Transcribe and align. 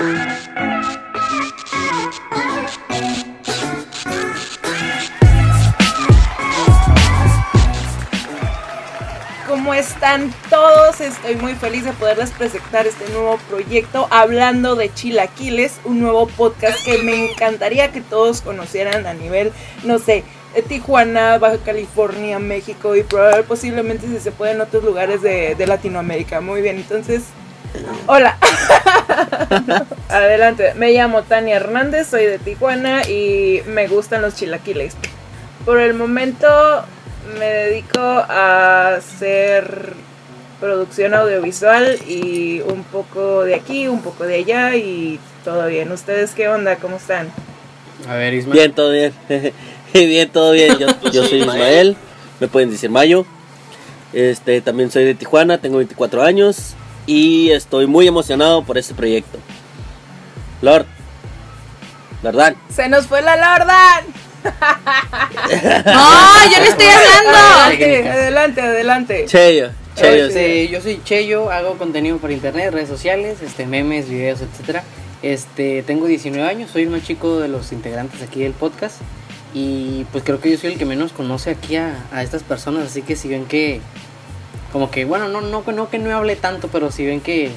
¿Cómo 0.00 0.14
están 9.74 10.32
todos? 10.48 11.02
Estoy 11.02 11.36
muy 11.36 11.54
feliz 11.54 11.84
de 11.84 11.92
poderles 11.92 12.30
presentar 12.30 12.86
este 12.86 13.10
nuevo 13.10 13.36
proyecto 13.50 14.08
hablando 14.10 14.74
de 14.74 14.90
Chilaquiles, 14.94 15.78
un 15.84 16.00
nuevo 16.00 16.26
podcast 16.28 16.82
que 16.82 16.96
me 17.02 17.32
encantaría 17.32 17.92
que 17.92 18.00
todos 18.00 18.40
conocieran 18.40 19.06
a 19.06 19.12
nivel, 19.12 19.52
no 19.84 19.98
sé, 19.98 20.24
Tijuana, 20.66 21.36
Baja 21.36 21.58
California, 21.58 22.38
México 22.38 22.96
y 22.96 23.02
probablemente 23.02 23.48
posiblemente 23.48 24.06
si 24.06 24.18
se 24.18 24.32
puede 24.32 24.52
en 24.52 24.62
otros 24.62 24.82
lugares 24.82 25.20
de 25.20 25.62
Latinoamérica. 25.66 26.40
Muy 26.40 26.62
bien, 26.62 26.76
entonces, 26.76 27.24
hola. 28.06 28.36
Adelante, 30.08 30.74
me 30.74 30.92
llamo 30.92 31.22
Tania 31.22 31.56
Hernández, 31.56 32.08
soy 32.08 32.26
de 32.26 32.38
Tijuana 32.38 33.02
y 33.08 33.62
me 33.66 33.86
gustan 33.88 34.22
los 34.22 34.34
chilaquiles. 34.34 34.96
Por 35.64 35.80
el 35.80 35.94
momento 35.94 36.48
me 37.38 37.44
dedico 37.44 38.00
a 38.00 38.94
hacer 38.96 39.94
producción 40.60 41.14
audiovisual 41.14 41.98
y 42.06 42.60
un 42.60 42.84
poco 42.84 43.44
de 43.44 43.54
aquí, 43.54 43.88
un 43.88 44.02
poco 44.02 44.24
de 44.24 44.36
allá 44.36 44.76
y 44.76 45.18
todo 45.44 45.66
bien. 45.66 45.90
¿Ustedes 45.92 46.32
qué 46.32 46.48
onda? 46.48 46.76
¿Cómo 46.76 46.96
están? 46.96 47.28
A 48.08 48.14
ver, 48.14 48.34
Ismael. 48.34 48.58
Bien, 48.58 48.72
todo 48.72 48.92
bien. 48.92 49.12
bien, 49.94 50.28
todo 50.30 50.52
bien. 50.52 50.78
Yo, 50.78 50.88
yo 51.10 51.24
soy 51.24 51.40
Ismael. 51.40 51.96
Me 52.40 52.48
pueden 52.48 52.70
decir 52.70 52.90
Mayo. 52.90 53.26
Este, 54.12 54.60
también 54.60 54.90
soy 54.90 55.04
de 55.04 55.14
Tijuana, 55.14 55.58
tengo 55.58 55.76
24 55.76 56.22
años 56.22 56.74
y 57.06 57.50
estoy 57.50 57.86
muy 57.86 58.06
emocionado 58.06 58.62
por 58.62 58.78
este 58.78 58.94
proyecto. 58.94 59.38
Lord. 60.62 60.86
¿Verdad? 62.22 62.54
¡Se 62.68 62.88
nos 62.88 63.06
fue 63.06 63.22
la 63.22 63.36
Lordan! 63.36 64.04
¡No! 65.86 66.50
¡Yo 66.52 66.62
le 66.62 66.68
estoy 66.68 66.86
hablando! 66.86 67.38
Adelante, 67.38 68.10
adelante, 68.10 68.60
adelante. 68.60 69.24
Cheyo. 69.26 69.70
Cheyo. 69.96 70.26
Este, 70.26 70.68
yo 70.68 70.80
soy 70.80 71.00
Cheyo, 71.02 71.50
hago 71.50 71.78
contenido 71.78 72.18
por 72.18 72.30
internet, 72.30 72.72
redes 72.72 72.88
sociales, 72.88 73.42
este, 73.42 73.66
memes, 73.66 74.08
videos, 74.08 74.40
etcétera. 74.42 74.84
Este, 75.22 75.82
tengo 75.82 76.06
19 76.06 76.48
años, 76.48 76.70
soy 76.70 76.82
el 76.82 76.90
más 76.90 77.02
chico 77.02 77.40
de 77.40 77.48
los 77.48 77.72
integrantes 77.72 78.22
aquí 78.22 78.40
del 78.40 78.52
podcast 78.52 78.96
y 79.52 80.06
pues 80.12 80.24
creo 80.24 80.40
que 80.40 80.50
yo 80.50 80.56
soy 80.56 80.72
el 80.72 80.78
que 80.78 80.86
menos 80.86 81.12
conoce 81.12 81.50
aquí 81.50 81.76
a, 81.76 82.06
a 82.12 82.22
estas 82.22 82.42
personas, 82.42 82.86
así 82.86 83.02
que 83.02 83.16
si 83.16 83.28
ven 83.28 83.44
que 83.44 83.80
como 84.72 84.90
que 84.90 85.04
bueno, 85.04 85.28
no 85.28 85.40
no 85.40 85.62
no 85.66 85.90
que 85.90 85.98
no 85.98 86.16
hable 86.16 86.36
tanto, 86.36 86.68
pero 86.68 86.90
si 86.90 87.04
ven 87.06 87.20
que 87.20 87.50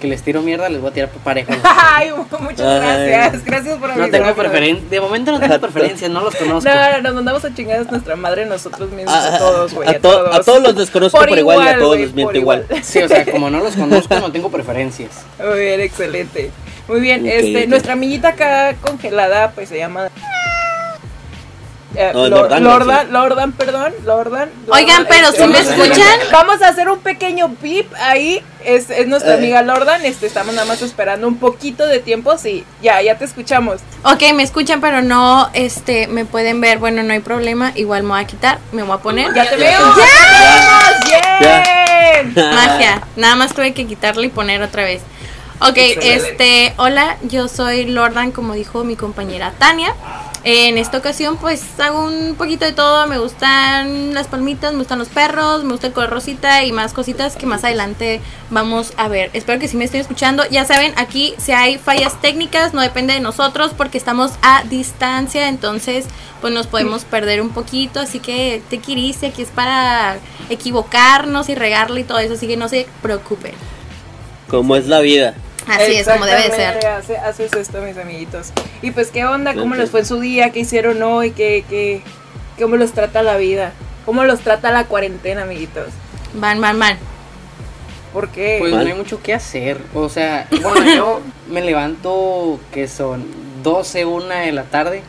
que 0.00 0.08
les 0.08 0.22
tiro 0.22 0.42
mierda, 0.42 0.68
les 0.68 0.80
voy 0.82 0.90
a 0.90 0.92
tirar 0.92 1.08
parejo. 1.08 1.52
Ay, 1.64 2.10
muchas 2.40 2.60
Ay. 2.60 3.08
gracias. 3.08 3.44
Gracias 3.44 3.78
por 3.78 3.96
No 3.96 4.10
tengo 4.10 4.34
preferencia, 4.34 4.84
de 4.90 5.00
momento 5.00 5.32
no 5.32 5.40
tengo 5.40 5.58
preferencias, 5.60 6.10
no 6.10 6.20
los 6.20 6.34
conozco. 6.34 6.68
No, 6.68 6.92
no, 6.92 7.00
nos 7.00 7.14
mandamos 7.14 7.44
a 7.44 7.54
chingar 7.54 7.80
a 7.80 7.84
nuestra 7.84 8.14
madre 8.16 8.44
nosotros 8.44 8.90
mismos, 8.90 9.14
A, 9.14 9.36
a 9.36 9.38
todos, 9.38 9.72
güey. 9.72 9.88
a 9.88 9.92
A, 9.92 9.94
to- 9.94 10.00
todos. 10.00 10.34
a 10.36 10.42
todos 10.42 10.62
los 10.62 10.76
desconozco 10.76 11.18
por, 11.18 11.38
igual, 11.38 11.64
y 11.64 11.68
a 11.68 11.74
todos 11.78 11.88
güey, 11.88 12.02
les 12.02 12.12
miento 12.14 12.36
igual. 12.36 12.66
Sí, 12.82 12.98
o 13.02 13.08
sea, 13.08 13.24
como 13.30 13.48
no 13.48 13.60
los 13.60 13.76
conozco, 13.76 14.14
no 14.16 14.30
tengo 14.30 14.50
preferencias. 14.50 15.10
Muy 15.42 15.58
bien, 15.60 15.80
excelente. 15.80 16.50
Muy 16.86 17.00
bien, 17.00 17.24
este, 17.26 17.66
nuestra 17.66 17.94
amiguita 17.94 18.28
acá 18.30 18.74
congelada, 18.82 19.52
pues 19.52 19.70
se 19.70 19.78
llama. 19.78 20.08
Eh, 21.94 22.10
No, 22.14 22.28
Lordan, 22.28 22.64
Lordan, 22.64 23.12
Lordan, 23.12 23.52
perdón, 23.52 23.92
Lordan. 24.04 24.50
Oigan, 24.68 25.04
Lordan, 25.04 25.06
pero 25.08 25.28
este, 25.28 25.42
¿sí 25.42 25.48
me 25.48 25.58
escuchan? 25.58 26.18
Vamos 26.32 26.62
a 26.62 26.68
hacer 26.68 26.88
un 26.88 26.98
pequeño 27.00 27.54
pip 27.54 27.92
ahí. 28.00 28.42
Es, 28.64 28.88
es 28.90 29.06
nuestra 29.06 29.34
Eh. 29.34 29.38
amiga 29.38 29.62
Lordan. 29.62 30.04
Este, 30.04 30.26
estamos 30.26 30.54
nada 30.54 30.66
más 30.66 30.80
esperando 30.82 31.28
un 31.28 31.36
poquito 31.36 31.86
de 31.86 31.98
tiempo. 31.98 32.36
Sí, 32.38 32.64
ya, 32.82 33.00
ya 33.02 33.16
te 33.18 33.24
escuchamos. 33.26 33.80
Ok, 34.04 34.22
me 34.34 34.42
escuchan, 34.42 34.80
pero 34.80 35.02
no 35.02 35.50
este, 35.52 36.06
me 36.06 36.24
pueden 36.24 36.60
ver. 36.60 36.78
Bueno, 36.78 37.02
no 37.02 37.12
hay 37.12 37.20
problema. 37.20 37.72
Igual 37.74 38.02
me 38.04 38.10
voy 38.10 38.20
a 38.22 38.26
quitar, 38.26 38.58
me 38.72 38.82
voy 38.82 38.96
a 38.96 38.98
poner. 39.00 39.34
Ya 39.34 39.48
te 39.48 39.56
veo. 39.56 39.80
¡Ya! 41.40 41.62
Magia. 42.34 43.02
Nada 43.16 43.36
más 43.36 43.54
tuve 43.54 43.72
que 43.74 43.86
quitarle 43.86 44.26
y 44.26 44.30
poner 44.30 44.62
otra 44.62 44.82
vez. 44.84 45.02
Ok, 45.60 45.76
este, 45.76 46.74
hola, 46.76 47.16
yo 47.22 47.46
soy 47.46 47.86
Lordan, 47.86 48.32
como 48.32 48.54
dijo 48.54 48.82
mi 48.84 48.96
compañera 48.96 49.52
Tania. 49.58 49.94
En 50.42 50.76
esta 50.76 50.98
ocasión, 50.98 51.38
pues 51.38 51.62
hago 51.80 52.04
un 52.04 52.34
poquito 52.34 52.66
de 52.66 52.72
todo. 52.72 53.06
Me 53.06 53.18
gustan 53.18 54.12
las 54.12 54.26
palmitas, 54.26 54.72
me 54.72 54.80
gustan 54.80 54.98
los 54.98 55.08
perros, 55.08 55.64
me 55.64 55.70
gusta 55.70 55.86
el 55.86 55.92
color 55.94 56.10
rosita 56.10 56.64
y 56.64 56.72
más 56.72 56.92
cositas 56.92 57.36
que 57.36 57.46
más 57.46 57.64
adelante 57.64 58.20
vamos 58.50 58.92
a 58.98 59.08
ver. 59.08 59.30
Espero 59.32 59.58
que 59.58 59.68
sí 59.68 59.76
me 59.78 59.84
estén 59.84 60.02
escuchando. 60.02 60.42
Ya 60.50 60.66
saben, 60.66 60.92
aquí 60.96 61.34
si 61.38 61.52
hay 61.52 61.78
fallas 61.78 62.20
técnicas, 62.20 62.74
no 62.74 62.82
depende 62.82 63.14
de 63.14 63.20
nosotros 63.20 63.72
porque 63.74 63.96
estamos 63.96 64.32
a 64.42 64.64
distancia. 64.64 65.48
Entonces, 65.48 66.04
pues 66.42 66.52
nos 66.52 66.66
podemos 66.66 67.04
perder 67.04 67.40
un 67.40 67.50
poquito. 67.50 68.00
Así 68.00 68.18
que 68.18 68.60
te 68.68 68.78
quiriste, 68.78 69.28
aquí 69.28 69.42
es 69.42 69.50
para 69.50 70.18
equivocarnos 70.50 71.48
y 71.48 71.54
regarle 71.54 72.00
y 72.02 72.04
todo 72.04 72.18
eso. 72.18 72.34
Así 72.34 72.46
que 72.46 72.58
no 72.58 72.68
se 72.68 72.86
preocupen. 73.00 73.54
Como 74.58 74.76
es 74.76 74.86
la 74.86 75.00
vida. 75.00 75.34
Así 75.66 75.94
es 75.96 76.06
como 76.08 76.26
debe 76.26 76.42
de 76.42 76.50
ser. 76.50 76.76
Exactamente, 76.76 76.86
hace- 76.86 77.16
haces 77.18 77.52
esto, 77.54 77.80
mis 77.80 77.96
amiguitos. 77.96 78.48
Y 78.82 78.90
pues, 78.90 79.10
¿qué 79.10 79.24
onda? 79.24 79.54
¿Cómo 79.54 79.74
les 79.74 79.90
fue 79.90 80.00
en 80.00 80.06
su 80.06 80.20
día? 80.20 80.50
¿Qué 80.50 80.60
hicieron 80.60 81.02
hoy? 81.02 81.30
¿Qué, 81.30 81.64
qué, 81.70 82.02
¿Cómo 82.60 82.76
los 82.76 82.92
trata 82.92 83.22
la 83.22 83.36
vida? 83.36 83.72
¿Cómo 84.04 84.24
los 84.24 84.40
trata 84.40 84.70
la 84.70 84.84
cuarentena, 84.84 85.42
amiguitos? 85.42 85.88
Van, 86.34 86.60
van, 86.60 86.78
van. 86.78 86.98
¿Por 88.12 88.28
qué? 88.28 88.58
Pues 88.60 88.72
Mal. 88.72 88.84
no 88.84 88.90
hay 88.92 88.96
mucho 88.96 89.22
que 89.22 89.32
hacer. 89.34 89.78
O 89.94 90.08
sea, 90.08 90.46
bueno, 90.62 90.94
yo 90.94 91.20
me 91.48 91.62
levanto 91.62 92.60
que 92.72 92.86
son 92.86 93.24
12, 93.62 94.04
1 94.04 94.26
de 94.26 94.52
la 94.52 94.64
tarde. 94.64 95.02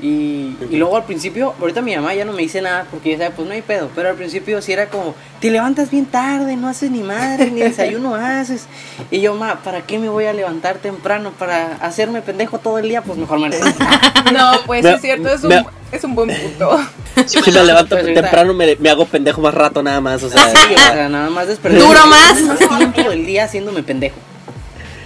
Y, 0.00 0.56
y 0.70 0.76
luego 0.76 0.96
al 0.96 1.04
principio, 1.04 1.54
ahorita 1.60 1.82
mi 1.82 1.96
mamá 1.96 2.14
ya 2.14 2.24
no 2.24 2.32
me 2.32 2.42
dice 2.42 2.62
nada 2.62 2.86
porque 2.88 3.10
ya 3.10 3.18
sabe, 3.18 3.30
pues 3.34 3.48
no 3.48 3.54
hay 3.54 3.62
pedo. 3.62 3.90
Pero 3.96 4.10
al 4.10 4.14
principio 4.14 4.62
sí 4.62 4.72
era 4.72 4.88
como, 4.88 5.14
te 5.40 5.50
levantas 5.50 5.90
bien 5.90 6.06
tarde, 6.06 6.54
no 6.56 6.68
haces 6.68 6.90
ni 6.92 7.00
madre, 7.02 7.50
ni 7.50 7.60
desayuno 7.62 8.14
haces. 8.14 8.66
Y 9.10 9.20
yo, 9.20 9.34
ma, 9.34 9.56
¿para 9.62 9.82
qué 9.82 9.98
me 9.98 10.08
voy 10.08 10.26
a 10.26 10.32
levantar 10.32 10.76
temprano? 10.78 11.32
¿Para 11.36 11.74
hacerme 11.80 12.22
pendejo 12.22 12.58
todo 12.58 12.78
el 12.78 12.88
día? 12.88 13.02
Pues 13.02 13.18
mejor 13.18 13.40
me 13.40 13.48
levanto. 13.48 13.84
no, 14.32 14.52
pues 14.66 14.84
Me- 14.84 14.92
es 14.94 15.00
cierto, 15.00 15.28
es 15.30 15.42
un, 15.42 15.48
me- 15.48 15.66
es 15.90 16.04
un 16.04 16.14
buen 16.14 16.28
punto. 16.30 16.78
Si 17.26 17.40
me 17.50 17.64
levanto 17.64 17.96
Pues 17.96 18.14
temprano, 18.14 18.54
me, 18.54 18.76
me 18.76 18.90
hago 18.90 19.04
pendejo 19.04 19.40
más 19.40 19.52
rato 19.52 19.82
nada 19.82 20.00
más. 20.00 20.22
O 20.22 20.30
sea, 20.30 20.48
Sí, 20.50 20.74
o 20.74 20.78
sea, 20.78 21.08
nada 21.08 21.28
más 21.30 21.48
desperdiciar 21.48 21.88
Duro 21.88 22.06
más. 22.06 22.40
más 22.42 22.78
tiempo 22.94 23.10
del 23.10 23.26
día 23.26 23.44
haciéndome 23.44 23.82
pendejo. 23.82 24.14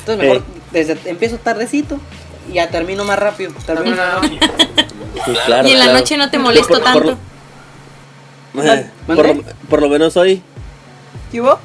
Entonces 0.00 0.22
mejor 0.22 0.42
desde 0.72 0.98
empiezo 1.06 1.38
tardecito 1.38 1.98
ya 2.52 2.68
termino 2.68 3.04
más 3.04 3.18
rápido. 3.18 3.52
Termino 3.66 3.96
la 3.96 4.14
noche. 4.14 4.38
sí, 5.24 5.32
claro, 5.46 5.68
y 5.68 5.72
en 5.72 5.78
la 5.78 5.84
claro. 5.86 5.98
noche 5.98 6.16
no 6.16 6.30
te 6.30 6.38
molesto 6.38 6.74
Por- 6.74 6.82
por- 6.92 7.02
tanto. 7.04 7.18
por, 9.06 9.26
lo, 9.36 9.42
por 9.68 9.82
lo 9.82 9.88
menos 9.88 10.16
hoy. 10.16 10.42
¿Qué 11.30 11.40
hubo? 11.40 11.58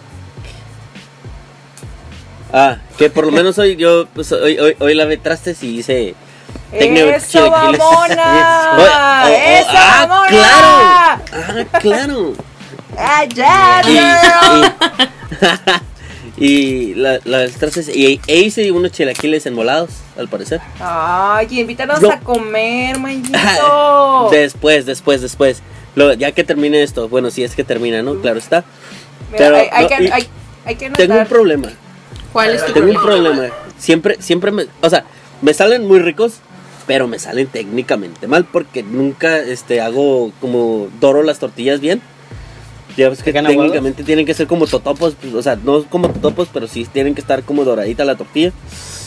Ah, 2.54 2.78
que 2.98 3.10
por 3.10 3.26
lo 3.26 3.32
menos 3.32 3.58
hoy 3.58 3.76
yo, 3.76 4.08
pues 4.14 4.32
hoy, 4.32 4.58
hoy, 4.58 4.76
hoy 4.80 4.94
lavé 4.94 5.18
trastes 5.18 5.62
y 5.64 5.80
hice. 5.80 6.16
¡Eso, 6.72 7.52
mamona! 7.52 7.78
Oh, 8.78 9.26
oh, 9.26 9.28
¡Eso, 9.28 9.70
ah, 9.74 10.06
mamona! 10.08 10.30
claro. 10.30 11.24
Ah, 11.34 11.80
claro. 11.80 12.34
¡Ah, 12.98 13.26
ya, 13.26 13.82
Y, 13.86 13.92
girl! 13.92 14.74
y, 16.38 16.94
la, 16.94 17.20
las 17.26 17.54
trastes 17.54 17.90
y 17.90 18.20
e 18.28 18.38
hice 18.40 18.72
unos 18.72 18.92
chilaquiles 18.92 19.46
enmolados, 19.48 19.90
al 20.18 20.28
parecer. 20.28 20.62
Ay, 20.80 21.48
invítanos 21.60 22.02
No. 22.02 22.12
a 22.12 22.20
comer, 22.20 23.00
manito. 23.00 24.30
Después, 24.32 24.86
después, 24.86 25.22
después. 25.22 25.62
Lo- 25.96 26.14
ya 26.14 26.32
que 26.32 26.44
termine 26.44 26.84
esto, 26.84 27.10
bueno, 27.10 27.32
si 27.32 27.44
es 27.44 27.56
que 27.56 27.64
termina, 27.64 28.02
¿no? 28.04 28.16
Claro 28.22 28.38
está. 28.38 28.64
Mira, 29.32 29.38
pero 29.38 29.56
hay, 29.56 29.68
hay 29.72 29.84
no, 29.84 29.90
que, 29.90 29.96
hay, 30.14 30.28
hay 30.66 30.76
que 30.76 30.90
Tengo 30.92 31.18
un 31.18 31.26
problema. 31.26 31.70
¿Cuál 32.32 32.52
es 32.52 32.66
tu 32.66 32.74
Tengo 32.74 32.88
un 32.92 32.94
problema? 33.02 33.30
problema. 33.36 33.54
Siempre, 33.80 34.18
siempre 34.20 34.52
me. 34.52 34.68
O 34.82 34.90
sea, 34.90 35.06
me 35.42 35.54
salen 35.56 35.88
muy 35.88 35.98
ricos, 36.00 36.36
pero 36.86 37.08
me 37.08 37.18
salen 37.18 37.48
técnicamente 37.48 38.28
mal 38.28 38.46
porque 38.46 38.84
nunca 38.84 39.40
este, 39.40 39.82
hago 39.82 40.32
como 40.40 40.88
doro 41.00 41.24
las 41.24 41.40
tortillas 41.40 41.80
bien. 41.80 42.02
Ya 42.98 43.10
ves 43.10 43.20
que 43.20 43.26
¿Te 43.26 43.32
ganan 43.34 43.52
técnicamente 43.52 44.04
tienen 44.04 44.26
que 44.26 44.34
ser 44.34 44.48
como 44.48 44.66
totopos, 44.68 45.16
pues, 45.22 45.34
o 45.34 45.42
sea, 45.44 45.56
no 45.56 45.84
como 45.86 46.10
totopos, 46.10 46.50
pero 46.52 46.68
sí 46.68 46.86
tienen 46.92 47.14
que 47.16 47.22
estar 47.22 47.44
como 47.44 47.64
doradita 47.64 48.04
la 48.04 48.16
tortilla. 48.16 48.52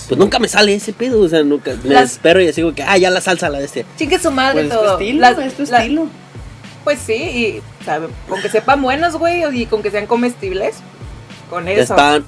Pues 0.08 0.18
nunca 0.18 0.38
me 0.38 0.48
sale 0.48 0.74
ese 0.74 0.92
pedo, 0.92 1.20
o 1.20 1.28
sea, 1.28 1.42
nunca. 1.42 1.72
Me 1.84 1.90
Las- 1.94 2.12
espero 2.12 2.40
y 2.40 2.48
así 2.48 2.62
como 2.62 2.74
que, 2.74 2.82
ah, 2.84 2.96
ya 2.96 3.10
la 3.10 3.20
salsa 3.20 3.48
la 3.48 3.58
de 3.58 3.64
este. 3.66 3.84
Chingue 3.98 4.18
su 4.18 4.30
madre 4.30 4.54
Pues 4.62 4.64
es 4.66 4.70
tu 4.70 4.76
todo. 4.76 4.92
estilo, 4.98 5.20
Las- 5.20 5.38
es 5.38 5.54
tu 5.54 5.62
la- 5.70 5.78
estilo. 5.82 6.06
Pues 6.84 6.98
sí, 6.98 7.12
y 7.14 7.62
sabe, 7.84 8.06
con 8.28 8.40
que 8.40 8.48
sepan 8.48 8.80
buenos, 8.80 9.16
güey, 9.16 9.42
y 9.60 9.66
con 9.66 9.82
que 9.82 9.90
sean 9.90 10.06
comestibles. 10.06 10.76
Con 11.50 11.66
eso. 11.68 11.82
Están 11.82 12.24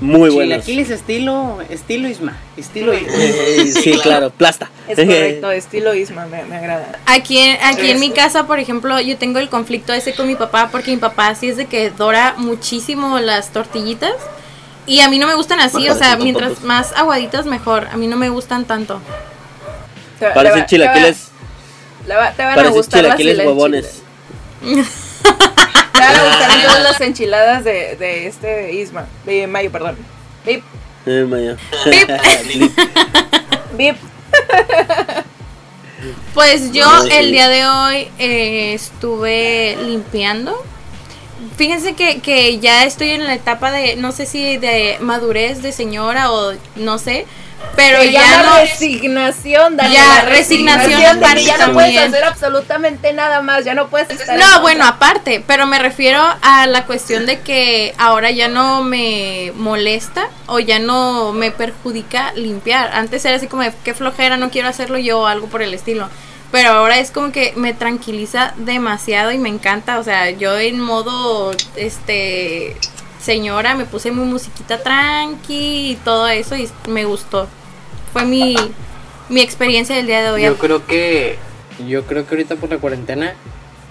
muy 0.00 0.30
buenos. 0.30 0.64
Chilaquiles 0.64 0.90
estilo, 0.90 1.58
estilo 1.68 2.08
Isma, 2.08 2.36
estilo 2.56 2.92
Isma. 2.94 3.12
Sí, 3.82 3.92
claro, 4.02 4.30
plasta. 4.30 4.70
Es 4.88 4.96
correcto, 4.98 5.50
estilo 5.52 5.94
Isma, 5.94 6.26
me, 6.26 6.44
me 6.44 6.56
agrada. 6.56 6.98
Aquí, 7.06 7.38
en- 7.38 7.58
aquí 7.62 7.90
en 7.90 8.00
mi 8.00 8.06
Eso. 8.06 8.14
casa, 8.16 8.46
por 8.46 8.58
ejemplo, 8.58 9.00
yo 9.00 9.16
tengo 9.16 9.38
el 9.38 9.48
conflicto 9.48 9.92
ese 9.92 10.14
con 10.14 10.26
mi 10.26 10.34
papá 10.34 10.70
porque 10.72 10.90
mi 10.90 10.96
papá 10.96 11.34
sí 11.34 11.48
es 11.48 11.56
de 11.56 11.66
que 11.66 11.90
dora 11.90 12.34
muchísimo 12.36 13.18
las 13.20 13.50
tortillitas 13.52 14.14
Y 14.86 14.98
a 15.00 15.08
mí 15.08 15.18
no 15.20 15.28
me 15.28 15.34
gustan 15.36 15.60
así, 15.60 15.88
o 15.88 15.94
sea, 15.94 16.16
mientras 16.16 16.48
tontos. 16.54 16.64
más 16.64 16.92
aguaditas 16.96 17.46
mejor. 17.46 17.86
A 17.92 17.96
mí 17.96 18.08
no 18.08 18.16
me 18.16 18.28
gustan 18.30 18.64
tanto. 18.64 19.00
Parecen 20.18 20.54
te 20.54 20.60
va- 20.60 20.66
chilaquiles, 20.66 21.28
Te, 22.06 22.14
va- 22.14 22.32
te 22.32 22.44
van 22.44 22.58
a 22.58 22.68
gustar 22.70 23.02
chilaquiles 23.04 23.38
huevones. 23.38 24.02
Van 26.02 26.16
a 26.16 26.24
gustar 26.28 26.50
entonces 26.58 26.82
las 26.82 27.00
enchiladas 27.00 27.64
de, 27.64 27.96
de 27.96 28.26
este 28.26 28.72
Isma. 28.74 29.06
De 29.24 29.46
Mayo, 29.46 29.70
perdón. 29.70 29.96
Vip, 30.44 30.64
Eh, 31.06 31.24
Maya. 31.28 31.56
vip. 33.76 33.96
Pues 36.34 36.72
yo 36.72 36.86
el 37.10 37.30
día 37.30 37.48
de 37.48 37.66
hoy 37.66 38.08
eh, 38.18 38.74
estuve 38.74 39.76
limpiando. 39.86 40.60
Fíjense 41.56 41.94
que, 41.94 42.20
que 42.20 42.58
ya 42.58 42.84
estoy 42.84 43.10
en 43.10 43.24
la 43.24 43.34
etapa 43.34 43.70
de, 43.70 43.96
no 43.96 44.12
sé 44.12 44.26
si 44.26 44.56
de 44.56 44.96
madurez 45.00 45.60
de 45.62 45.72
señora 45.72 46.32
o 46.32 46.52
no 46.76 46.98
sé, 46.98 47.26
pero 47.76 48.00
Se 48.00 48.12
ya 48.12 48.20
llama 48.20 48.42
no... 48.42 48.56
resignación, 48.60 49.76
Daniela. 49.76 50.04
Ya, 50.04 50.22
resignación 50.28 51.00
de 51.00 51.06
aparte 51.06 51.44
Ya 51.44 51.66
no 51.66 51.72
puedes 51.72 51.98
hacer 51.98 52.24
absolutamente 52.24 53.12
nada 53.12 53.42
más. 53.42 53.64
Ya 53.64 53.74
no 53.74 53.88
puedes 53.88 54.10
estar 54.10 54.38
No, 54.38 54.60
bueno, 54.60 54.84
aparte, 54.84 55.42
pero 55.46 55.66
me 55.66 55.78
refiero 55.78 56.22
a 56.42 56.66
la 56.66 56.84
cuestión 56.86 57.26
de 57.26 57.40
que 57.40 57.94
ahora 57.98 58.30
ya 58.30 58.48
no 58.48 58.82
me 58.82 59.52
molesta 59.56 60.28
o 60.46 60.58
ya 60.58 60.78
no 60.78 61.32
me 61.32 61.50
perjudica 61.50 62.32
limpiar. 62.34 62.90
Antes 62.92 63.24
era 63.24 63.36
así 63.36 63.46
como 63.46 63.62
de 63.62 63.72
qué 63.84 63.94
flojera, 63.94 64.36
no 64.36 64.50
quiero 64.50 64.68
hacerlo 64.68 64.98
yo 64.98 65.20
o 65.20 65.26
algo 65.26 65.46
por 65.48 65.62
el 65.62 65.74
estilo. 65.74 66.08
Pero 66.50 66.70
ahora 66.70 66.98
es 66.98 67.10
como 67.10 67.32
que 67.32 67.54
me 67.56 67.72
tranquiliza 67.72 68.52
demasiado 68.58 69.32
y 69.32 69.38
me 69.38 69.48
encanta. 69.48 69.98
O 69.98 70.04
sea, 70.04 70.30
yo 70.30 70.58
en 70.58 70.78
modo, 70.78 71.50
este, 71.76 72.76
señora, 73.22 73.74
me 73.74 73.84
puse 73.84 74.10
muy 74.10 74.26
musiquita 74.26 74.82
tranqui 74.82 75.92
y 75.92 75.98
todo 76.04 76.28
eso 76.28 76.56
y 76.56 76.68
me 76.88 77.04
gustó. 77.04 77.46
Fue 78.12 78.24
mi, 78.24 78.56
mi 79.28 79.40
experiencia 79.40 79.96
del 79.96 80.06
día 80.06 80.22
de 80.22 80.30
hoy. 80.30 80.42
Yo 80.42 80.56
creo 80.58 80.86
que 80.86 81.36
yo 81.88 82.04
creo 82.04 82.26
que 82.26 82.34
ahorita 82.34 82.56
por 82.56 82.70
la 82.70 82.78
cuarentena 82.78 83.32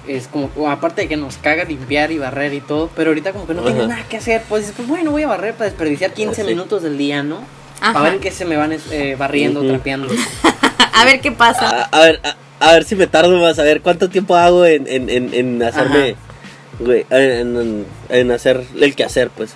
es 0.07 0.27
como 0.27 0.49
aparte 0.69 1.01
de 1.03 1.07
que 1.07 1.17
nos 1.17 1.37
caga 1.37 1.63
limpiar 1.63 2.11
y 2.11 2.17
barrer 2.17 2.53
y 2.53 2.61
todo, 2.61 2.89
pero 2.95 3.09
ahorita 3.11 3.33
como 3.33 3.47
que 3.47 3.53
no 3.53 3.61
tienes 3.63 3.83
Ajá. 3.83 3.93
nada 3.95 4.07
que 4.07 4.17
hacer, 4.17 4.43
pues 4.49 4.73
pues 4.75 4.87
bueno, 4.87 5.11
voy 5.11 5.23
a 5.23 5.27
barrer 5.27 5.53
para 5.53 5.69
desperdiciar 5.69 6.13
15 6.13 6.41
Sí. 6.41 6.47
minutos 6.47 6.83
del 6.83 6.97
día, 6.97 7.23
¿no? 7.23 7.39
Ajá. 7.81 7.99
A 7.99 8.03
ver 8.03 8.19
qué 8.19 8.31
se 8.31 8.45
me 8.45 8.57
van 8.57 8.73
eh, 8.91 9.15
barriendo, 9.17 9.63
trapeando. 9.63 10.07
a 10.93 11.05
ver 11.05 11.19
qué 11.21 11.31
pasa. 11.31 11.87
A, 11.91 11.97
a 11.97 11.99
ver, 12.01 12.19
a, 12.23 12.35
a 12.69 12.73
ver 12.73 12.83
si 12.83 12.95
me 12.95 13.07
tardo 13.07 13.39
más, 13.39 13.57
a 13.59 13.63
ver 13.63 13.81
cuánto 13.81 14.09
tiempo 14.09 14.35
hago 14.35 14.65
en, 14.65 14.87
en, 14.87 15.09
en, 15.09 15.33
en 15.33 15.63
hacerme, 15.63 16.15
güey, 16.79 17.05
en, 17.09 17.57
en, 17.57 17.85
en 18.09 18.31
hacer 18.31 18.63
el 18.79 18.95
quehacer, 18.95 19.29
pues. 19.29 19.51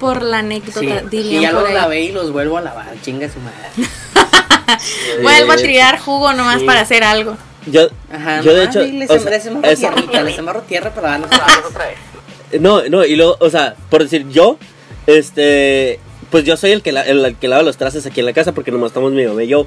Por 0.00 0.22
la 0.22 0.38
anécdota, 0.38 0.80
Sí. 0.80 0.88
dirían 1.10 1.40
Y 1.42 1.46
ya 1.46 1.52
los 1.52 1.64
ahí. 1.68 1.74
lavé 1.74 2.00
y 2.02 2.12
los 2.12 2.32
vuelvo 2.32 2.58
a 2.58 2.62
lavar, 2.62 2.86
chinga 3.02 3.28
su 3.28 3.38
madre. 3.40 3.68
Vuelvo 5.22 5.52
a 5.52 5.56
tirar 5.56 5.98
jugo 5.98 6.32
nomás 6.32 6.60
Sí. 6.60 6.66
para 6.66 6.80
hacer 6.80 7.04
algo. 7.04 7.36
Yo, 7.66 7.88
Ajá, 8.12 8.40
yo 8.42 8.54
de 8.54 8.64
hecho, 8.64 8.80
les 8.80 9.10
o 9.10 9.18
sea, 9.18 9.30
les 9.30 9.78
tierrita, 9.78 10.22
les 10.22 10.36
tierra 10.66 10.90
para 10.94 11.10
darlos 11.10 11.30
otra 11.68 11.86
vez. 11.86 12.60
No, 12.60 12.82
no, 12.88 13.04
y 13.04 13.16
luego, 13.16 13.36
o 13.40 13.48
sea, 13.50 13.74
por 13.90 14.02
decir 14.02 14.28
yo, 14.28 14.58
este, 15.06 15.98
pues 16.30 16.44
yo 16.44 16.56
soy 16.56 16.72
el 16.72 16.82
que, 16.82 16.92
la- 16.92 17.02
el, 17.02 17.36
que 17.36 17.48
lava 17.48 17.62
los 17.62 17.76
trastes 17.76 18.04
aquí 18.06 18.20
en 18.20 18.26
la 18.26 18.32
casa 18.32 18.52
porque 18.52 18.70
nomás 18.70 18.88
estamos 18.88 19.12
mi 19.12 19.24
mamá 19.26 19.42
y 19.42 19.48
yo. 19.48 19.66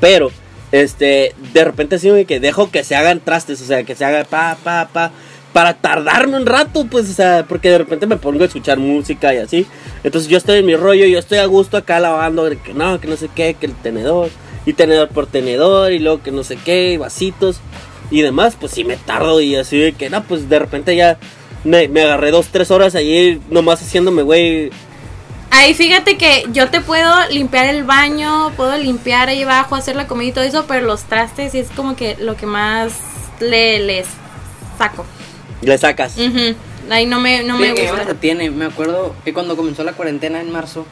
Pero, 0.00 0.30
este, 0.72 1.34
de 1.52 1.64
repente 1.64 1.96
así 1.96 2.08
de 2.10 2.26
que 2.26 2.38
dejo 2.40 2.70
que 2.70 2.84
se 2.84 2.96
hagan 2.96 3.20
trastes, 3.20 3.60
o 3.62 3.64
sea, 3.64 3.82
que 3.84 3.94
se 3.94 4.04
haga 4.04 4.24
pa, 4.24 4.56
pa, 4.62 4.88
pa, 4.92 5.10
para 5.58 5.74
tardarme 5.74 6.36
un 6.36 6.46
rato, 6.46 6.86
pues, 6.88 7.10
o 7.10 7.12
sea, 7.12 7.44
porque 7.48 7.68
de 7.68 7.78
repente 7.78 8.06
me 8.06 8.16
pongo 8.16 8.44
a 8.44 8.46
escuchar 8.46 8.78
música 8.78 9.34
y 9.34 9.38
así. 9.38 9.66
Entonces 10.04 10.30
yo 10.30 10.38
estoy 10.38 10.60
en 10.60 10.66
mi 10.66 10.76
rollo, 10.76 11.04
yo 11.04 11.18
estoy 11.18 11.38
a 11.38 11.46
gusto 11.46 11.76
acá 11.76 11.98
lavando, 11.98 12.48
que 12.62 12.74
no, 12.74 13.00
que 13.00 13.08
no 13.08 13.16
sé 13.16 13.28
qué, 13.34 13.54
que 13.54 13.66
el 13.66 13.74
tenedor, 13.74 14.30
y 14.66 14.74
tenedor 14.74 15.08
por 15.08 15.26
tenedor, 15.26 15.90
y 15.90 15.98
luego 15.98 16.22
que 16.22 16.30
no 16.30 16.44
sé 16.44 16.58
qué, 16.64 16.92
y 16.92 16.96
vasitos 16.96 17.58
y 18.12 18.22
demás, 18.22 18.56
pues 18.56 18.70
sí 18.70 18.84
me 18.84 18.96
tardo 18.98 19.40
y 19.40 19.56
así 19.56 19.76
de 19.78 19.94
que 19.94 20.10
no, 20.10 20.22
pues 20.22 20.48
de 20.48 20.60
repente 20.60 20.94
ya 20.94 21.18
me, 21.64 21.88
me 21.88 22.02
agarré 22.02 22.30
dos, 22.30 22.50
tres 22.52 22.70
horas 22.70 22.94
ahí 22.94 23.40
nomás 23.50 23.82
haciéndome, 23.82 24.22
güey. 24.22 24.70
Ahí 25.50 25.74
fíjate 25.74 26.16
que 26.16 26.44
yo 26.52 26.70
te 26.70 26.80
puedo 26.82 27.12
limpiar 27.30 27.66
el 27.66 27.82
baño, 27.82 28.52
puedo 28.56 28.76
limpiar 28.76 29.28
ahí 29.28 29.42
abajo, 29.42 29.74
hacer 29.74 29.96
la 29.96 30.06
comida 30.06 30.28
y 30.28 30.32
todo 30.34 30.44
eso, 30.44 30.64
pero 30.68 30.86
los 30.86 31.02
trastes 31.02 31.56
es 31.56 31.68
como 31.70 31.96
que 31.96 32.14
lo 32.20 32.36
que 32.36 32.46
más 32.46 32.92
le 33.40 33.80
les 33.80 34.06
saco. 34.78 35.04
Le 35.62 35.76
sacas. 35.78 36.16
Ujú. 36.16 36.54
Ahí 36.90 37.06
no 37.06 37.20
me, 37.20 37.42
no 37.42 37.56
Sí, 37.56 37.62
me 37.62 37.70
gusta. 37.72 38.00
entretiene. 38.02 38.50
Me 38.50 38.66
acuerdo 38.66 39.14
que 39.24 39.32
cuando 39.34 39.56
comenzó 39.56 39.84
la 39.84 39.92
cuarentena 39.92 40.40
en 40.40 40.50
marzo, 40.52 40.86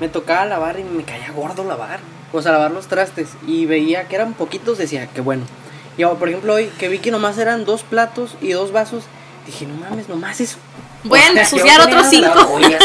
me 0.00 0.08
tocaba 0.08 0.46
lavar 0.46 0.78
y 0.78 0.84
me 0.84 1.02
caía 1.04 1.30
gordo 1.32 1.64
lavar. 1.64 2.00
O 2.32 2.40
sea, 2.40 2.52
lavar 2.52 2.70
los 2.70 2.86
trastes. 2.86 3.30
Y 3.46 3.66
veía 3.66 4.08
que 4.08 4.14
eran 4.16 4.32
poquitos, 4.34 4.78
decía, 4.78 5.06
que 5.08 5.20
bueno. 5.20 5.44
Y 5.98 6.02
ahora, 6.04 6.18
por 6.18 6.28
ejemplo, 6.28 6.54
hoy 6.54 6.70
que 6.78 6.88
vi 6.88 6.98
que 6.98 7.10
nomás 7.10 7.36
eran 7.38 7.64
dos 7.66 7.82
platos 7.82 8.36
y 8.40 8.52
dos 8.52 8.72
vasos, 8.72 9.04
dije, 9.46 9.66
no 9.66 9.74
mames, 9.74 10.08
nomás 10.08 10.40
eso. 10.40 10.56
Voy 11.04 11.18
a 11.20 11.28
ensuciar 11.40 11.80
otros 11.82 12.06
cinco. 12.08 12.30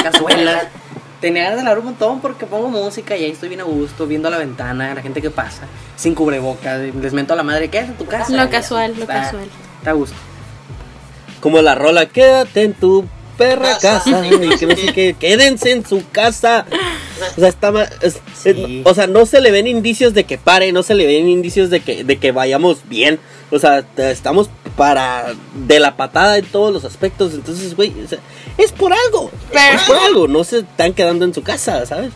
cazuelas. 0.04 0.68
Tenía 1.22 1.44
ganas 1.44 1.57
de 1.57 1.63
lavar 1.63 1.80
un 1.80 1.86
montón 1.86 2.19
porque 2.19 2.45
pongo 2.45 2.68
música 2.69 3.16
y 3.18 3.24
ahí 3.24 3.31
estoy 3.31 3.50
bien 3.50 3.62
a 3.62 3.63
gusto, 3.63 4.06
viendo 4.06 4.28
a 4.28 4.31
la 4.31 4.38
ventana, 4.38 4.94
la 4.94 5.01
gente 5.01 5.19
que 5.19 5.31
pasa, 5.31 5.63
sin 5.95 6.13
cubrebocas. 6.13 6.80
Les 7.01 7.13
mento 7.13 7.34
a 7.34 7.36
la 7.36 7.42
madre, 7.44 7.69
¿qué 7.69 7.80
es 7.80 7.86
en 7.86 7.95
tu 7.95 8.06
casa? 8.06 8.31
Lo 8.36 8.48
casual, 8.51 8.94
lo 8.95 9.01
está- 9.01 9.22
casual. 9.24 9.48
Está 9.80 9.89
a 9.92 9.94
gusto. 9.94 10.16
Como 11.47 11.61
la 11.61 11.75
rola, 11.75 12.07
quédate 12.07 12.63
en 12.63 12.73
tu 12.73 13.05
perra 13.38 13.77
casa. 13.79 14.21
y 14.31 14.57
que 14.57 14.65
no 14.65 14.75
sé 14.75 14.91
qué, 14.94 15.15
quédense 15.17 15.71
en 15.71 15.85
su 15.88 16.03
casa. 16.11 16.65
O 17.38 17.39
sea, 17.39 17.47
está 17.47 17.71
es- 18.01 18.19
Sí. 18.35 18.81
o 18.83 18.94
sea, 18.94 19.07
no 19.07 19.25
se 19.25 19.39
le 19.39 19.49
ven 19.51 19.65
indicios 19.65 20.13
de 20.13 20.25
que 20.25 20.38
pare, 20.38 20.73
no 20.73 20.83
se 20.83 20.94
le 20.94 21.05
ven 21.05 21.29
indicios 21.29 21.69
de 21.69 21.79
que, 21.79 22.03
de 22.03 22.17
que 22.17 22.33
vayamos 22.33 22.79
bien. 22.89 23.17
O 23.49 23.59
sea, 23.59 23.85
estamos 23.95 24.49
para 24.75 25.33
de 25.55 25.79
la 25.79 25.95
patada 25.95 26.38
en 26.38 26.44
todos 26.47 26.73
los 26.73 26.83
aspectos. 26.83 27.33
Entonces, 27.33 27.77
güey, 27.77 27.93
o 28.03 28.09
sea, 28.09 28.19
es 28.57 28.73
por 28.73 28.91
algo. 28.91 29.31
Pero- 29.53 29.75
es 29.77 29.83
por 29.83 29.95
algo. 29.95 30.27
No 30.27 30.43
se 30.43 30.59
están 30.59 30.93
quedando 30.93 31.23
en 31.23 31.33
su 31.33 31.43
casa, 31.43 31.85
¿sabes? 31.85 32.11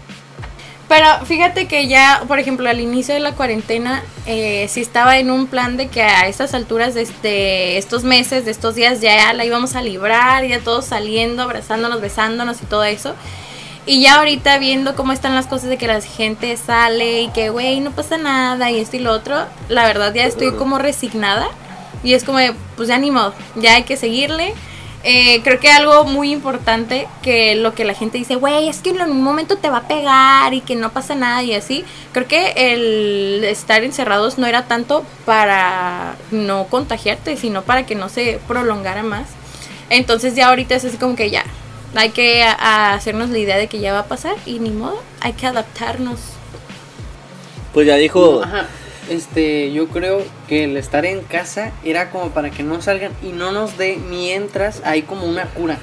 Pero 0.91 1.25
fíjate 1.25 1.67
que 1.69 1.87
ya, 1.87 2.21
por 2.27 2.37
ejemplo, 2.37 2.69
al 2.69 2.81
inicio 2.81 3.13
de 3.13 3.21
la 3.21 3.31
cuarentena, 3.31 4.03
eh, 4.25 4.67
sí 4.67 4.81
estaba 4.81 5.19
en 5.19 5.31
un 5.31 5.47
plan 5.47 5.77
de 5.77 5.87
que 5.87 6.01
a 6.01 6.27
estas 6.27 6.53
alturas 6.53 6.93
de 6.93 7.03
este, 7.03 7.77
estos 7.77 8.03
meses, 8.03 8.43
de 8.43 8.51
estos 8.51 8.75
días, 8.75 8.99
ya 8.99 9.31
la 9.31 9.45
íbamos 9.45 9.77
a 9.77 9.81
librar, 9.81 10.45
ya 10.45 10.59
todos 10.59 10.83
saliendo, 10.83 11.43
abrazándonos, 11.43 12.01
besándonos 12.01 12.61
y 12.61 12.65
todo 12.65 12.83
eso. 12.83 13.15
Y 13.85 14.01
ya 14.01 14.15
ahorita 14.15 14.57
viendo 14.57 14.93
cómo 14.97 15.13
están 15.13 15.33
las 15.33 15.47
cosas 15.47 15.69
de 15.69 15.77
que 15.77 15.87
la 15.87 16.01
gente 16.01 16.57
sale 16.57 17.21
y 17.21 17.29
que, 17.29 17.51
güey, 17.51 17.79
no 17.79 17.91
pasa 17.91 18.17
nada 18.17 18.69
y 18.69 18.81
esto 18.81 18.97
y 18.97 18.99
lo 18.99 19.13
otro, 19.13 19.45
la 19.69 19.85
verdad 19.85 20.13
ya 20.13 20.25
estoy 20.25 20.51
como 20.51 20.77
resignada. 20.77 21.47
Y 22.03 22.15
es 22.15 22.25
como, 22.25 22.39
de, 22.39 22.53
pues 22.75 22.89
ya 22.89 22.97
ni 22.97 23.11
modo, 23.11 23.33
ya 23.55 23.75
hay 23.75 23.83
que 23.83 23.95
seguirle. 23.95 24.53
Eh, 25.03 25.41
creo 25.43 25.59
que 25.59 25.71
algo 25.71 26.03
muy 26.03 26.31
importante 26.31 27.07
que 27.23 27.55
lo 27.55 27.73
que 27.73 27.85
la 27.85 27.95
gente 27.95 28.19
dice, 28.19 28.35
güey, 28.35 28.67
es 28.69 28.79
que 28.81 28.91
en 28.91 29.01
un 29.01 29.23
momento 29.23 29.57
te 29.57 29.69
va 29.69 29.77
a 29.77 29.87
pegar 29.87 30.53
y 30.53 30.61
que 30.61 30.75
no 30.75 30.91
pasa 30.91 31.15
nada 31.15 31.41
y 31.41 31.53
así. 31.55 31.83
Creo 32.11 32.27
que 32.27 32.53
el 32.55 33.43
estar 33.43 33.83
encerrados 33.83 34.37
no 34.37 34.45
era 34.45 34.65
tanto 34.67 35.03
para 35.25 36.15
no 36.29 36.65
contagiarte, 36.67 37.35
sino 37.35 37.63
para 37.63 37.85
que 37.85 37.95
no 37.95 38.09
se 38.09 38.39
prolongara 38.47 39.01
más. 39.01 39.27
Entonces 39.89 40.35
ya 40.35 40.49
ahorita 40.49 40.75
es 40.75 40.85
así 40.85 40.97
como 40.97 41.15
que 41.15 41.31
ya, 41.31 41.45
hay 41.95 42.09
que 42.11 42.43
a- 42.43 42.53
a 42.53 42.93
hacernos 42.93 43.29
la 43.31 43.39
idea 43.39 43.57
de 43.57 43.67
que 43.67 43.79
ya 43.79 43.93
va 43.93 43.99
a 43.99 44.05
pasar 44.05 44.35
y 44.45 44.59
ni 44.59 44.69
modo, 44.69 45.01
hay 45.19 45.33
que 45.33 45.47
adaptarnos. 45.47 46.19
Pues 47.73 47.87
ya 47.87 47.95
dijo. 47.95 48.41
Ajá. 48.43 48.67
Este, 49.09 49.71
yo 49.73 49.87
creo 49.87 50.21
que 50.47 50.63
el 50.65 50.77
estar 50.77 51.05
en 51.05 51.21
casa 51.21 51.71
era 51.83 52.11
como 52.11 52.29
para 52.29 52.49
que 52.51 52.63
no 52.63 52.81
salgan 52.81 53.11
y 53.23 53.29
no 53.29 53.51
nos 53.51 53.77
dé 53.77 53.97
mientras 54.09 54.81
hay 54.85 55.01
como 55.01 55.25
una 55.25 55.45
cura 55.45 55.77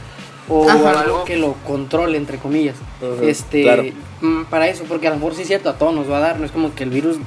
o 0.48 0.68
Ajá. 0.68 1.00
algo 1.00 1.24
que 1.24 1.36
lo 1.36 1.54
controle 1.66 2.16
entre 2.16 2.38
comillas. 2.38 2.76
Ajá, 3.02 3.22
este, 3.24 3.62
claro. 3.64 3.84
mm, 4.22 4.44
para 4.44 4.68
eso, 4.68 4.84
porque 4.88 5.08
a 5.08 5.10
lo 5.10 5.16
mejor 5.16 5.34
sí 5.34 5.42
es 5.42 5.48
cierto, 5.48 5.68
a 5.68 5.76
todos 5.76 5.94
nos 5.94 6.10
va 6.10 6.18
a 6.18 6.20
dar, 6.20 6.38
no 6.40 6.46
es 6.46 6.52
como 6.52 6.74
que 6.74 6.84
el 6.84 6.90
virus, 6.90 7.18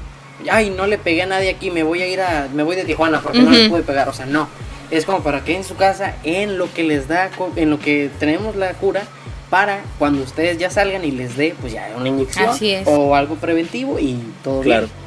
ay, 0.50 0.72
no 0.76 0.88
le 0.88 0.98
pegué 0.98 1.22
a 1.22 1.26
nadie 1.28 1.50
aquí, 1.52 1.70
me 1.70 1.84
voy 1.84 2.02
a 2.02 2.08
ir 2.08 2.22
a, 2.22 2.48
me 2.54 2.64
voy 2.64 2.76
de 2.76 2.84
Tijuana 2.86 3.22
porque 3.22 3.42
no 3.42 3.52
le 3.52 3.70
pude 3.70 3.84
pegar, 3.84 4.10
o 4.10 4.14
sea, 4.14 4.26
no. 4.26 4.48
Es 4.90 5.06
como 5.06 5.20
para 5.22 5.44
que 5.44 5.56
en 5.56 5.64
su 5.64 5.76
casa, 5.76 6.16
en 6.24 6.58
lo 6.58 6.74
que 6.74 6.84
les 6.84 7.08
da, 7.08 7.30
co- 7.38 7.52
en 7.56 7.70
lo 7.70 7.80
que 7.80 8.10
tenemos 8.20 8.56
la 8.56 8.74
cura, 8.74 9.04
para 9.52 9.82
cuando 10.00 10.24
ustedes 10.24 10.58
ya 10.58 10.70
salgan 10.70 11.04
y 11.06 11.12
les 11.12 11.38
dé, 11.38 11.54
pues 11.62 11.74
ya 11.74 11.90
una 11.96 12.08
inyección 12.10 12.50
Así 12.50 12.72
es. 12.72 12.88
o 12.88 13.14
algo 13.16 13.36
preventivo 13.36 14.00
y 14.00 14.18
todo 14.44 14.62
Claro. 14.62 14.88
bien. 14.88 15.02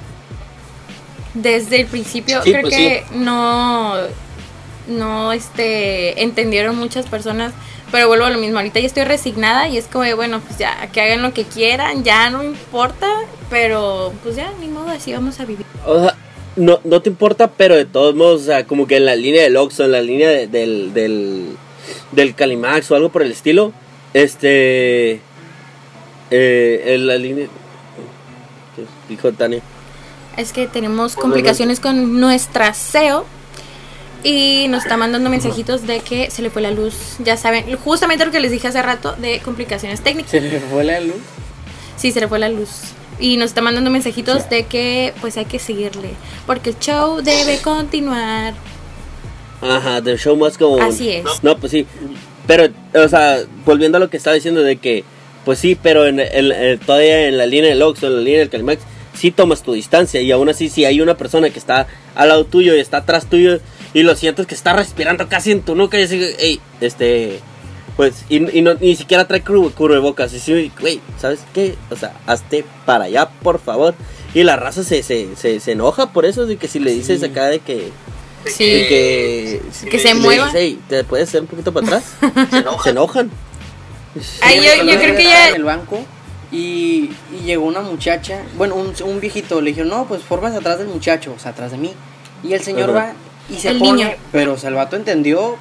Desde 1.34 1.80
el 1.80 1.86
principio 1.86 2.42
Sí, 2.42 2.50
creo 2.50 2.62
pues 2.62 2.74
que 2.74 3.04
no 3.14 3.94
no 4.88 5.32
este 5.32 6.22
entendieron 6.22 6.76
muchas 6.76 7.06
personas 7.06 7.52
pero 7.90 8.08
vuelvo 8.08 8.24
a 8.26 8.30
lo 8.30 8.38
mismo 8.38 8.58
ahorita 8.58 8.80
ya 8.80 8.86
estoy 8.86 9.04
resignada 9.04 9.68
y 9.68 9.78
es 9.78 9.86
como 9.86 10.04
de, 10.04 10.14
bueno 10.14 10.40
pues 10.40 10.58
ya 10.58 10.88
que 10.92 11.00
hagan 11.00 11.22
lo 11.22 11.32
que 11.32 11.44
quieran 11.44 12.04
ya 12.04 12.28
no 12.30 12.42
importa 12.44 13.08
pero 13.50 14.12
pues 14.22 14.36
ya 14.36 14.52
ni 14.60 14.68
modo 14.68 14.88
así 14.90 15.12
vamos 15.12 15.38
a 15.40 15.44
vivir 15.44 15.64
O 15.86 16.00
sea, 16.00 16.16
no, 16.56 16.80
no 16.84 17.02
te 17.02 17.08
importa, 17.08 17.50
pero 17.50 17.74
de 17.74 17.84
todos 17.84 18.14
modos, 18.14 18.42
o 18.42 18.44
sea, 18.44 18.64
como 18.64 18.86
que 18.86 18.96
en 18.96 19.06
la 19.06 19.16
línea 19.16 19.42
del 19.42 19.56
Oxxo, 19.56 19.84
en 19.84 19.90
la 19.92 20.00
línea 20.00 20.28
de- 20.28 20.46
del, 20.46 20.94
del, 20.94 21.56
del 22.12 22.34
Calimax 22.36 22.90
o 22.92 22.94
algo 22.94 23.08
por 23.08 23.22
el 23.22 23.32
estilo, 23.32 23.72
este, 24.12 25.20
Eh, 26.30 26.94
en 26.94 27.06
la 27.08 27.16
línea. 27.16 27.46
¿Qué 28.76 28.82
dijo 29.08 29.32
Tania? 29.32 29.60
Es 30.36 30.52
que 30.52 30.66
tenemos 30.66 31.14
complicaciones 31.16 31.80
con 31.80 32.20
nuestra 32.20 32.74
SEO 32.74 33.24
y 34.22 34.66
nos 34.68 34.82
está 34.84 34.96
mandando 34.96 35.28
mensajitos 35.30 35.86
de 35.86 36.00
que 36.00 36.30
se 36.30 36.42
le 36.42 36.50
fue 36.50 36.62
la 36.62 36.70
luz. 36.70 36.94
Ya 37.22 37.36
saben, 37.36 37.64
justamente 37.76 38.24
lo 38.24 38.30
que 38.32 38.40
les 38.40 38.50
dije 38.50 38.68
hace 38.68 38.82
rato 38.82 39.14
de 39.18 39.40
complicaciones 39.40 40.00
técnicas. 40.00 40.30
Se 40.30 40.40
le 40.40 40.60
fue 40.60 40.84
la 40.84 41.00
luz. 41.00 41.16
Sí, 41.96 42.10
se 42.12 42.20
le 42.20 42.28
fue 42.28 42.38
la 42.38 42.48
luz. 42.48 42.68
Y 43.20 43.36
nos 43.36 43.46
está 43.50 43.60
mandando 43.60 43.90
mensajitos 43.90 44.48
de 44.50 44.64
que 44.64 45.12
pues 45.20 45.36
hay 45.36 45.44
que 45.44 45.58
seguirle. 45.58 46.10
Porque 46.46 46.70
el 46.70 46.78
show 46.78 47.20
debe 47.22 47.58
continuar. 47.62 48.54
Ajá, 49.62 50.02
The 50.02 50.16
Show 50.18 50.36
Must 50.36 50.58
Go 50.58 50.72
On. 50.74 50.82
Así 50.82 51.10
es. 51.10 51.24
No, 51.42 51.56
pues 51.56 51.70
sí. 51.72 51.86
Pero, 52.46 52.68
o 52.94 53.08
sea, 53.08 53.38
volviendo 53.64 53.96
a 53.96 54.00
lo 54.00 54.10
que 54.10 54.16
estaba 54.16 54.34
diciendo 54.34 54.62
de 54.62 54.76
que, 54.76 55.04
pues 55.44 55.58
sí, 55.58 55.74
pero 55.80 56.06
en, 56.06 56.18
en- 56.20 56.52
en- 56.52 56.78
todavía 56.80 57.28
en 57.28 57.38
la 57.38 57.46
línea 57.46 57.70
del 57.70 57.80
Ox 57.82 58.02
o 58.02 58.06
en 58.08 58.16
la 58.16 58.20
línea 58.20 58.40
del 58.40 58.50
Calimax, 58.50 58.82
sí 59.14 59.30
tomas 59.30 59.62
tu 59.62 59.72
distancia. 59.72 60.20
Y 60.20 60.30
aún 60.32 60.48
así, 60.48 60.68
si 60.68 60.84
hay 60.84 61.00
una 61.00 61.16
persona 61.16 61.50
que 61.50 61.58
está 61.58 61.86
al 62.14 62.28
lado 62.28 62.44
tuyo 62.44 62.74
y 62.74 62.80
está 62.80 62.98
atrás 62.98 63.26
tuyo 63.26 63.60
y 63.92 64.02
lo 64.02 64.14
sientes 64.16 64.46
que 64.46 64.54
está 64.54 64.72
respirando 64.74 65.28
casi 65.28 65.52
en 65.52 65.62
tu 65.62 65.74
nuca 65.74 65.98
y 65.98 66.02
así, 66.04 66.20
hey, 66.38 66.60
este. 66.80 67.40
Pues, 67.96 68.24
y, 68.28 68.58
y 68.58 68.60
no, 68.62 68.74
ni 68.74 68.96
siquiera 68.96 69.28
trae 69.28 69.42
cubrebocas. 69.42 70.32
Y 70.34 70.40
sí, 70.40 70.72
güey, 70.80 71.00
¿sabes 71.20 71.40
qué? 71.54 71.76
O 71.90 71.96
sea, 71.96 72.12
hazte 72.26 72.64
para 72.84 73.04
allá, 73.04 73.28
por 73.28 73.60
favor. 73.60 73.94
Y 74.34 74.42
la 74.42 74.56
raza 74.56 74.82
se, 74.82 75.04
se, 75.04 75.36
se, 75.36 75.60
se 75.60 75.72
enoja 75.72 76.12
por 76.12 76.24
eso, 76.24 76.44
de 76.44 76.56
que 76.56 76.66
si 76.66 76.80
le 76.80 76.92
dices 76.92 77.20
Sí. 77.20 77.26
acá 77.26 77.46
de 77.46 77.60
que. 77.60 77.90
Sí. 78.46 78.64
de 78.64 78.88
que, 78.88 79.62
Que 79.90 79.98
se 80.00 80.08
le 80.08 80.14
muevan. 80.16 80.48
dices, 80.48 80.60
"Ey, 80.60 80.78
¿te 80.88 81.04
puedes 81.04 81.28
hacer 81.28 81.42
un 81.42 81.46
poquito 81.46 81.72
para 81.72 81.86
atrás? 81.86 82.04
se 82.82 82.90
enojan. 82.90 83.30
Ay, 84.42 84.56
yo, 84.60 84.84
yo 84.84 84.98
creo 84.98 85.16
que 85.16 85.24
ya... 85.24 85.48
En 85.50 85.54
el 85.56 85.64
banco 85.64 86.04
y, 86.54 87.10
y 87.32 87.44
llegó 87.44 87.64
una 87.66 87.80
muchacha, 87.80 88.42
bueno, 88.56 88.76
un, 88.76 88.92
un 89.04 89.20
viejito, 89.20 89.60
le 89.60 89.70
dijeron, 89.70 89.90
no, 89.90 90.04
pues 90.06 90.22
formas 90.22 90.54
atrás 90.54 90.78
del 90.78 90.88
muchacho, 90.88 91.34
o 91.36 91.38
sea, 91.40 91.50
atrás 91.50 91.72
de 91.72 91.78
mí. 91.78 91.92
Y 92.42 92.52
el 92.52 92.60
señor 92.62 92.94
va 92.94 93.12
y 93.50 93.56
se 93.56 93.70
El 93.70 93.78
pone, 93.78 93.92
niño. 94.04 94.10
pero 94.32 94.52
o 94.54 94.56
sea, 94.58 94.68
el 94.68 94.74
vato 94.76 94.96
entendió, 94.96 95.56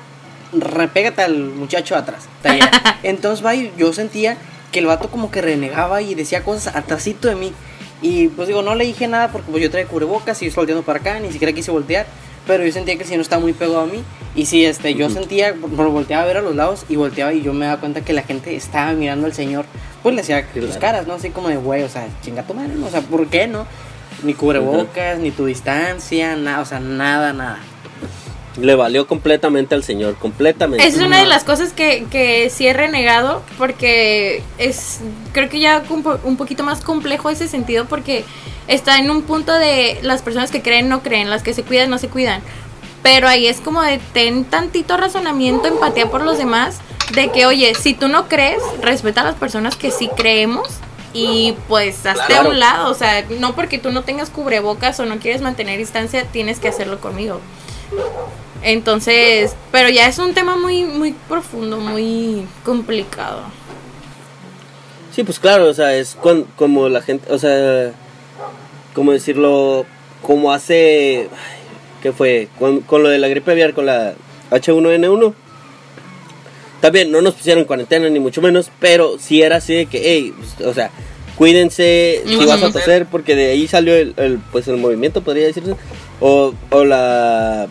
repégate 0.52 1.22
al 1.24 1.36
muchacho 1.38 1.96
atrás. 1.96 2.26
Entonces 3.04 3.46
va 3.46 3.56
y 3.56 3.72
yo 3.78 3.92
sentía 3.94 4.38
que 4.72 4.80
el 4.80 4.86
vato 4.86 5.10
como 5.10 5.32
que 5.32 5.42
renegaba 5.42 6.02
y 6.02 6.16
decía 6.16 6.44
cosas 6.44 6.76
atrásito 6.76 7.28
de 7.28 7.36
mí. 7.36 7.54
Y 8.02 8.28
pues 8.30 8.48
digo, 8.48 8.62
no 8.62 8.76
le 8.76 8.86
dije 8.86 9.08
nada 9.08 9.30
porque 9.32 9.50
pues 9.50 9.64
yo 9.64 9.72
traía 9.72 9.88
cubrebocas 9.88 10.42
y 10.42 10.46
yo 10.46 10.50
estoy 10.50 10.62
volteando 10.64 10.84
para 10.84 11.00
acá, 11.00 11.20
ni 11.20 11.32
siquiera 11.32 11.54
quise 11.54 11.72
voltear. 11.72 12.06
Pero 12.46 12.66
yo 12.66 12.72
sentía 12.74 12.96
que 12.98 13.04
el 13.04 13.08
señor 13.08 13.22
estaba 13.22 13.42
muy 13.42 13.54
pegado 13.54 13.80
a 13.80 13.86
mí. 13.86 14.04
Y 14.36 14.46
sí, 14.48 14.66
este, 14.66 14.94
yo 14.96 15.06
Ujú. 15.06 15.16
sentía, 15.16 15.54
por- 15.54 15.90
volteaba 15.90 16.24
a 16.24 16.26
ver 16.26 16.38
a 16.38 16.42
los 16.42 16.56
lados 16.56 16.86
y 16.90 16.98
volteaba 16.98 17.34
y 17.34 17.42
yo 17.42 17.54
me 17.54 17.66
daba 17.66 17.80
cuenta 17.80 18.02
que 18.02 18.12
la 18.12 18.24
gente 18.24 18.56
estaba 18.56 18.92
mirando 18.94 19.26
al 19.28 19.34
señor. 19.34 19.66
Pues 20.04 20.14
le 20.16 20.22
hacía 20.22 20.46
sus 20.54 20.64
Claro. 20.66 20.80
caras, 20.80 21.08
¿no? 21.08 21.14
Así 21.14 21.30
como 21.30 21.48
de 21.48 21.58
güey, 21.58 21.84
o 21.84 21.90
sea, 21.90 22.08
chinga 22.22 22.44
tu 22.44 22.54
madre, 22.54 22.74
¿no? 22.76 22.88
O 22.88 22.90
sea, 22.90 23.02
¿por 23.02 23.28
qué 23.28 23.48
no? 23.48 23.66
Ni 24.22 24.34
cubrebocas, 24.34 25.18
ni 25.20 25.32
tu 25.32 25.46
distancia, 25.46 26.36
nada, 26.36 26.62
o 26.62 26.66
sea, 26.66 26.80
nada, 26.80 27.34
nada. 27.34 27.60
Le 28.60 28.76
valió 28.76 29.08
completamente 29.08 29.74
al 29.74 29.84
señor, 29.84 30.16
completamente. 30.16 30.86
Es 30.86 30.98
una 30.98 31.20
de 31.20 31.26
las 31.26 31.44
cosas 31.44 31.74
que, 31.74 32.06
que 32.12 32.52
sí 32.52 32.68
he 32.68 32.74
renegado 32.74 33.42
porque 33.58 34.44
es 34.60 35.00
creo 35.32 35.50
que 35.50 35.60
ya 35.60 35.82
un 36.24 36.38
poquito 36.38 36.64
más 36.64 36.82
complejo 36.82 37.32
ese 37.32 37.48
sentido 37.48 37.86
porque 37.86 38.24
está 38.68 39.00
en 39.00 39.10
un 39.10 39.24
punto 39.24 39.54
de 39.54 39.98
las 40.04 40.22
personas 40.22 40.52
que 40.52 40.62
creen 40.62 40.88
no 40.88 41.02
creen, 41.02 41.32
las 41.32 41.42
que 41.42 41.56
se 41.56 41.64
cuidan 41.64 41.90
no 41.90 41.98
se 41.98 42.10
cuidan. 42.10 42.42
Pero 43.02 43.28
ahí 43.28 43.48
es 43.48 43.60
como 43.60 43.82
de 43.82 44.00
ten 44.14 44.46
tantito 44.46 44.98
razonamiento, 44.98 45.68
empatía 45.68 46.10
por 46.12 46.22
los 46.22 46.38
demás, 46.38 46.78
de 47.16 47.30
que 47.32 47.46
oye, 47.46 47.74
si 47.76 47.94
tú 47.94 48.08
no 48.08 48.28
crees, 48.28 48.62
respeta 48.82 49.22
a 49.22 49.24
las 49.26 49.36
personas 49.36 49.76
que 49.76 49.92
sí 49.92 50.10
creemos 50.16 50.68
y 51.14 51.56
pues 51.68 52.06
hazte 52.06 52.22
a 52.22 52.26
Claro. 52.28 52.50
un 52.50 52.60
lado, 52.60 52.90
o 52.92 52.94
sea, 52.96 53.24
no 53.40 53.54
porque 53.56 53.78
tú 53.78 53.92
no 53.92 54.04
tengas 54.04 54.30
cubrebocas 54.30 55.00
o 55.00 55.06
no 55.06 55.20
quieres 55.20 55.42
mantener 55.42 55.78
distancia, 55.78 56.26
tienes 56.32 56.60
que 56.60 56.70
hacerlo 56.70 57.00
conmigo. 57.00 57.40
Entonces, 58.62 59.56
pero 59.72 59.90
ya 59.90 60.08
es 60.08 60.18
un 60.20 60.34
tema 60.34 60.56
muy, 60.56 60.86
muy 60.86 61.14
profundo, 61.28 61.78
muy 61.78 62.48
complicado. 62.64 63.42
Sí, 65.14 65.24
pues 65.24 65.40
claro, 65.40 65.66
o 65.70 65.74
sea, 65.74 65.96
es 65.96 66.16
cuan- 66.16 66.46
como 66.56 66.90
la 66.90 67.02
gente, 67.02 67.32
o 67.32 67.38
sea, 67.38 67.92
¿cómo 68.96 69.12
decirlo? 69.12 69.86
Como 70.24 70.52
hace, 70.54 71.30
¿qué 72.02 72.12
fue? 72.14 72.48
Con, 72.58 72.80
con 72.82 73.04
lo 73.04 73.10
de 73.10 73.20
la 73.20 73.28
gripe 73.28 73.52
aviar, 73.52 73.74
con 73.74 73.86
la 73.86 74.14
H1N1. 74.50 75.34
También 76.84 77.12
no 77.14 77.22
nos 77.22 77.36
pusieron 77.36 77.62
en 77.62 77.66
cuarentena 77.66 78.10
ni 78.10 78.20
mucho 78.20 78.42
menos, 78.42 78.70
pero 78.82 79.18
sí 79.18 79.42
era 79.42 79.56
así 79.56 79.74
de 79.74 79.86
que, 79.86 80.02
hey, 80.04 80.34
pues, 80.38 80.68
o 80.68 80.74
sea, 80.74 80.92
cuídense 81.38 82.22
si 82.28 82.36
vas 82.36 82.62
a 82.62 82.74
toser, 82.74 83.06
porque 83.06 83.38
de 83.38 83.52
ahí 83.52 83.70
salió 83.70 83.96
el, 83.96 84.14
el, 84.18 84.38
pues 84.52 84.68
el 84.68 84.76
movimiento, 84.76 85.22
podría 85.24 85.46
decirse, 85.48 85.76
o, 86.20 86.54
o 86.72 86.84
la 86.84 87.68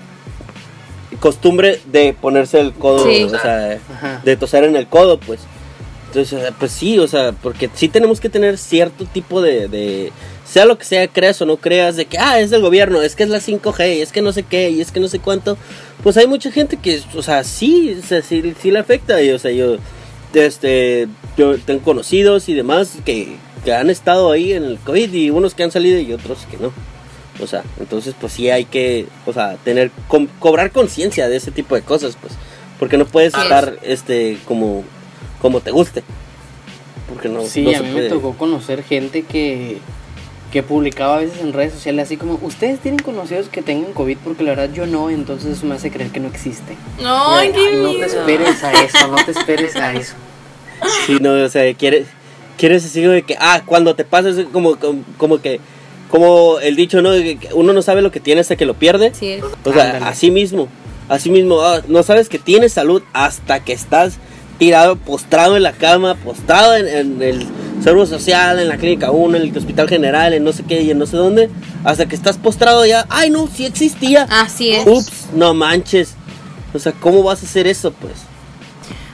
costumbre 1.21 1.79
de 1.93 2.15
ponerse 2.19 2.59
el 2.59 2.73
codo, 2.73 3.05
Sí. 3.05 3.25
o 3.25 3.29
sea, 3.29 3.79
Ajá. 3.95 4.23
de 4.25 4.35
toser 4.39 4.65
en 4.65 4.77
el 4.77 4.87
codo, 4.87 5.21
pues. 5.21 5.41
Entonces, 6.07 6.51
pues 6.59 6.73
sí, 6.73 6.99
o 6.99 7.07
sea, 7.07 7.33
porque 7.33 7.69
sí 7.75 7.89
tenemos 7.91 8.19
que 8.19 8.31
tener 8.31 8.57
cierto 8.57 9.05
tipo 9.05 9.43
de, 9.43 9.69
de, 9.69 10.11
sea 10.53 10.67
lo 10.67 10.77
que 10.77 10.85
sea, 10.85 11.09
creas 11.09 11.41
o 11.41 11.47
no 11.47 11.57
creas, 11.57 11.97
de 11.97 12.05
que, 12.05 12.19
ah, 12.19 12.39
es 12.39 12.51
del 12.51 12.61
gobierno, 12.61 13.01
es 13.01 13.17
que 13.17 13.23
es 13.23 13.31
la 13.31 13.39
5G, 13.39 13.97
y 13.97 14.01
es 14.03 14.13
que 14.13 14.21
no 14.21 14.33
sé 14.33 14.43
qué, 14.43 14.69
y 14.69 14.83
es 14.83 14.93
que 14.93 15.01
no 15.01 15.09
sé 15.09 15.19
cuánto. 15.19 15.57
Pues 16.03 16.19
hay 16.19 16.27
mucha 16.27 16.53
gente 16.53 16.77
que, 16.77 17.01
o 17.15 17.23
sea, 17.23 17.43
sí, 17.43 17.99
o 17.99 18.07
sea, 18.07 18.21
sí, 18.21 18.53
sí 18.61 18.71
le 18.71 18.79
afecta, 18.79 19.23
y, 19.23 19.31
o 19.31 19.39
sea, 19.39 19.51
yo, 19.51 19.79
este, 20.35 21.09
yo 21.39 21.57
tengo 21.59 21.81
conocidos 21.81 22.51
y 22.51 22.55
demás 22.55 22.99
que, 23.07 23.37
que 23.65 23.73
han 23.73 23.89
estado 23.89 24.31
ahí 24.31 24.53
en 24.53 24.65
el 24.65 24.77
COVID, 24.77 25.11
y 25.15 25.31
unos 25.31 25.55
que 25.55 25.63
han 25.63 25.71
salido 25.71 25.99
y 25.99 26.13
otros 26.13 26.47
que 26.51 26.59
no. 26.59 26.71
O 27.43 27.47
sea, 27.47 27.65
entonces, 27.81 28.15
pues 28.21 28.35
sí 28.35 28.51
hay 28.51 28.67
que, 28.67 29.07
o 29.25 29.33
sea, 29.33 29.57
tener, 29.65 29.91
cobrar 30.39 30.71
conciencia 30.71 31.31
de 31.31 31.37
ese 31.37 31.51
tipo 31.51 31.77
de 31.77 31.81
cosas, 31.81 32.19
pues, 32.21 32.35
porque 32.79 32.99
no 32.99 33.07
puedes 33.07 33.33
es. 33.33 33.43
estar, 33.43 33.79
este, 33.83 34.37
como, 34.45 34.85
como 35.41 35.63
te 35.63 35.71
guste. 35.71 36.03
Porque 37.09 37.31
no, 37.31 37.41
Sí, 37.47 37.63
no 37.63 37.79
a 37.79 37.81
mí 37.81 37.91
me 37.91 38.03
tocó 38.11 38.37
conocer 38.37 38.83
gente 38.83 39.23
que, 39.23 39.79
que 40.53 40.63
publicaba 40.63 41.17
a 41.17 41.21
veces 41.21 41.41
en 41.41 41.55
redes 41.55 41.73
sociales 41.73 42.05
así 42.05 42.19
como, 42.19 42.39
ustedes 42.43 42.79
tienen 42.79 43.01
conocidos 43.03 43.49
que 43.49 43.63
tengan 43.63 43.93
COVID 43.95 44.19
porque 44.23 44.45
la 44.45 44.51
verdad 44.51 44.71
yo 44.73 44.87
no, 44.87 45.09
entonces 45.09 45.57
eso 45.57 45.67
me 45.67 45.75
hace 45.75 45.91
creer 45.91 46.11
que 46.11 46.21
no 46.21 46.29
existe. 46.29 46.77
Ay, 46.99 47.49
Ay, 47.49 47.53
qué 47.53 47.77
no 47.77 47.95
te 47.95 48.05
esperes 48.05 48.63
a 48.63 48.73
eso, 48.85 49.09
no 49.09 49.17
te 49.25 49.31
esperes 49.33 49.77
a 49.77 49.93
eso. 49.95 50.15
Sí, 51.07 51.19
no, 51.21 51.35
o 51.35 51.49
sea, 51.49 51.73
quieres, 51.75 52.09
quieres 52.59 52.85
así 52.85 53.01
de 53.01 53.23
que, 53.23 53.37
ah, 53.39 53.63
cuando 53.65 53.95
te 53.95 54.05
pasas 54.05 54.35
como, 54.53 54.77
como, 54.81 55.05
como 55.17 55.41
que, 55.41 55.61
como 56.11 56.59
el 56.59 56.75
dicho, 56.75 57.01
¿no? 57.03 57.11
Uno 57.55 57.73
no 57.73 57.83
sabe 57.83 58.03
lo 58.03 58.11
que 58.11 58.19
tiene 58.19 58.41
hasta 58.41 58.57
que 58.57 58.67
lo 58.67 58.75
pierde. 58.75 59.13
Así 59.15 59.29
es. 59.29 59.45
O 59.63 59.73
sea, 59.73 59.85
Ándale. 59.85 60.07
así 60.07 60.33
mismo, 60.33 60.69
así 61.09 61.31
mismo, 61.31 61.61
ah, 61.61 61.83
no 61.87 62.03
sabes 62.03 62.29
que 62.29 62.41
tienes 62.41 62.73
salud 62.73 63.01
hasta 63.13 63.63
que 63.63 63.73
estás 63.73 64.19
tirado, 64.59 64.97
postrado 64.97 65.57
en 65.57 65.63
la 65.63 65.73
cama, 65.73 66.17
postrado 66.17 66.75
en, 66.75 66.89
en 66.89 67.23
el 67.23 67.47
servicio 67.83 68.19
social, 68.19 68.59
en 68.59 68.69
la 68.69 68.77
clínica 68.77 69.11
1, 69.11 69.37
en 69.37 69.43
el 69.43 69.57
hospital 69.57 69.89
general, 69.89 70.33
en 70.35 70.45
no 70.45 70.53
sé 70.53 70.63
qué 70.65 70.83
y 70.83 70.91
en 70.91 70.99
no 70.99 71.07
sé 71.07 71.17
dónde, 71.17 71.51
hasta 71.85 72.07
que 72.07 72.15
estás 72.15 72.39
postrado 72.39 72.85
ya, 72.87 73.07
ay 73.09 73.31
no, 73.31 73.49
sí 73.49 73.65
existía. 73.67 74.27
Así 74.31 74.73
es. 74.73 74.87
Ups, 74.87 75.27
no 75.35 75.55
manches. 75.55 76.15
O 76.75 76.79
sea, 76.79 76.93
¿cómo 76.93 77.23
vas 77.23 77.43
a 77.43 77.47
hacer 77.47 77.67
eso, 77.67 77.93
pues? 77.93 78.13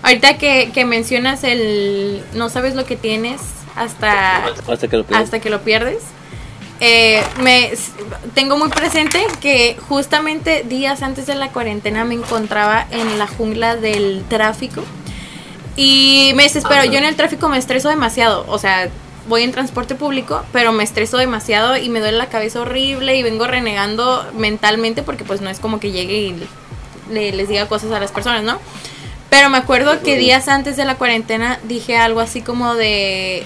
Ahorita 0.03 0.39
que, 0.39 0.71
que 0.73 0.85
mencionas 0.85 1.43
el 1.45 2.23
no 2.35 2.49
sabes 2.51 2.75
lo 2.75 2.85
que 2.85 2.97
tienes 2.97 3.41
hasta, 3.75 4.47
Hasta 4.69 4.89
que 4.89 4.97
lo 4.97 5.05
pierdas. 5.05 5.25
hasta 5.25 5.41
que 5.41 5.51
lo 5.51 5.61
pierdes. 5.63 5.99
eh, 6.81 7.21
me 7.43 7.73
tengo 8.35 8.57
muy 8.57 8.69
presente 8.69 9.21
que 9.41 9.77
justamente 9.89 10.65
días 10.69 11.03
antes 11.03 11.27
de 11.27 11.35
la 11.35 11.49
cuarentena 11.49 12.05
me 12.05 12.15
encontraba 12.15 12.87
en 12.93 13.19
la 13.19 13.27
jungla 13.27 13.75
del 13.77 14.23
tráfico 14.29 14.85
y 15.78 16.32
me 16.35 16.42
desespero. 16.42 16.85
Yo 16.85 16.99
en 16.99 17.04
el 17.04 17.14
tráfico 17.16 17.49
me 17.49 17.56
estreso 17.56 17.88
demasiado, 17.88 18.44
o 18.49 18.58
sea, 18.58 18.88
voy 19.28 19.42
en 19.44 19.52
transporte 19.52 19.94
público, 19.94 20.42
pero 20.52 20.73
me 20.73 20.82
estreso 20.82 21.16
demasiado 21.18 21.76
y 21.76 21.88
me 21.88 22.00
duele 22.00 22.18
la 22.18 22.28
cabeza 22.28 22.61
horrible 22.61 23.14
y 23.16 23.23
vengo 23.23 23.47
renegando 23.47 24.26
mentalmente 24.37 25.02
porque 25.02 25.25
pues 25.25 25.40
no 25.40 25.50
es 25.50 25.61
como 25.61 25.78
que 25.80 25.92
llegue 25.92 26.18
y 26.18 26.35
le- 27.11 27.32
les 27.32 27.49
diga 27.49 27.66
cosas 27.68 27.92
a 27.92 28.00
las 28.00 28.11
personas, 28.11 28.42
¿no? 28.42 28.58
Pero 29.30 29.50
me 29.50 29.58
acuerdo 29.58 30.02
que 30.02 30.16
días 30.16 30.49
antes 30.49 30.76
de 30.76 30.85
la 30.87 30.97
cuarentena 30.97 31.58
dije 31.64 31.97
algo 31.97 32.20
así 32.20 32.40
como 32.42 32.75
de 32.75 33.44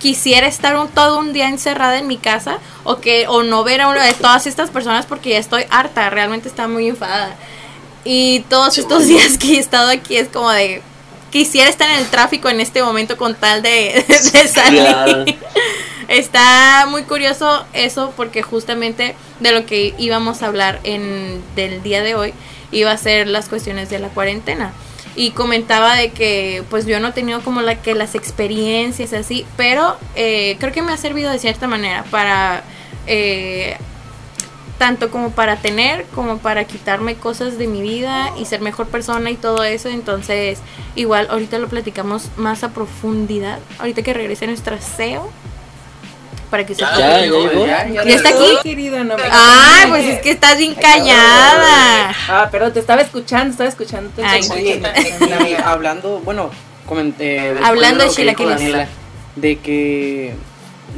quisiera 0.00 0.46
estar 0.48 0.76
un, 0.76 0.88
todo 0.88 1.18
un 1.18 1.32
día 1.32 1.48
encerrada 1.48 1.98
en 1.98 2.06
mi 2.08 2.16
casa 2.16 2.58
o 2.84 2.98
que 3.00 3.26
o 3.28 3.42
no 3.42 3.62
ver 3.64 3.80
a 3.82 3.88
una 3.88 4.04
de 4.04 4.14
todas 4.14 4.46
estas 4.46 4.70
personas 4.70 5.06
porque 5.06 5.30
ya 5.30 5.38
estoy 5.38 5.64
harta, 5.70 6.10
realmente 6.10 6.48
estaba 6.48 6.68
muy 6.68 6.88
enfadada. 6.88 7.36
Y 8.04 8.40
todos 8.48 8.76
estos 8.78 9.06
días 9.06 9.38
que 9.38 9.56
he 9.56 9.58
estado 9.60 9.90
aquí 9.90 10.16
es 10.16 10.28
como 10.28 10.50
de 10.50 10.82
quisiera 11.30 11.70
estar 11.70 11.88
en 11.90 11.98
el 11.98 12.06
tráfico 12.06 12.48
en 12.48 12.60
este 12.60 12.82
momento 12.82 13.16
con 13.16 13.34
tal 13.34 13.62
de, 13.62 14.04
de 14.32 14.48
salir. 14.48 14.80
Claro. 14.80 15.24
Está 16.08 16.86
muy 16.88 17.04
curioso 17.04 17.64
eso 17.72 18.12
porque 18.16 18.42
justamente 18.42 19.14
de 19.38 19.52
lo 19.52 19.64
que 19.64 19.94
íbamos 19.96 20.42
a 20.42 20.46
hablar 20.46 20.80
en 20.82 21.40
del 21.54 21.82
día 21.84 22.02
de 22.02 22.16
hoy 22.16 22.34
iba 22.72 22.90
a 22.90 22.96
ser 22.96 23.28
las 23.28 23.48
cuestiones 23.48 23.90
de 23.90 24.00
la 24.00 24.08
cuarentena. 24.08 24.72
y 25.16 25.32
comentaba 25.32 25.96
de 25.96 26.10
que 26.10 26.62
pues 26.70 26.86
yo 26.86 27.00
no 27.00 27.08
he 27.08 27.12
tenido 27.12 27.40
como 27.42 27.62
la 27.62 27.82
que 27.82 27.94
las 27.94 28.14
experiencias 28.14 29.12
así, 29.12 29.44
pero 29.56 29.96
eh, 30.14 30.56
creo 30.60 30.72
que 30.72 30.82
me 30.82 30.92
ha 30.92 30.96
servido 30.96 31.32
de 31.32 31.38
cierta 31.38 31.66
manera 31.66 32.04
para 32.10 32.62
eh, 33.06 33.76
tanto 34.80 35.10
como 35.10 35.30
para 35.30 35.56
tener 35.56 36.06
como 36.14 36.38
para 36.38 36.64
quitarme 36.64 37.14
cosas 37.14 37.58
de 37.58 37.66
mi 37.66 37.82
vida 37.82 38.32
y 38.38 38.46
ser 38.46 38.62
mejor 38.62 38.86
persona 38.86 39.30
y 39.30 39.36
todo 39.36 39.62
eso, 39.62 39.90
entonces 39.90 40.58
igual 40.96 41.26
ahorita 41.28 41.58
lo 41.58 41.68
platicamos 41.68 42.30
más 42.38 42.64
a 42.64 42.70
profundidad, 42.70 43.58
ahorita 43.78 44.00
que 44.00 44.14
regrese 44.14 44.46
nuestra 44.46 44.80
SEO 44.80 45.30
para 46.48 46.64
que 46.64 46.74
se 46.74 46.80
Ya, 46.80 46.98
ya 46.98 47.18
llegó. 47.20 47.66
¿Ya 47.66 48.02
está 48.04 48.30
aquí? 48.30 48.38
Ay, 48.38 48.56
querido, 48.62 49.04
no 49.04 49.18
me 49.18 49.22
Ay, 49.30 49.90
pues 49.90 50.06
es 50.06 50.22
que 50.22 50.30
estás 50.30 50.56
bien 50.56 50.74
callada. 50.74 52.14
Ah, 52.30 52.48
perdón, 52.50 52.72
te 52.72 52.80
estaba 52.80 53.02
escuchando, 53.02 53.50
estaba 53.50 53.68
escuchando. 53.68 54.10
hablando, 55.62 56.20
bueno, 56.20 56.50
comenté. 56.86 57.52
después 57.52 57.68
Hablando 57.68 58.10
de. 58.10 58.34
Daniela, 58.34 58.88
De 59.36 59.58
que. 59.58 60.32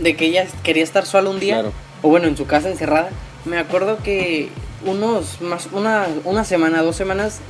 De 0.00 0.14
que 0.14 0.26
ella 0.26 0.46
quería 0.62 0.84
estar 0.84 1.04
sola 1.04 1.30
un 1.30 1.40
día. 1.40 1.54
Claro. 1.54 1.72
O 2.00 2.10
bueno, 2.10 2.28
en 2.28 2.36
su 2.36 2.46
casa 2.46 2.68
encerrada. 2.68 3.10
Me 3.44 3.58
acuerdo 3.58 3.98
que 4.02 4.50
unos. 4.86 5.40
más 5.40 5.68
Una, 5.72 6.06
una 6.24 6.44
semana, 6.44 6.82
dos 6.82 6.96
semanas 6.96 7.40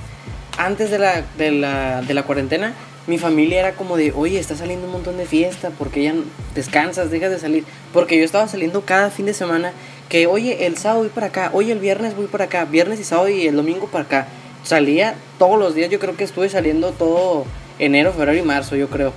antes 0.58 0.90
de 0.90 0.99
la, 0.99 1.25
de, 1.37 1.50
la, 1.50 2.02
de 2.02 2.14
la 2.14 2.22
cuarentena. 2.25 2.75
Mi 3.06 3.18
familia 3.18 3.58
era 3.58 3.72
como 3.75 3.96
de, 3.96 4.12
oye, 4.12 4.38
está 4.38 4.54
saliendo 4.54 4.87
un 4.87 4.92
montón 4.92 5.16
de 5.16 5.26
fiesta, 5.26 5.70
porque 5.76 6.04
ya 6.04 6.14
descansas, 6.54 7.11
dejas 7.11 7.30
de 7.30 7.38
salir. 7.40 7.64
Porque 7.92 8.16
yo 8.16 8.25
estaba 8.25 8.46
saliendo 8.46 8.82
cada 8.82 9.11
fin 9.11 9.26
de 9.26 9.34
semana, 9.34 9.72
que 10.08 10.28
oye, 10.28 10.66
el 10.66 10.76
sábado 10.76 11.00
voy 11.00 11.08
para 11.08 11.26
acá, 11.26 11.50
oye, 11.52 11.72
el 11.72 11.80
viernes 11.80 12.14
voy 12.14 12.26
para 12.26 12.44
acá, 12.44 12.64
viernes 12.64 13.00
y 13.00 13.04
sábado 13.04 13.28
y 13.28 13.49
el 13.49 13.56
domingo 13.56 13.88
para 13.88 14.04
acá. 14.04 14.28
Salía 14.62 15.16
todos 15.38 15.58
los 15.58 15.75
días, 15.75 15.90
yo 15.90 15.99
creo 15.99 16.16
que 16.16 16.22
estuve 16.22 16.49
saliendo 16.49 16.92
todo 16.92 17.44
enero, 17.80 18.12
febrero 18.12 18.38
y 18.38 18.42
marzo, 18.42 18.76
yo 18.76 18.88
creo. 18.88 19.12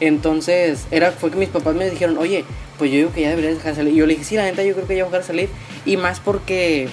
Entonces, 0.00 0.86
era, 0.90 1.10
fue 1.10 1.30
que 1.30 1.36
mis 1.36 1.48
papás 1.48 1.74
me 1.74 1.88
dijeron, 1.88 2.18
oye, 2.18 2.44
pues 2.80 2.90
yo 2.90 2.96
digo 2.96 3.12
que 3.12 3.20
ya 3.20 3.28
deberías 3.28 3.56
dejar 3.56 3.72
de 3.72 3.76
salir. 3.76 3.92
Y 3.92 3.96
yo 3.98 4.06
le 4.06 4.14
dije, 4.14 4.24
sí, 4.24 4.36
la 4.36 4.44
neta, 4.44 4.62
yo 4.64 4.72
creo 4.72 4.86
que 4.86 4.96
ya 4.96 5.04
voy 5.04 5.14
a 5.14 5.18
dejar 5.18 5.20
de 5.20 5.26
salir. 5.26 5.50
Y 5.84 5.98
más 5.98 6.18
porque 6.18 6.88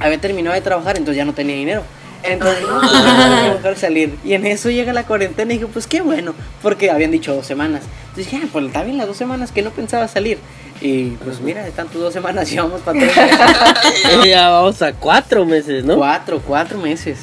había 0.00 0.18
terminado 0.18 0.54
de 0.54 0.62
trabajar, 0.62 0.96
entonces 0.96 1.18
ya 1.18 1.26
no 1.26 1.34
tenía 1.34 1.56
dinero. 1.56 1.82
Entonces, 2.22 2.62
no, 2.62 2.80
pues, 2.80 2.90
ya 2.90 2.98
voy 3.00 3.48
a 3.50 3.54
dejar 3.54 3.74
de 3.74 3.80
salir. 3.80 4.18
Y 4.24 4.32
en 4.32 4.46
eso 4.46 4.70
llega 4.70 4.94
la 4.94 5.04
cuarentena 5.04 5.52
y 5.52 5.58
dije, 5.58 5.70
pues 5.70 5.86
qué 5.86 6.00
bueno, 6.00 6.34
porque 6.62 6.90
habían 6.90 7.10
dicho 7.10 7.34
dos 7.34 7.46
semanas. 7.46 7.82
Entonces 8.08 8.32
dije, 8.32 8.44
ah, 8.46 8.48
pues 8.50 8.64
está 8.64 8.82
bien 8.82 8.96
las 8.96 9.06
dos 9.06 9.18
semanas 9.18 9.52
que 9.52 9.60
no 9.60 9.72
pensaba 9.72 10.08
salir. 10.08 10.38
Y 10.80 11.10
pues 11.22 11.42
mira, 11.42 11.62
de 11.62 11.70
tantas 11.70 11.96
dos 11.96 12.14
semanas 12.14 12.50
llevamos 12.50 12.80
para 12.80 12.98
tres 12.98 13.14
meses. 13.14 13.38
Ya 14.24 14.48
vamos 14.48 14.80
a 14.80 14.94
cuatro 14.94 15.44
meses, 15.44 15.84
¿no? 15.84 15.96
Cuatro, 15.96 16.40
cuatro 16.40 16.78
meses. 16.78 17.18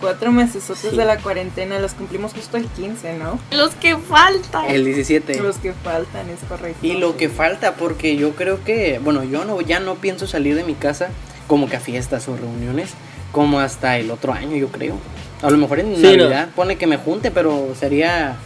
Cuatro 0.00 0.32
meses 0.32 0.64
otros 0.64 0.90
Sí. 0.92 0.96
de 0.96 1.04
la 1.04 1.16
cuarentena, 1.18 1.78
los 1.78 1.92
cumplimos 1.94 2.32
justo 2.34 2.56
el 2.56 2.66
15, 2.66 3.14
¿no? 3.16 3.38
Los 3.56 3.74
que 3.74 3.96
faltan. 3.96 4.66
El 4.68 4.84
17. 4.84 5.40
Los 5.40 5.56
que 5.56 5.72
faltan, 5.72 6.28
es 6.28 6.40
correcto. 6.48 6.84
Y 6.86 6.94
lo 6.94 7.16
que 7.16 7.28
falta, 7.28 7.74
porque 7.76 8.16
yo 8.16 8.32
creo 8.34 8.62
que, 8.64 9.00
bueno, 9.02 9.24
yo 9.24 9.44
no, 9.44 9.60
ya 9.60 9.80
no 9.80 9.94
pienso 9.94 10.26
salir 10.26 10.56
de 10.56 10.64
mi 10.64 10.74
casa 10.74 11.08
como 11.46 11.68
que 11.68 11.76
a 11.76 11.80
fiestas 11.80 12.28
o 12.28 12.36
reuniones, 12.36 12.90
como 13.32 13.60
hasta 13.60 13.96
el 13.98 14.10
otro 14.10 14.32
año, 14.32 14.56
yo 14.56 14.68
creo. 14.68 14.96
A 15.42 15.50
lo 15.50 15.56
mejor 15.58 15.80
en 15.80 15.94
Sí, 15.96 16.02
Navidad 16.02 16.48
pone 16.54 16.76
que 16.76 16.86
me 16.86 16.96
junte, 16.96 17.30
pero 17.30 17.68
sería. 17.78 18.36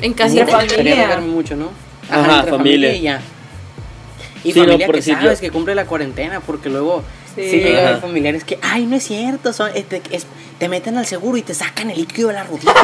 En 0.00 0.12
casita. 0.14 0.46
familia. 0.46 0.76
Sería 0.76 1.18
mucho, 1.20 1.56
¿no? 1.56 1.70
Ajá, 2.10 2.40
entre 2.40 2.50
familia. 2.52 2.94
y 2.94 3.02
ya. 3.02 3.20
Y 4.44 4.52
Sí, 4.52 4.58
no, 4.60 4.64
familia 4.66 4.86
por 4.86 4.94
que 4.96 5.00
yo- 5.02 5.14
sabes 5.14 5.40
que 5.40 5.50
cumple 5.50 5.74
la 5.74 5.84
cuarentena, 5.86 6.40
porque 6.40 6.68
luego 6.70 7.02
Sí. 7.44 7.50
sí, 7.50 7.56
llega 7.60 7.88
a 7.88 7.90
Ajá. 7.92 8.00
familiares 8.00 8.44
que, 8.44 8.58
ay, 8.62 8.86
no 8.86 8.96
es 8.96 9.04
cierto, 9.04 9.52
son, 9.52 9.70
este, 9.74 10.02
es- 10.10 10.26
te 10.58 10.68
meten 10.68 10.98
al 10.98 11.06
seguro 11.06 11.36
y 11.36 11.42
te 11.42 11.54
sacan 11.54 11.90
el 11.90 11.98
líquido 11.98 12.28
de 12.28 12.34
las 12.34 12.48
rodillas. 12.48 12.74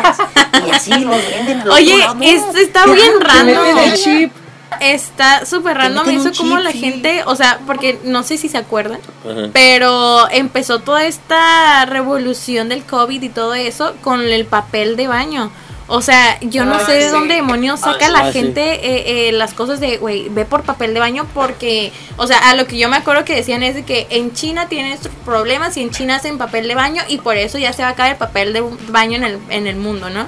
y 0.66 0.70
así 0.70 0.90
lo 1.00 1.10
venden. 1.10 1.60
al 1.62 1.70
Oye, 1.70 1.94
otro 1.94 2.06
lado. 2.14 2.16
esto 2.22 2.58
está 2.58 2.86
bien 2.86 3.12
random. 3.20 3.46
meten 3.66 3.78
el 3.78 3.94
chip. 3.98 4.32
Está 4.80 5.46
súper 5.46 5.76
random 5.76 6.08
eso 6.08 6.30
como 6.36 6.58
la 6.58 6.72
gente, 6.72 7.22
o 7.26 7.36
sea, 7.36 7.60
porque 7.64 7.98
no 8.04 8.24
sé 8.24 8.36
si 8.38 8.48
se 8.48 8.58
acuerdan, 8.58 8.98
Ajá. 9.24 9.48
pero 9.52 10.28
empezó 10.30 10.80
toda 10.80 11.04
esta 11.06 11.84
revolución 11.86 12.68
del 12.68 12.82
COVID 12.82 13.22
y 13.22 13.28
todo 13.28 13.54
eso 13.54 13.94
con 14.02 14.20
el 14.22 14.46
papel 14.46 14.96
de 14.96 15.06
baño. 15.06 15.52
O 15.86 16.00
sea, 16.00 16.38
yo 16.40 16.64
no 16.64 16.76
Ah, 16.76 16.86
sé 16.86 16.92
de 16.92 17.02
sí. 17.04 17.08
dónde 17.10 17.34
demonios 17.34 17.80
saca 17.80 18.08
la 18.08 18.20
Ah, 18.28 18.32
gente 18.32 18.62
eh, 18.62 19.28
eh, 19.28 19.32
las 19.32 19.52
cosas 19.52 19.80
de, 19.80 19.98
güey, 19.98 20.28
ve 20.30 20.46
por 20.46 20.62
papel 20.62 20.94
de 20.94 21.00
baño 21.00 21.26
porque, 21.34 21.92
o 22.16 22.26
sea, 22.26 22.38
a 22.50 22.54
lo 22.54 22.66
que 22.66 22.78
yo 22.78 22.88
me 22.88 22.96
acuerdo 22.96 23.24
que 23.26 23.34
decían 23.34 23.62
es 23.62 23.74
de 23.74 23.84
que 23.84 24.06
en 24.08 24.32
China 24.32 24.66
tienen 24.68 24.92
estos 24.92 25.12
problemas 25.26 25.76
y 25.76 25.82
en 25.82 25.90
China 25.90 26.16
hacen 26.16 26.38
papel 26.38 26.68
de 26.68 26.74
baño 26.74 27.02
y 27.08 27.18
por 27.18 27.36
eso 27.36 27.58
ya 27.58 27.72
se 27.74 27.82
va 27.82 27.88
a 27.88 27.90
acabar 27.92 28.12
el 28.12 28.18
papel 28.18 28.54
de 28.54 28.64
baño 28.88 29.16
en 29.16 29.24
el, 29.24 29.38
en 29.50 29.66
el 29.66 29.76
mundo, 29.76 30.08
¿no? 30.08 30.26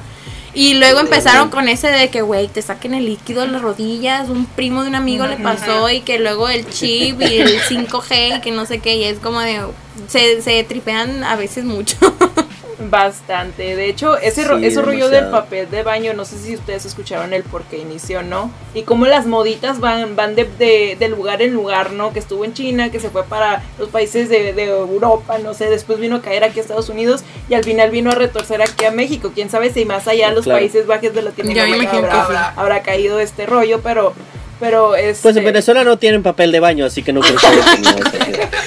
Y 0.53 0.73
luego 0.75 1.01
empezaron 1.01 1.51
con 1.51 1.69
ese 1.69 1.88
de 1.88 2.09
que, 2.09 2.23
güey, 2.23 2.49
te 2.49 2.62
saquen 2.62 2.95
el 2.95 3.05
líquido 3.05 3.42
de 3.42 3.49
las 3.49 3.61
rodillas. 3.61 4.31
Un 4.31 4.47
primo 4.47 4.83
de 4.83 4.88
un 4.88 4.95
amigo 4.95 5.27
le 5.27 5.37
pasó 5.37 5.90
y 5.90 6.01
que 6.01 6.19
luego 6.19 6.49
el 6.49 6.66
chip 6.71 7.21
y 7.21 7.37
el 7.40 7.61
5G 7.69 8.38
y 8.38 8.40
que 8.40 8.53
no 8.53 8.64
sé 8.64 8.79
qué. 8.79 8.97
Y 8.97 9.05
es 9.05 9.19
como 9.19 9.40
de. 9.40 9.61
Se, 10.09 10.40
se 10.40 10.64
tripean 10.64 11.25
a 11.25 11.37
veces 11.37 11.64
mucho. 11.66 11.97
Bastante. 12.79 13.75
De 13.75 13.89
hecho, 13.89 14.17
ese, 14.19 14.45
ro- 14.45 14.59
Sí, 14.59 14.67
ese 14.67 14.83
rollo 14.83 15.09
del 15.09 15.31
papel 15.31 15.71
de 15.71 15.83
baño, 15.83 16.12
no 16.15 16.25
sé 16.25 16.37
si 16.39 16.55
ustedes 16.55 16.85
escucharon 16.85 17.33
el 17.33 17.43
por 17.43 17.62
qué 17.65 17.79
inició, 17.79 18.23
¿no? 18.23 18.51
Y 18.75 18.83
cómo 18.83 19.07
las 19.07 19.27
moditas 19.27 19.81
van, 19.81 20.15
van 20.17 20.35
de, 20.35 20.45
de- 20.45 20.97
de 20.99 21.09
lugar 21.09 21.41
en 21.43 21.55
lugar, 21.55 21.93
¿no? 21.93 22.12
Que 22.12 22.19
estuvo 22.19 22.45
en 22.45 22.53
China, 22.53 22.91
que 22.91 23.01
se 23.01 23.09
fue 23.11 23.25
para 23.25 23.62
los 23.79 23.89
países 23.89 24.29
de, 24.29 24.53
de 24.53 24.65
Europa, 24.65 25.39
no 25.39 25.55
sé, 25.55 25.71
después 25.71 25.99
vino 25.99 26.17
a 26.17 26.23
caer 26.23 26.45
aquí 26.45 26.59
a 26.59 26.62
Estados 26.62 26.89
Unidos 26.89 27.23
y 27.49 27.55
al 27.55 27.65
final 27.65 27.91
vino 27.91 28.11
a 28.11 28.15
retorcer 28.15 28.61
aquí 28.62 28.85
a 28.85 28.91
México. 28.91 29.33
Quién 29.35 29.49
sabe 29.51 29.73
si 29.73 29.85
más 29.85 30.07
allá 30.07 30.31
los 30.33 30.45
Claro. 30.45 30.59
Países 30.61 30.87
Bajos 30.87 31.15
de 31.15 31.23
Latinoamérica 31.23 32.23
habrá, 32.23 32.53
habrá 32.57 32.83
caído 32.83 33.21
este 33.21 33.47
rollo, 33.47 33.81
pero, 33.83 34.12
pero 34.61 34.95
es. 34.97 35.19
Pues 35.21 35.37
en 35.37 35.45
Venezuela 35.45 35.85
no 35.85 35.99
tienen 35.99 36.23
papel 36.23 36.51
de 36.53 36.61
baño, 36.61 36.87
así 36.87 37.03
que 37.03 37.12
no 37.12 37.21
creo 37.21 37.37
que 37.37 37.47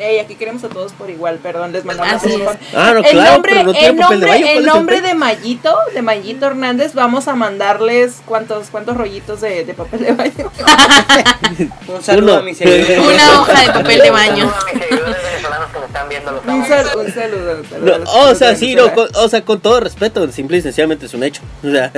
Ey, 0.00 0.18
aquí 0.20 0.34
queremos 0.36 0.62
a 0.64 0.68
todos 0.68 0.92
por 0.92 1.10
igual, 1.10 1.38
perdón, 1.38 1.72
les 1.72 1.84
mandamos 1.84 2.22
Así 2.22 2.32
un. 2.34 2.46
Ah, 2.74 2.92
no, 2.92 2.98
el 3.00 3.04
claro, 3.10 3.32
nombre, 3.32 3.52
pero 3.52 3.64
no 3.64 3.70
el 3.72 3.76
tienen 3.76 3.96
papel 3.96 4.20
de 4.20 4.26
nombre, 4.26 4.30
baño. 4.30 4.46
¿cuál 4.46 4.56
el 4.58 4.66
nombre 4.66 5.00
de 5.00 5.14
Mayito, 5.14 5.76
de 5.94 6.02
Mayito 6.02 6.46
Hernández, 6.46 6.94
vamos 6.94 7.26
a 7.28 7.34
mandarles 7.34 8.16
cuántos, 8.24 8.68
cuántos 8.70 8.96
rollitos 8.96 9.40
de, 9.40 9.64
de 9.64 9.74
papel 9.74 10.00
de 10.04 10.12
baño. 10.12 10.52
Un 11.88 12.02
saludo 12.02 12.32
Uno. 12.32 12.40
a 12.40 12.42
mis 12.42 12.58
seguidores. 12.58 12.98
Una 13.00 13.40
hoja 13.40 13.60
de 13.62 13.68
papel 13.72 14.00
de 14.00 14.10
baño. 14.10 14.52
Saludos 14.52 14.62
a 14.62 14.66
mis 14.72 14.82
seguidores 14.82 15.16
venezolanos 15.24 15.68
que 15.72 15.78
me 15.78 15.86
están 15.86 16.08
viendo 16.08 16.32
los 16.32 16.44
Un, 16.44 16.50
un 16.54 16.66
saludo. 16.66 17.00
un 17.00 17.12
saludo 17.12 17.62
No, 17.98 18.10
a 18.10 18.30
o 18.30 18.34
sea, 18.34 18.54
sí, 18.56 18.74
no, 18.74 18.92
con, 18.94 19.08
o 19.14 19.28
sea, 19.28 19.44
con 19.44 19.60
todo 19.60 19.80
respeto, 19.80 20.30
simple 20.30 20.58
y 20.58 20.62
sencillamente 20.62 21.06
es 21.06 21.14
un 21.14 21.22
hecho. 21.24 21.42
O 21.64 21.70
sea, 21.70 21.90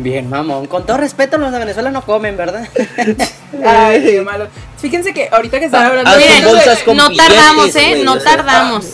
Bien, 0.00 0.28
mamón. 0.28 0.66
Con 0.66 0.86
todo 0.86 0.96
respeto, 0.96 1.38
los 1.38 1.50
de 1.52 1.58
Venezuela 1.58 1.90
no 1.90 2.02
comen, 2.02 2.36
¿verdad? 2.36 2.68
Ay, 3.64 4.02
qué 4.04 4.22
malo. 4.22 4.48
Fíjense 4.78 5.12
que 5.12 5.28
ahorita 5.30 5.58
que 5.58 5.66
están 5.66 5.86
hablando 5.86 6.10
Hacen 6.10 6.22
de 6.22 6.28
Miren, 6.34 6.44
bolsas 6.48 6.78
con 6.84 6.96
no 6.96 7.10
tardamos, 7.14 7.74
¿eh? 7.76 8.02
No 8.04 8.18
tardamos. 8.18 8.86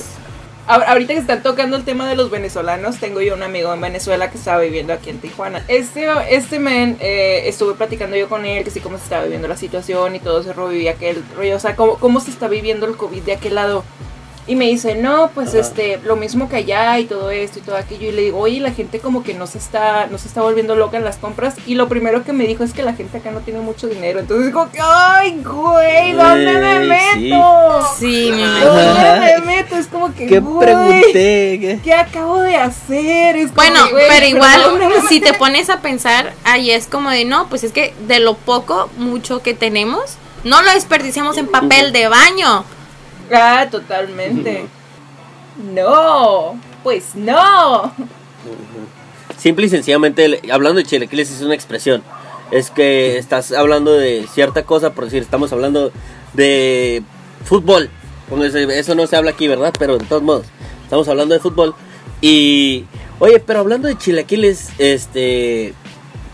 Ahor- 0.67 0.85
Ahorita 0.87 1.13
que 1.13 1.21
están 1.21 1.43
tocando 1.43 1.77
el 1.77 1.85
tema 1.85 2.09
de 2.09 2.17
los 2.17 2.31
venezolanos, 2.31 2.97
tengo 2.99 3.21
yo 3.21 3.35
un 3.35 3.43
amigo 3.43 3.75
en 3.75 3.83
Venezuela 3.83 4.31
que 4.31 4.39
estaba 4.39 4.61
viviendo 4.61 4.95
aquí 4.95 5.11
en 5.11 5.19
Tijuana. 5.19 5.63
Este, 5.69 6.07
este 6.31 6.59
men, 6.59 6.97
eh, 7.01 7.43
estuve 7.47 7.75
platicando 7.75 8.17
yo 8.17 8.31
con 8.31 8.47
él, 8.47 8.65
que 8.65 8.71
sí, 8.71 8.81
cómo 8.81 8.97
se 8.97 9.05
estaba 9.05 9.25
viviendo 9.25 9.47
la 9.47 9.59
situación 9.59 10.17
y 10.17 10.21
todo 10.21 10.41
ese 10.41 10.55
rollo 10.55 10.79
y 10.79 10.89
aquel 10.89 11.23
rollo, 11.37 11.57
o 11.57 11.61
sea, 11.61 11.77
cómo, 11.77 11.97
cómo 11.97 12.19
se 12.21 12.31
está 12.31 12.49
viviendo 12.49 12.87
el 12.87 12.97
COVID 12.97 13.23
de 13.25 13.33
aquel 13.35 13.57
lado. 13.57 13.85
Y 14.47 14.57
me 14.57 14.67
dice, 14.67 14.95
no, 14.95 15.31
pues 15.35 15.51
Ajá. 15.51 15.59
este, 15.61 15.99
lo 16.05 16.17
mismo 16.17 16.51
que 16.51 16.57
allá 16.57 16.99
y 16.99 17.07
todo 17.07 17.31
esto 17.31 17.61
y 17.61 17.63
todo 17.63 17.77
aquello. 17.77 18.09
Y 18.09 18.13
le 18.13 18.23
digo, 18.23 18.39
oye, 18.41 18.61
la 18.61 18.73
gente 18.73 18.99
como 19.01 19.23
que 19.23 19.33
no 19.33 19.47
se 19.47 19.57
está, 19.57 20.07
no 20.09 20.19
se 20.19 20.29
está 20.29 20.43
volviendo 20.43 20.75
loca 20.77 20.99
en 20.99 21.05
las 21.05 21.17
compras. 21.17 21.55
Y 21.67 21.77
lo 21.77 21.89
primero 21.89 22.25
que 22.25 22.35
me 22.35 22.47
dijo 22.47 22.63
es 22.63 22.75
que 22.75 22.83
la 22.83 22.93
gente 22.93 23.19
acá 23.19 23.31
no 23.31 23.41
tiene 23.41 23.61
mucho 23.61 23.87
dinero. 23.87 24.21
Entonces 24.21 24.47
digo, 24.47 24.69
ay, 24.83 25.41
güey, 25.43 26.13
¿dónde 26.13 26.53
me 26.59 26.83
sí. 26.83 26.89
meto? 27.31 27.89
Sí, 27.99 28.33
mi 28.33 28.43
¿Dónde 28.43 29.21
me 29.21 29.47
meto? 29.47 29.77
Es 29.77 29.87
como 29.87 30.15
que, 30.15 30.27
¿qué 30.27 30.41
güey, 30.41 30.67
pregunté? 30.67 31.13
¿Qué? 31.13 31.81
¿Qué 31.83 31.95
acabo 31.95 32.41
de 32.41 32.57
hacer? 32.57 33.37
Es 33.37 33.51
como 33.51 33.55
Bueno, 33.55 33.87
que, 33.87 33.93
güey, 33.93 34.05
pero 34.09 34.27
igual, 34.27 34.63
¿dónde 34.63 34.89
me 34.89 35.09
si 35.09 35.21
te 35.21 35.33
pones 35.33 35.71
a 35.71 35.81
pensar, 35.81 36.35
ahí 36.45 36.71
es 36.71 36.87
como 36.87 37.09
de 37.09 37.25
no, 37.25 37.49
pues 37.49 37.65
es 37.65 37.73
que 37.73 37.95
de 38.07 38.21
lo 38.21 38.35
poco, 38.35 38.91
mucho 38.99 39.43
que 39.43 39.55
tenemos, 39.55 40.17
no 40.45 40.61
lo 40.63 40.71
desperdiciamos 40.73 41.39
en 41.39 41.47
papel 41.47 41.93
de 41.93 42.09
baño. 42.09 42.65
Ah, 43.33 43.67
totalmente. 43.71 44.67
No, 45.73 46.59
pues 46.83 47.15
no. 47.15 47.93
Simple 49.39 49.67
y 49.67 49.69
sencillamente, 49.69 50.41
hablando 50.51 50.79
de 50.79 50.85
chilaquiles 50.85 51.31
es 51.31 51.43
una 51.43 51.55
expresión. 51.55 52.03
Es 52.51 52.71
que 52.71 53.19
estás 53.19 53.53
hablando 53.53 53.93
de 53.93 54.27
cierta 54.33 54.65
cosa, 54.65 54.93
por 54.95 55.05
decir, 55.05 55.23
estamos 55.23 55.53
hablando 55.53 55.93
de 56.35 57.03
fútbol. 57.45 57.91
Eso 58.71 58.95
no 58.95 59.07
se 59.07 59.17
habla 59.17 59.31
aquí, 59.31 59.49
¿verdad? 59.49 59.73
Pero 59.79 59.99
de 59.99 60.07
todos 60.07 60.23
modos, 60.23 60.47
estamos 60.83 61.09
hablando 61.09 61.35
de 61.35 61.41
fútbol. 61.41 61.75
Y, 62.21 62.85
oye, 63.19 63.41
pero 63.41 63.61
hablando 63.61 63.89
de 63.89 63.99
chilaquiles, 63.99 64.71
este, 64.79 65.75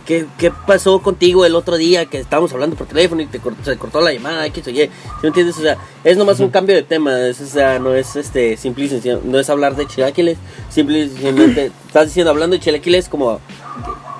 ¿qué, 0.04 0.26
qué 0.38 0.50
pasó 0.50 1.00
contigo 1.00 1.44
el 1.44 1.54
otro 1.54 1.76
día 1.76 2.06
que 2.06 2.18
estábamos 2.18 2.52
hablando 2.52 2.76
por 2.76 2.86
teléfono 2.86 3.22
y 3.22 3.26
te 3.26 3.38
cortó, 3.38 3.64
se 3.64 3.76
cortó 3.76 4.00
la 4.00 4.12
llamada? 4.12 4.46
X 4.46 4.66
o 4.66 4.70
Y. 4.70 4.74
¿Sí 4.74 4.90
me 5.22 5.28
entiendes? 5.28 5.58
O 5.58 5.62
sea, 5.62 5.76
es 6.04 6.16
nomás 6.16 6.40
un 6.40 6.50
cambio 6.50 6.74
de 6.74 6.82
tema. 6.82 7.20
Es, 7.20 7.40
o 7.40 7.46
sea, 7.46 7.78
no 7.78 7.94
es 7.94 8.16
este 8.16 8.56
simple 8.56 8.84
y 8.84 8.88
sencillo, 8.88 9.20
no 9.24 9.38
es 9.38 9.50
hablar 9.50 9.76
de 9.76 9.86
chilaquiles. 9.86 10.38
Simple 10.68 11.00
y 11.00 11.08
sencillamente 11.08 11.72
estás 11.86 12.06
diciendo, 12.06 12.30
hablando 12.30 12.56
de 12.56 12.60
chilaquiles 12.60 13.08
como, 13.08 13.40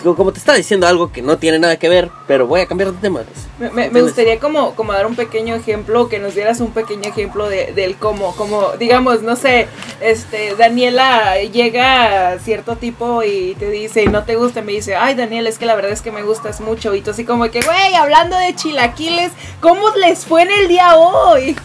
como 0.03 0.33
te 0.33 0.39
está 0.39 0.55
diciendo 0.55 0.87
algo 0.87 1.13
que 1.13 1.23
no 1.23 1.39
tiene 1.39 1.59
nada 1.59 1.77
que 1.79 1.89
ver, 1.89 2.11
pero 2.27 2.47
voy 2.47 2.61
a 2.63 2.67
cambiar 2.67 2.93
de 2.93 2.99
tema. 3.01 3.21
pues. 3.23 3.47
Me, 3.59 3.67
me- 3.69 3.73
me 3.75 3.83
¿Entiendes? 3.85 4.03
gustaría 4.05 4.39
como, 4.41 4.75
como 4.75 4.93
dar 4.93 5.07
un 5.07 5.15
pequeño 5.15 5.55
ejemplo, 5.55 6.09
que 6.09 6.19
nos 6.19 6.35
dieras 6.35 6.61
un 6.61 6.73
pequeño 6.73 7.09
ejemplo 7.11 7.49
de, 7.49 7.73
del 7.73 7.97
cómo, 7.97 8.35
como, 8.37 8.71
digamos, 8.79 9.23
no 9.23 9.37
sé, 9.37 9.69
este, 10.01 10.55
Daniela 10.57 11.41
llega 11.43 12.31
a 12.33 12.39
cierto 12.39 12.77
tipo 12.77 13.23
y 13.23 13.55
te 13.59 13.71
dice, 13.71 14.07
no 14.07 14.25
te 14.25 14.37
gusta, 14.37 14.63
me 14.63 14.73
dice, 14.73 14.97
ay 14.97 15.15
Daniel, 15.15 15.47
es 15.47 15.59
que 15.59 15.67
la 15.67 15.75
verdad 15.75 15.93
es 15.93 16.01
que 16.03 16.11
me 16.13 16.23
gustas 16.23 16.61
mucho, 16.61 16.95
y 16.95 17.03
tú 17.03 17.11
así 17.11 17.25
como 17.25 17.51
que, 17.51 17.61
güey, 17.61 17.95
hablando 17.95 18.37
de 18.39 18.55
chilaquiles, 18.55 19.33
¿cómo 19.61 19.91
les 19.97 20.25
fue 20.25 20.43
en 20.43 20.51
el 20.53 20.69
día 20.69 20.97
hoy? 20.97 21.57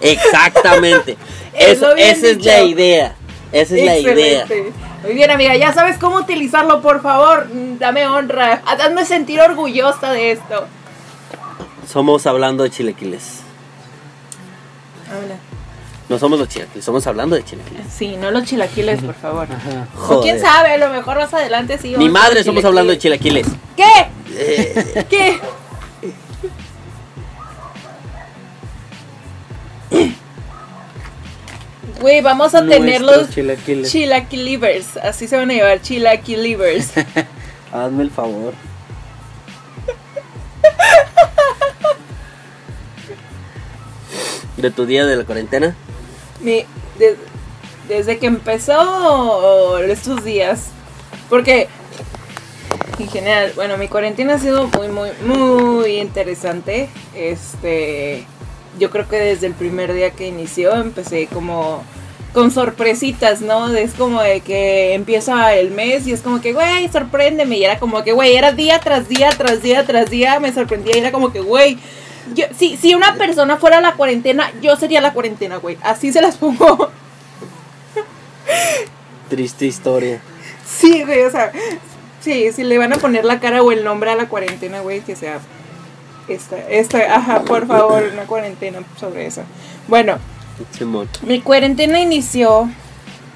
Exactamente. 0.00 1.16
Bien 1.94 2.08
esa 2.10 2.28
es 2.28 2.44
la 2.44 2.62
idea. 2.62 3.16
Esa 3.52 3.74
es 3.76 3.84
la 3.84 3.98
idea. 3.98 4.46
Muy 5.02 5.14
bien, 5.14 5.30
amiga, 5.30 5.56
ya 5.56 5.72
sabes 5.72 5.96
cómo 5.98 6.16
utilizarlo, 6.16 6.82
por 6.82 7.00
favor, 7.00 7.48
mm, 7.52 7.78
dame 7.78 8.06
honra, 8.06 8.62
hazme 8.66 9.04
sentir 9.06 9.40
orgullosa 9.40 10.12
de 10.12 10.32
esto. 10.32 10.66
Somos 11.90 12.26
hablando 12.26 12.64
de 12.64 12.70
chilaquiles. 12.70 13.40
Habla. 15.08 15.36
No 16.08 16.18
somos 16.18 16.38
los 16.38 16.48
chilaquiles, 16.48 16.84
somos 16.84 17.06
hablando 17.06 17.36
de 17.36 17.44
chilaquiles. 17.44 17.86
Sí, 17.90 18.16
no 18.16 18.30
los 18.30 18.44
chilaquiles, 18.44 19.02
por 19.02 19.14
favor. 19.14 19.48
Ajá. 19.50 19.86
O 20.14 20.20
quién 20.20 20.40
sabe, 20.40 20.72
a 20.74 20.76
lo 20.76 20.90
mejor 20.90 21.16
más 21.16 21.32
adelante 21.32 21.78
sí. 21.78 21.94
A 21.94 21.98
madre 21.98 22.44
somos 22.44 22.64
hablando 22.64 22.92
de 22.92 22.98
chilaquiles. 22.98 23.46
chilaquiles. 23.46 24.10
¿Qué? 24.96 25.04
¿Qué? 25.08 25.40
Güey, 32.00 32.20
vamos 32.22 32.54
a 32.54 32.66
tener 32.66 33.02
los 33.02 33.28
chilaquiles. 33.30 33.90
chilaquilivers. 33.90 34.96
Así 34.98 35.28
se 35.28 35.36
van 35.36 35.50
a 35.50 35.54
llevar, 35.54 35.80
chilaquilivers. 35.82 36.90
Hazme 37.72 38.02
el 38.04 38.10
favor. 38.10 38.54
¿De 44.56 44.70
tu 44.70 44.86
día 44.86 45.06
de 45.06 45.16
la 45.16 45.24
cuarentena? 45.24 45.74
Mi- 46.40 46.64
de- 46.98 47.16
desde 47.88 48.18
que 48.18 48.26
empezó 48.26 49.78
estos 49.78 50.22
días. 50.24 50.66
Porque, 51.28 51.68
en 52.98 53.08
general, 53.08 53.52
bueno, 53.54 53.76
mi 53.78 53.88
cuarentena 53.88 54.34
ha 54.34 54.38
sido 54.38 54.68
muy, 54.68 54.88
muy, 54.88 55.10
muy 55.24 55.96
interesante. 55.98 56.88
Este, 57.14 58.26
yo 58.78 58.90
creo 58.90 59.08
que 59.08 59.16
desde 59.16 59.46
el 59.46 59.54
primer 59.54 59.92
día 59.92 60.10
que 60.10 60.28
inició 60.28 60.74
empecé 60.76 61.26
como 61.26 61.82
con 62.32 62.50
sorpresitas, 62.50 63.40
¿no? 63.40 63.74
Es 63.74 63.94
como 63.94 64.22
de 64.22 64.40
que 64.40 64.94
empieza 64.94 65.54
el 65.54 65.72
mes 65.72 66.06
y 66.06 66.12
es 66.12 66.20
como 66.20 66.40
que, 66.40 66.52
güey, 66.52 66.88
sorpréndeme. 66.88 67.58
Y 67.58 67.64
era 67.64 67.78
como 67.78 68.04
que, 68.04 68.12
güey, 68.12 68.36
era 68.36 68.52
día 68.52 68.78
tras 68.78 69.08
día, 69.08 69.30
tras 69.30 69.62
día, 69.62 69.84
tras 69.84 70.10
día, 70.10 70.38
me 70.38 70.52
sorprendía 70.52 70.96
y 70.96 71.00
era 71.00 71.12
como 71.12 71.32
que, 71.32 71.40
güey, 71.40 71.78
yo, 72.34 72.44
si, 72.56 72.76
si 72.76 72.94
una 72.94 73.16
persona 73.16 73.56
fuera 73.56 73.80
la 73.80 73.94
cuarentena, 73.94 74.52
yo 74.62 74.76
sería 74.76 75.00
la 75.00 75.12
cuarentena, 75.12 75.56
güey. 75.56 75.76
Así 75.82 76.12
se 76.12 76.22
las 76.22 76.36
pongo. 76.36 76.90
Triste 79.28 79.66
historia. 79.66 80.20
Sí, 80.64 81.02
güey, 81.02 81.22
o 81.22 81.30
sea, 81.30 81.50
sí, 82.20 82.52
si 82.52 82.62
le 82.62 82.78
van 82.78 82.92
a 82.92 82.96
poner 82.96 83.24
la 83.24 83.40
cara 83.40 83.62
o 83.62 83.72
el 83.72 83.82
nombre 83.82 84.10
a 84.10 84.14
la 84.14 84.28
cuarentena, 84.28 84.80
güey, 84.80 85.00
que 85.00 85.16
sea 85.16 85.40
esta, 86.28 86.56
esta, 86.68 87.16
ajá, 87.16 87.42
por 87.42 87.66
favor, 87.66 88.04
una 88.12 88.24
cuarentena 88.24 88.80
sobre 88.98 89.26
eso. 89.26 89.42
Bueno, 89.88 90.18
mi 91.26 91.40
cuarentena 91.40 92.00
inició, 92.00 92.68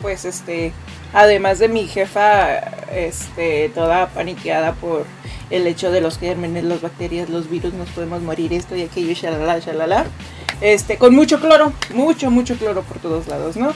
pues, 0.02 0.24
este, 0.24 0.72
además 1.12 1.58
de 1.58 1.68
mi 1.68 1.86
jefa, 1.86 2.58
este, 2.92 3.70
toda 3.74 4.08
paniqueada 4.08 4.72
por 4.74 5.04
el 5.50 5.66
hecho 5.66 5.90
de 5.90 6.00
los 6.00 6.18
gérmenes, 6.18 6.64
las 6.64 6.80
bacterias, 6.80 7.28
los 7.30 7.48
virus, 7.48 7.72
nos 7.74 7.88
podemos 7.90 8.22
morir, 8.22 8.52
esto 8.52 8.76
y 8.76 8.82
aquello, 8.82 9.14
shalala, 9.14 9.58
shalala, 9.58 10.04
este, 10.60 10.98
con 10.98 11.14
mucho 11.14 11.40
cloro, 11.40 11.72
mucho, 11.94 12.30
mucho 12.30 12.56
cloro 12.56 12.82
por 12.82 12.98
todos 12.98 13.26
lados, 13.28 13.56
¿no? 13.56 13.72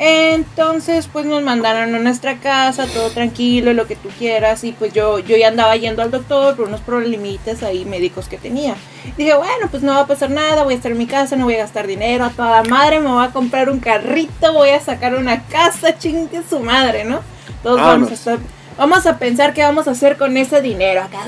Entonces, 0.00 1.08
pues 1.12 1.26
nos 1.26 1.42
mandaron 1.42 1.92
a 1.94 1.98
nuestra 1.98 2.36
casa, 2.36 2.86
todo 2.86 3.10
tranquilo, 3.10 3.72
lo 3.72 3.88
que 3.88 3.96
tú 3.96 4.08
quieras, 4.16 4.62
y 4.62 4.70
pues 4.70 4.92
yo, 4.92 5.18
yo 5.18 5.36
ya 5.36 5.48
andaba 5.48 5.74
yendo 5.74 6.02
al 6.02 6.12
doctor 6.12 6.56
por 6.56 6.68
unos 6.68 6.80
problemitas 6.80 7.64
ahí 7.64 7.84
médicos 7.84 8.28
que 8.28 8.38
tenía. 8.38 8.76
Dije, 9.16 9.34
bueno, 9.34 9.68
pues 9.70 9.82
no 9.82 9.92
va 9.94 10.00
a 10.00 10.06
pasar 10.06 10.30
nada, 10.30 10.62
voy 10.62 10.74
a 10.74 10.76
estar 10.76 10.92
en 10.92 10.98
mi 10.98 11.06
casa, 11.06 11.34
no 11.34 11.44
voy 11.44 11.54
a 11.54 11.58
gastar 11.58 11.88
dinero, 11.88 12.24
a 12.24 12.30
toda 12.30 12.62
madre, 12.62 13.00
me 13.00 13.08
voy 13.08 13.24
a 13.24 13.30
comprar 13.30 13.68
un 13.70 13.80
carrito, 13.80 14.52
voy 14.52 14.70
a 14.70 14.80
sacar 14.80 15.16
una 15.16 15.44
casa, 15.46 15.98
chingue 15.98 16.42
su 16.48 16.60
madre, 16.60 17.04
¿no? 17.04 17.20
Todos 17.64 17.80
vamos 17.80 18.10
a 18.12 18.14
estar, 18.14 18.38
vamos 18.76 19.04
a 19.04 19.18
pensar 19.18 19.52
qué 19.52 19.62
vamos 19.62 19.88
a 19.88 19.92
hacer 19.92 20.16
con 20.16 20.36
ese 20.36 20.60
dinero 20.60 21.02
acá. 21.02 21.26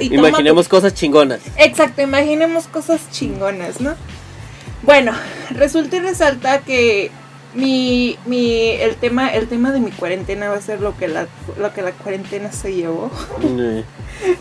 Y 0.00 0.08
toma 0.08 0.22
tu 0.22 0.28
Imaginemos 0.28 0.68
cosas 0.68 0.94
chingonas. 0.94 1.40
Exacto, 1.58 2.00
imaginemos 2.00 2.66
cosas 2.66 3.02
chingonas, 3.10 3.82
¿no? 3.82 3.94
Bueno, 4.82 5.12
resulta 5.50 5.96
y 5.96 6.00
resalta 6.00 6.60
que 6.60 7.10
mi, 7.54 8.18
mi, 8.26 8.70
el 8.70 8.96
tema, 8.96 9.28
el 9.28 9.48
tema 9.48 9.72
de 9.72 9.80
mi 9.80 9.90
cuarentena 9.90 10.48
va 10.48 10.56
a 10.56 10.60
ser 10.60 10.80
lo 10.80 10.96
que 10.96 11.08
la, 11.08 11.26
lo 11.58 11.72
que 11.72 11.82
la 11.82 11.92
cuarentena 11.92 12.52
se 12.52 12.74
llevó, 12.74 13.10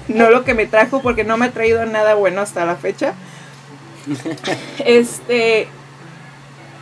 no 0.08 0.30
lo 0.30 0.44
que 0.44 0.54
me 0.54 0.66
trajo, 0.66 1.02
porque 1.02 1.24
no 1.24 1.38
me 1.38 1.46
ha 1.46 1.52
traído 1.52 1.86
nada 1.86 2.16
bueno 2.16 2.42
hasta 2.42 2.66
la 2.66 2.76
fecha. 2.76 3.14
Este, 4.86 5.68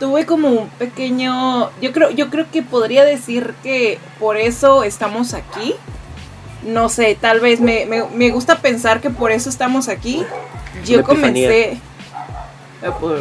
tuve 0.00 0.26
como 0.26 0.48
un 0.48 0.68
pequeño, 0.70 1.70
yo 1.80 1.92
creo, 1.92 2.10
yo 2.10 2.28
creo 2.28 2.50
que 2.50 2.62
podría 2.62 3.04
decir 3.04 3.54
que 3.62 3.98
por 4.18 4.36
eso 4.36 4.82
estamos 4.82 5.34
aquí. 5.34 5.74
No 6.64 6.88
sé, 6.88 7.16
tal 7.20 7.40
vez 7.40 7.60
me, 7.60 7.86
me, 7.86 8.04
me 8.14 8.30
gusta 8.30 8.58
pensar 8.58 9.00
que 9.00 9.10
por 9.10 9.30
eso 9.30 9.48
estamos 9.48 9.88
aquí. 9.88 10.24
Yo 10.84 11.04
comencé, 11.04 11.78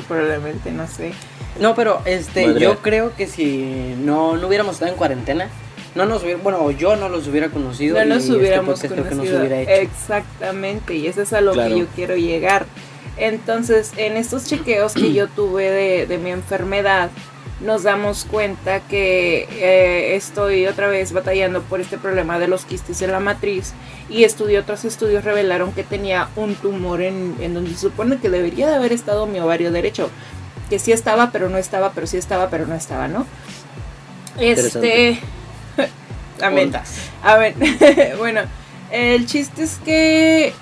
probablemente, 0.08 0.71
no 0.71 0.88
sé. 0.88 1.13
No, 1.60 1.76
pero 1.76 2.02
este, 2.06 2.47
Madre. 2.47 2.62
yo 2.62 2.78
creo 2.80 3.15
que 3.15 3.28
si 3.28 3.95
no, 4.00 4.38
no 4.38 4.47
hubiéramos 4.47 4.76
estado 4.76 4.91
en 4.91 4.97
cuarentena, 4.97 5.50
no 5.95 6.06
nos 6.06 6.24
hubiera, 6.24 6.39
bueno, 6.41 6.71
yo 6.71 6.95
no 6.95 7.10
los 7.10 7.28
hubiera 7.28 7.50
conocido. 7.50 7.97
No 7.97 8.06
y 8.06 8.08
nos 8.10 8.24
este 8.24 8.34
hubiéramos 8.38 8.80
que 8.82 8.88
conocido. 8.88 9.39
hubiera 9.39 9.60
hecho. 9.62 9.71
Exactamente, 9.71 10.95
y 10.95 11.08
eso 11.08 11.21
es 11.21 11.34
a 11.34 11.41
lo 11.41 11.52
Claro. 11.54 11.74
que 11.74 11.80
yo 11.82 11.86
quiero 11.95 12.15
llegar. 12.15 12.65
Entonces, 13.17 13.91
en 13.97 14.15
estos 14.17 14.45
chequeos 14.47 14.93
que 14.93 15.13
yo 15.13 15.28
tuve 15.28 15.69
de, 15.69 16.08
de 16.08 16.17
mi 16.17 16.32
enfermedad, 16.32 17.10
nos 17.62 17.84
damos 17.84 18.26
cuenta 18.26 18.80
que 18.82 19.47
eh, 19.52 20.15
estoy 20.15 20.67
otra 20.67 20.88
vez 20.88 21.12
batallando 21.13 21.62
por 21.62 21.80
este 21.80 21.97
problema 21.97 22.39
de 22.39 22.47
los 22.47 22.65
quistes 22.65 23.02
en 23.02 23.12
la 23.12 23.19
matriz 23.19 23.74
y 24.10 24.24
estudié 24.24 24.60
otros 24.60 24.84
estudios 24.86 25.24
revelaron 25.24 25.71
que 25.71 25.84
tenía 25.84 26.30
un 26.36 26.56
tumor 26.56 27.02
en, 27.02 27.36
en 27.39 27.54
donde 27.54 27.71
se 27.71 27.78
supone 27.78 28.17
que 28.17 28.30
debería 28.30 28.67
de 28.67 28.76
haber 28.76 28.93
estado 28.93 29.28
mi 29.28 29.39
ovario 29.39 29.71
derecho, 29.71 30.10
que 30.69 30.80
sí 30.80 30.91
estaba, 30.91 31.32
pero 31.32 31.50
no 31.50 31.58
estaba, 31.58 31.91
pero 31.91 32.08
sí 32.08 32.17
estaba, 32.17 32.50
pero 32.50 32.65
no 32.65 32.76
estaba, 32.76 33.08
¿no? 33.08 33.26
Este... 34.38 35.19
Amén. 36.41 36.74
A 37.24 37.38
ver, 37.38 37.56
bueno, 38.17 38.41
el 38.91 39.26
chiste 39.28 39.63
es 39.63 39.78
que 39.86 40.54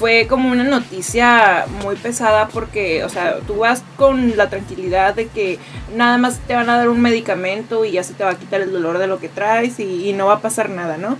fue 0.00 0.26
como 0.26 0.50
una 0.50 0.64
noticia 0.64 1.66
muy 1.84 1.94
pesada 1.94 2.48
porque, 2.48 3.04
o 3.04 3.10
sea, 3.10 3.36
tú 3.46 3.56
vas 3.56 3.82
con 3.98 4.34
la 4.34 4.48
tranquilidad 4.48 5.14
de 5.14 5.26
que 5.28 5.58
nada 5.94 6.16
más 6.16 6.38
te 6.48 6.54
van 6.54 6.70
a 6.70 6.78
dar 6.78 6.88
un 6.88 7.02
medicamento 7.02 7.84
y 7.84 7.92
ya 7.92 8.02
se 8.02 8.14
te 8.14 8.24
va 8.24 8.30
a 8.30 8.34
quitar 8.38 8.62
el 8.62 8.72
dolor 8.72 8.96
de 8.96 9.06
lo 9.06 9.18
que 9.20 9.28
traes 9.28 9.78
y, 9.78 10.08
y 10.08 10.14
no 10.14 10.24
va 10.26 10.34
a 10.36 10.40
pasar 10.40 10.70
nada, 10.70 10.96
¿no? 10.96 11.18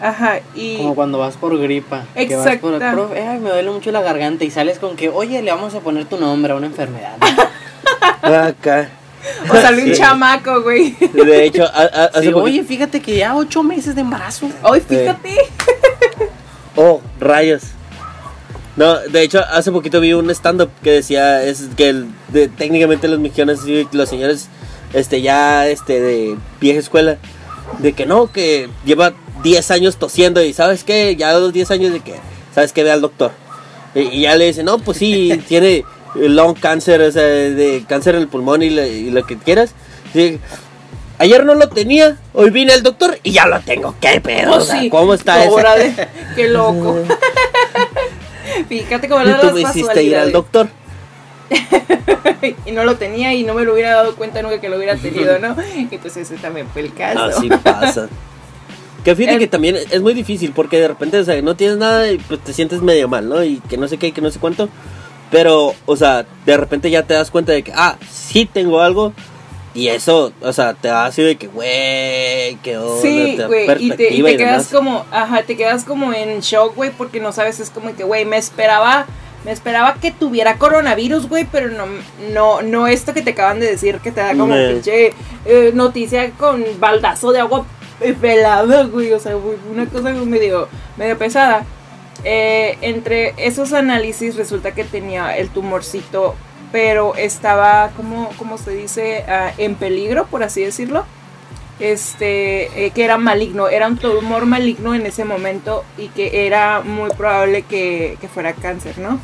Ajá, 0.00 0.40
y... 0.54 0.78
Como 0.78 0.94
cuando 0.94 1.18
vas 1.18 1.36
por 1.36 1.58
gripa. 1.60 2.04
Que 2.14 2.34
vas 2.34 2.56
por, 2.56 2.72
Exacta. 2.72 2.92
profe, 2.94 3.20
ay, 3.20 3.38
me 3.38 3.50
duele 3.50 3.70
mucho 3.70 3.92
la 3.92 4.00
garganta 4.00 4.44
y 4.44 4.50
sales 4.50 4.78
con 4.78 4.96
que, 4.96 5.10
oye, 5.10 5.42
le 5.42 5.50
vamos 5.50 5.74
a 5.74 5.80
poner 5.80 6.06
tu 6.06 6.16
nombre 6.16 6.54
a 6.54 6.56
una 6.56 6.68
enfermedad. 6.68 7.16
Acá. 8.22 8.88
O 9.50 9.54
salió 9.56 9.84
un 9.84 9.90
Sí. 9.90 9.96
chamaco, 10.00 10.62
güey. 10.62 10.92
De 11.12 11.44
hecho, 11.44 11.64
a- 11.64 11.82
a- 11.82 12.04
hace 12.06 12.20
Sí, 12.22 12.28
poquito- 12.30 12.38
oye, 12.44 12.64
fíjate 12.64 13.02
que 13.02 13.16
ya 13.18 13.36
ocho 13.36 13.62
meses 13.62 13.94
de 13.94 14.00
embarazo. 14.00 14.48
Ay, 14.62 14.80
fíjate. 14.80 15.36
Oh, 16.76 17.02
rayos. 17.20 17.62
No, 18.80 18.98
de 18.98 19.22
hecho, 19.22 19.40
hace 19.50 19.70
poquito 19.70 20.00
vi 20.00 20.14
un 20.14 20.30
stand-up 20.30 20.70
que 20.82 20.90
decía 20.90 21.42
es 21.42 21.64
que 21.76 21.90
el- 21.90 22.06
de- 22.28 22.48
técnicamente 22.48 23.08
los 23.08 23.18
mexicanos, 23.20 23.60
los 23.92 24.08
señores, 24.08 24.48
este, 24.94 25.20
ya, 25.20 25.68
este, 25.68 26.00
de 26.00 26.38
vieja 26.62 26.80
escuela, 26.80 27.18
de 27.80 27.92
que 27.92 28.06
no, 28.06 28.32
que 28.32 28.70
lleva 28.86 29.12
10 29.42 29.70
años 29.70 29.98
tosiendo 29.98 30.42
y 30.42 30.54
¿sabes 30.54 30.82
qué? 30.82 31.14
Ya 31.14 31.34
los 31.34 31.52
10 31.52 31.70
años 31.70 31.92
de 31.92 32.00
que, 32.00 32.14
¿sabes 32.54 32.72
qué? 32.72 32.82
Ve 32.82 32.90
al 32.90 33.02
doctor. 33.02 33.32
Y, 33.94 34.00
y 34.00 34.20
ya 34.22 34.34
le 34.36 34.46
dice, 34.46 34.62
no, 34.62 34.78
pues 34.78 34.96
sí, 34.96 35.30
tiene 35.48 35.84
lung 36.14 36.58
cancer, 36.58 37.02
o 37.02 37.12
sea, 37.12 37.22
de 37.22 37.84
cáncer 37.86 38.14
en 38.14 38.22
el 38.22 38.28
pulmón 38.28 38.62
y, 38.62 38.70
lo- 38.70 38.86
y 38.86 39.10
lo 39.10 39.26
que 39.26 39.36
quieras. 39.36 39.74
Ayer 41.18 41.44
no 41.44 41.54
lo 41.54 41.68
tenía, 41.68 42.16
hoy 42.32 42.48
vine 42.48 42.72
al 42.72 42.82
doctor 42.82 43.18
y 43.22 43.32
ya 43.32 43.44
lo 43.46 43.60
tengo. 43.60 43.94
¿Qué 44.00 44.22
pedo? 44.22 44.54
Pues 44.54 44.68
sí. 44.68 44.88
¿Cómo 44.88 45.12
está 45.12 45.44
eso? 45.44 45.54
Qué 46.34 46.48
loco. 46.48 46.96
Fíjate 48.68 49.08
cómo 49.08 49.24
Y 49.24 49.28
eran 49.28 49.40
tú 49.40 49.52
me 49.52 49.60
hiciste 49.62 50.02
ir 50.02 50.16
al 50.16 50.32
doctor. 50.32 50.68
y 52.66 52.70
no 52.72 52.84
lo 52.84 52.96
tenía 52.96 53.34
y 53.34 53.42
no 53.42 53.54
me 53.54 53.64
lo 53.64 53.72
hubiera 53.74 53.90
dado 53.96 54.14
cuenta 54.14 54.42
nunca 54.42 54.60
que 54.60 54.68
lo 54.68 54.76
hubiera 54.76 54.96
tenido, 54.96 55.38
¿no? 55.38 55.56
Y 55.76 55.98
pues 55.98 56.16
ese 56.16 56.36
también 56.36 56.68
fue 56.72 56.82
el 56.82 56.94
caso. 56.94 57.24
Así 57.24 57.48
pasa. 57.48 58.08
Que 59.04 59.16
fíjate 59.16 59.34
El- 59.34 59.40
que 59.40 59.46
también 59.48 59.76
es 59.76 60.00
muy 60.00 60.14
difícil 60.14 60.52
porque 60.52 60.78
de 60.78 60.88
repente, 60.88 61.18
o 61.18 61.24
sea, 61.24 61.40
no 61.42 61.56
tienes 61.56 61.76
nada 61.78 62.10
y 62.10 62.18
pues 62.18 62.40
te 62.40 62.52
sientes 62.52 62.82
medio 62.82 63.08
mal, 63.08 63.28
¿no? 63.28 63.42
Y 63.42 63.60
que 63.68 63.76
no 63.76 63.88
sé 63.88 63.98
qué, 63.98 64.08
y 64.08 64.12
que 64.12 64.20
no 64.20 64.30
sé 64.30 64.38
cuánto. 64.38 64.68
Pero, 65.30 65.74
o 65.86 65.96
sea, 65.96 66.26
de 66.44 66.56
repente 66.56 66.90
ya 66.90 67.04
te 67.04 67.14
das 67.14 67.30
cuenta 67.30 67.52
de 67.52 67.62
que, 67.62 67.72
ah, 67.74 67.96
sí 68.10 68.46
tengo 68.46 68.80
algo. 68.80 69.12
Y 69.72 69.88
eso, 69.88 70.32
o 70.40 70.52
sea, 70.52 70.74
te 70.74 70.88
da 70.88 71.06
así 71.06 71.22
de 71.22 71.36
que, 71.36 71.46
güey, 71.46 72.58
onda, 72.76 73.00
Sí, 73.00 73.38
güey, 73.46 73.66
y 73.78 73.90
te, 73.92 74.12
y 74.12 74.22
te 74.22 74.32
y 74.32 74.36
quedas 74.36 74.68
demás. 74.68 74.68
como, 74.68 75.06
ajá, 75.12 75.42
te 75.42 75.56
quedas 75.56 75.84
como 75.84 76.12
en 76.12 76.40
shock, 76.40 76.74
güey, 76.74 76.90
porque 76.90 77.20
no 77.20 77.32
sabes, 77.32 77.60
es 77.60 77.70
como 77.70 77.94
que, 77.94 78.02
güey, 78.02 78.24
me 78.24 78.36
esperaba, 78.36 79.06
me 79.44 79.52
esperaba 79.52 79.94
que 79.94 80.10
tuviera 80.10 80.58
coronavirus, 80.58 81.28
güey, 81.28 81.46
pero 81.50 81.68
no, 81.68 81.86
no, 82.32 82.62
no 82.62 82.88
esto 82.88 83.14
que 83.14 83.22
te 83.22 83.30
acaban 83.30 83.60
de 83.60 83.66
decir, 83.66 83.98
que 83.98 84.10
te 84.10 84.20
da 84.20 84.34
como 84.36 84.54
pinche 84.54 85.12
eh, 85.44 85.70
noticia 85.72 86.30
con 86.32 86.64
baldazo 86.80 87.30
de 87.30 87.38
agua 87.40 87.64
pelada, 88.20 88.84
güey, 88.84 89.12
o 89.12 89.20
sea, 89.20 89.34
güey, 89.34 89.56
una 89.70 89.86
cosa 89.86 90.10
medio, 90.10 90.68
medio 90.96 91.16
pesada. 91.16 91.64
Eh, 92.24 92.76
entre 92.82 93.34
esos 93.38 93.72
análisis 93.72 94.36
resulta 94.36 94.72
que 94.72 94.84
tenía 94.84 95.36
el 95.38 95.48
tumorcito, 95.48 96.34
pero 96.72 97.14
estaba, 97.16 97.90
como, 97.96 98.30
como 98.38 98.58
se 98.58 98.70
dice, 98.72 99.24
Ah, 99.28 99.52
en 99.58 99.74
peligro, 99.74 100.26
por 100.26 100.42
así 100.42 100.62
decirlo 100.62 101.04
este 101.80 102.86
eh, 102.86 102.90
que 102.90 103.04
era 103.04 103.16
maligno, 103.18 103.68
era 103.68 103.88
un 103.88 103.96
tumor 103.96 104.46
maligno 104.46 104.94
en 104.94 105.06
ese 105.06 105.24
momento 105.24 105.84
y 105.96 106.08
que 106.08 106.46
era 106.46 106.82
muy 106.82 107.10
probable 107.10 107.62
que, 107.62 108.18
que 108.20 108.28
fuera 108.28 108.52
cáncer, 108.52 108.98
¿no? 108.98 109.18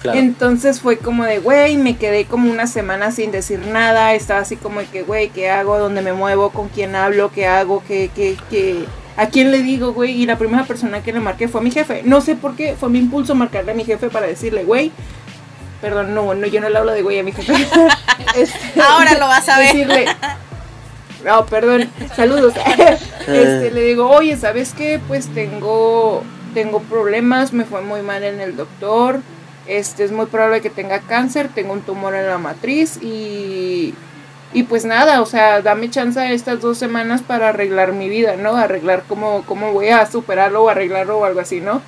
Claro. 0.00 0.18
Entonces 0.18 0.80
fue 0.80 0.96
como 0.96 1.24
de, 1.24 1.40
güey, 1.40 1.76
me 1.76 1.96
quedé 1.96 2.24
como 2.24 2.50
una 2.50 2.66
semana 2.66 3.10
sin 3.10 3.32
decir 3.32 3.58
nada, 3.66 4.14
estaba 4.14 4.40
así 4.40 4.56
como 4.56 4.80
de 4.80 4.86
que, 4.86 5.02
güey, 5.02 5.28
¿qué 5.28 5.50
hago? 5.50 5.78
¿Dónde 5.78 6.00
me 6.00 6.14
muevo? 6.14 6.50
¿Con 6.50 6.68
quién 6.68 6.94
hablo? 6.94 7.30
¿Qué 7.32 7.46
hago? 7.46 7.82
¿Qué, 7.86 8.10
qué, 8.14 8.36
qué? 8.48 8.84
¿A 9.18 9.26
quién 9.26 9.50
le 9.50 9.62
digo, 9.62 9.92
güey? 9.92 10.12
Y 10.12 10.24
la 10.24 10.38
primera 10.38 10.64
persona 10.64 11.02
que 11.02 11.12
le 11.12 11.20
marqué 11.20 11.48
fue 11.48 11.60
a 11.60 11.64
mi 11.64 11.70
jefe. 11.70 12.02
No 12.04 12.22
sé 12.22 12.34
por 12.34 12.56
qué, 12.56 12.76
fue 12.80 12.88
mi 12.88 12.98
impulso 12.98 13.34
marcarle 13.34 13.72
a 13.72 13.74
mi 13.74 13.84
jefe 13.84 14.08
para 14.08 14.26
decirle, 14.26 14.64
güey, 14.64 14.90
perdón, 15.80 16.14
no, 16.14 16.34
no, 16.34 16.46
yo 16.46 16.60
no 16.60 16.68
le 16.68 16.78
hablo 16.78 16.92
de 16.92 17.02
güey 17.02 17.18
a 17.18 17.22
mi 17.22 17.32
jefe. 17.32 17.52
Este, 18.36 18.80
Ahora 18.80 19.14
lo 19.14 19.26
vas 19.26 19.48
a 19.48 19.58
ver. 19.58 19.72
Decirle, 19.72 20.06
no, 21.24 21.46
perdón, 21.46 21.90
saludos. 22.14 22.54
este, 23.20 23.70
le 23.70 23.82
digo, 23.82 24.08
oye, 24.08 24.36
¿sabes 24.36 24.74
qué? 24.74 25.00
Pues 25.06 25.28
tengo, 25.28 26.22
tengo 26.54 26.80
problemas, 26.82 27.52
me 27.52 27.64
fue 27.64 27.82
muy 27.82 28.02
mal 28.02 28.22
en 28.24 28.40
el 28.40 28.56
doctor. 28.56 29.20
Este, 29.66 30.04
es 30.04 30.12
muy 30.12 30.26
probable 30.26 30.60
que 30.60 30.70
tenga 30.70 31.00
cáncer, 31.00 31.48
tengo 31.54 31.72
un 31.72 31.82
tumor 31.82 32.14
en 32.14 32.26
la 32.26 32.38
matriz 32.38 32.98
y, 33.02 33.94
y 34.52 34.62
pues 34.64 34.84
nada, 34.84 35.20
o 35.20 35.26
sea, 35.26 35.60
dame 35.60 35.90
chance 35.90 36.32
estas 36.32 36.60
dos 36.60 36.78
semanas 36.78 37.22
para 37.22 37.50
arreglar 37.50 37.92
mi 37.92 38.08
vida, 38.08 38.36
¿no? 38.36 38.56
Arreglar 38.56 39.04
cómo, 39.06 39.44
cómo 39.46 39.72
voy 39.72 39.90
a 39.90 40.06
superarlo 40.06 40.64
o 40.64 40.68
arreglarlo 40.68 41.18
o 41.18 41.24
algo 41.24 41.40
así, 41.40 41.60
¿no? 41.60 41.82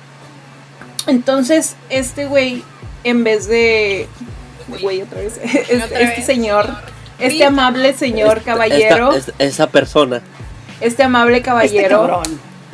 Entonces, 1.07 1.75
este 1.89 2.25
güey, 2.25 2.63
en 3.03 3.23
vez 3.23 3.47
de... 3.47 4.07
Güey, 4.81 5.01
otra 5.01 5.19
vez. 5.21 5.39
Este, 5.43 5.75
Otra 5.83 5.99
este 5.99 6.15
vez. 6.17 6.25
señor, 6.25 6.69
este 7.19 7.37
Sí. 7.37 7.43
amable 7.43 7.93
señor 7.93 8.37
Esta- 8.39 8.51
caballero, 8.53 9.13
esta- 9.13 9.31
esta- 9.31 9.43
esa 9.43 9.67
persona. 9.67 10.21
este 10.81 11.03
amable 11.03 11.37
Este 11.37 11.45
caballero 11.49 12.21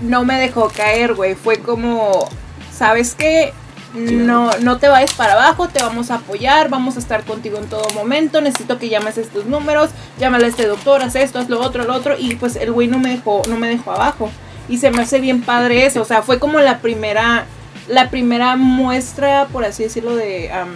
no 0.02 0.24
me 0.26 0.40
dejó 0.40 0.70
caer, 0.70 1.14
güey. 1.16 1.36
Fue 1.36 1.58
como, 1.60 2.30
¿sabes 2.74 3.16
qué? 3.16 3.54
No, 3.96 4.52
no 4.62 4.78
te 4.78 4.88
vayas 4.88 5.14
para 5.16 5.34
abajo, 5.34 5.68
te 5.68 5.82
vamos 5.82 6.12
a 6.12 6.16
apoyar, 6.16 6.70
vamos 6.70 6.96
a 6.96 7.00
estar 7.00 7.24
contigo 7.24 7.58
en 7.58 7.66
todo 7.66 7.90
momento. 7.96 8.40
Necesito 8.40 8.78
que 8.78 8.88
llames 8.88 9.18
estos 9.18 9.46
números, 9.48 9.90
llámale 10.20 10.46
a 10.46 10.50
este 10.50 10.68
doctor, 10.68 11.02
haz 11.02 11.16
esto, 11.16 11.40
haz 11.40 11.50
lo 11.50 11.60
otro, 11.60 11.84
lo 11.86 11.96
otro. 11.96 12.16
Y 12.18 12.36
pues 12.36 12.56
el 12.56 12.72
güey 12.72 12.88
no 12.88 13.00
me 13.00 13.10
dejó, 13.10 13.42
no 13.50 13.58
me 13.58 13.68
dejó 13.68 13.92
abajo. 13.94 14.30
Y 14.70 14.78
se 14.78 14.92
me 14.92 15.02
hace 15.02 15.20
bien 15.20 15.42
padre 15.42 15.88
eso. 15.88 16.02
O 16.04 16.06
sea, 16.06 16.22
fue 16.22 16.38
como 16.38 16.60
la 16.60 16.78
primera, 16.80 17.46
la 17.90 18.10
primera 18.10 18.56
muestra, 18.56 19.48
por 19.52 19.66
así 19.66 19.84
decirlo, 19.84 20.16
de 20.16 20.52
am, 20.52 20.70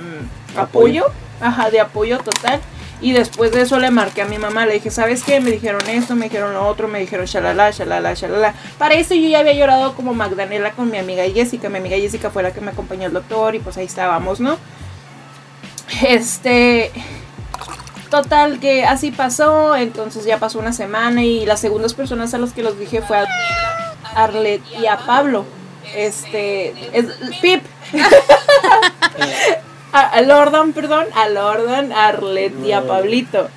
Apoyo. 0.57 1.05
apoyo. 1.05 1.05
Ajá, 1.41 1.69
de 1.69 1.79
apoyo 1.79 2.17
total. 2.19 2.59
Y 3.01 3.11
después 3.11 3.51
de 3.51 3.61
eso 3.61 3.79
le 3.79 3.91
marqué 3.91 4.21
a 4.21 4.25
mi 4.25 4.37
mamá, 4.37 4.65
le 4.65 4.75
dije, 4.75 4.89
¿sabes 4.89 5.23
qué? 5.23 5.41
Me 5.41 5.51
dijeron 5.51 5.81
esto, 5.89 6.15
me 6.15 6.25
dijeron 6.25 6.53
lo 6.53 6.65
otro, 6.65 6.87
me 6.87 6.99
dijeron 6.99 7.25
shalala, 7.25 7.71
shalala, 7.71 8.13
shalala. 8.13 8.53
Para 8.77 8.95
eso 8.95 9.13
yo 9.13 9.27
ya 9.27 9.39
había 9.39 9.53
llorado 9.53 9.93
como 9.93 10.13
Magdalena 10.13 10.71
con 10.71 10.89
mi 10.89 10.97
amiga 10.97 11.23
Jessica. 11.25 11.67
Mi 11.67 11.79
amiga 11.79 11.97
Jessica 11.97 12.29
fue 12.29 12.43
la 12.43 12.53
que 12.53 12.61
me 12.61 12.71
acompañó 12.71 13.07
al 13.07 13.13
doctor 13.13 13.55
y 13.55 13.59
pues 13.59 13.75
ahí 13.77 13.85
estábamos, 13.85 14.39
¿no? 14.39 14.57
Este... 16.07 16.91
Total, 18.09 18.59
que 18.59 18.85
así 18.85 19.11
pasó, 19.11 19.75
entonces 19.75 20.23
ya 20.23 20.37
pasó 20.37 20.59
una 20.59 20.71
semana 20.71 21.23
y 21.23 21.47
las 21.47 21.59
segundas 21.59 21.95
personas 21.95 22.31
a 22.35 22.37
las 22.37 22.53
que 22.53 22.61
los 22.61 22.77
dije 22.77 23.01
fue 23.01 23.17
a 23.17 23.25
Arlet 24.15 24.61
y 24.79 24.85
a 24.85 24.97
Pablo. 24.97 25.45
Este, 25.95 26.73
es, 26.97 27.05
Pip. 27.41 27.63
a, 29.93 30.01
a 30.01 30.21
Lordan, 30.21 30.73
perdón, 30.73 31.05
a 31.15 31.29
Lordan, 31.29 31.91
a 31.91 32.07
Arlet 32.07 32.53
y 32.65 32.71
a 32.71 32.85
Pablito. 32.85 33.49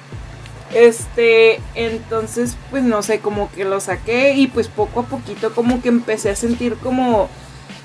Este, 0.74 1.60
entonces, 1.74 2.56
pues 2.70 2.82
no 2.82 3.02
sé, 3.02 3.20
como 3.20 3.50
que 3.52 3.64
lo 3.64 3.80
saqué 3.80 4.34
y 4.34 4.48
pues 4.48 4.68
poco 4.68 5.00
a 5.00 5.04
poquito 5.04 5.54
como 5.54 5.80
que 5.80 5.88
empecé 5.88 6.30
a 6.30 6.36
sentir 6.36 6.76
como 6.76 7.28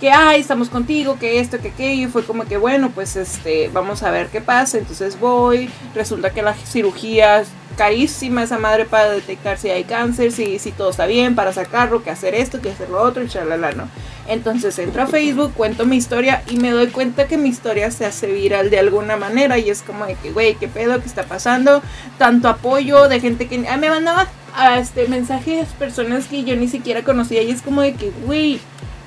que, 0.02 0.10
ay, 0.10 0.42
estamos 0.42 0.70
contigo, 0.70 1.20
que 1.20 1.40
esto, 1.40 1.60
que 1.60 1.68
aquello, 1.70 2.08
y 2.08 2.12
fue 2.12 2.26
como 2.26 2.46
que, 2.46 2.58
bueno, 2.58 2.90
pues 2.90 3.16
este, 3.16 3.70
vamos 3.72 4.02
a 4.02 4.10
ver 4.10 4.30
qué 4.30 4.42
pasa, 4.42 4.80
entonces 4.80 5.20
voy, 5.20 5.70
resulta 5.94 6.32
que 6.32 6.42
la 6.42 6.56
cirugía 6.56 7.42
es 7.42 7.50
carísima 7.78 8.42
esa 8.42 8.58
madre 8.58 8.86
para 8.86 9.12
detectar 9.12 9.60
si 9.60 9.70
hay 9.70 9.84
cáncer, 9.84 10.32
si, 10.32 10.58
si 10.58 10.72
todo 10.72 10.90
está 10.90 11.06
bien, 11.06 11.36
para 11.36 11.54
sacarlo, 11.54 12.04
que 12.04 12.10
hacer 12.10 12.34
esto, 12.34 12.62
que 12.62 12.72
hacer 12.72 12.90
lo 12.90 13.00
otro, 13.00 13.24
y 13.24 13.28
chalala, 13.28 13.74
¿no? 13.74 13.88
Entonces 14.28 14.78
entro 14.80 15.04
a 15.04 15.08
Facebook, 15.08 15.54
cuento 15.54 15.86
mi 15.86 15.98
historia 15.98 16.44
y 16.50 16.58
me 16.58 16.72
doy 16.72 16.88
cuenta 16.88 17.28
que 17.28 17.38
mi 17.38 17.50
historia 17.50 17.92
se 17.92 18.06
hace 18.06 18.28
viral 18.28 18.70
de 18.70 18.80
alguna 18.80 19.18
manera 19.18 19.58
y 19.58 19.70
es 19.70 19.82
como 19.82 20.06
de 20.06 20.16
que, 20.16 20.32
güey, 20.32 20.56
¿qué 20.56 20.68
pedo? 20.68 21.00
¿Qué 21.00 21.08
está 21.08 21.24
pasando? 21.24 21.82
Tanto 22.18 22.48
apoyo 22.48 23.08
de 23.08 23.20
gente 23.20 23.48
que 23.48 23.66
ah, 23.68 23.78
me 23.78 23.90
mandaba 23.90 24.28
a 24.56 24.80
este 24.80 25.08
mensajes 25.08 25.70
personas 25.70 26.28
que 26.28 26.44
yo 26.44 26.56
ni 26.56 26.68
siquiera 26.68 27.04
conocía 27.04 27.42
y 27.42 27.52
es 27.52 27.62
como 27.62 27.82
de 27.82 27.94
que, 27.94 28.12
güey, 28.26 28.60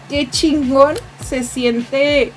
qué 0.08 0.28
chingón 0.28 0.94
se 1.24 1.42
siente 1.42 2.32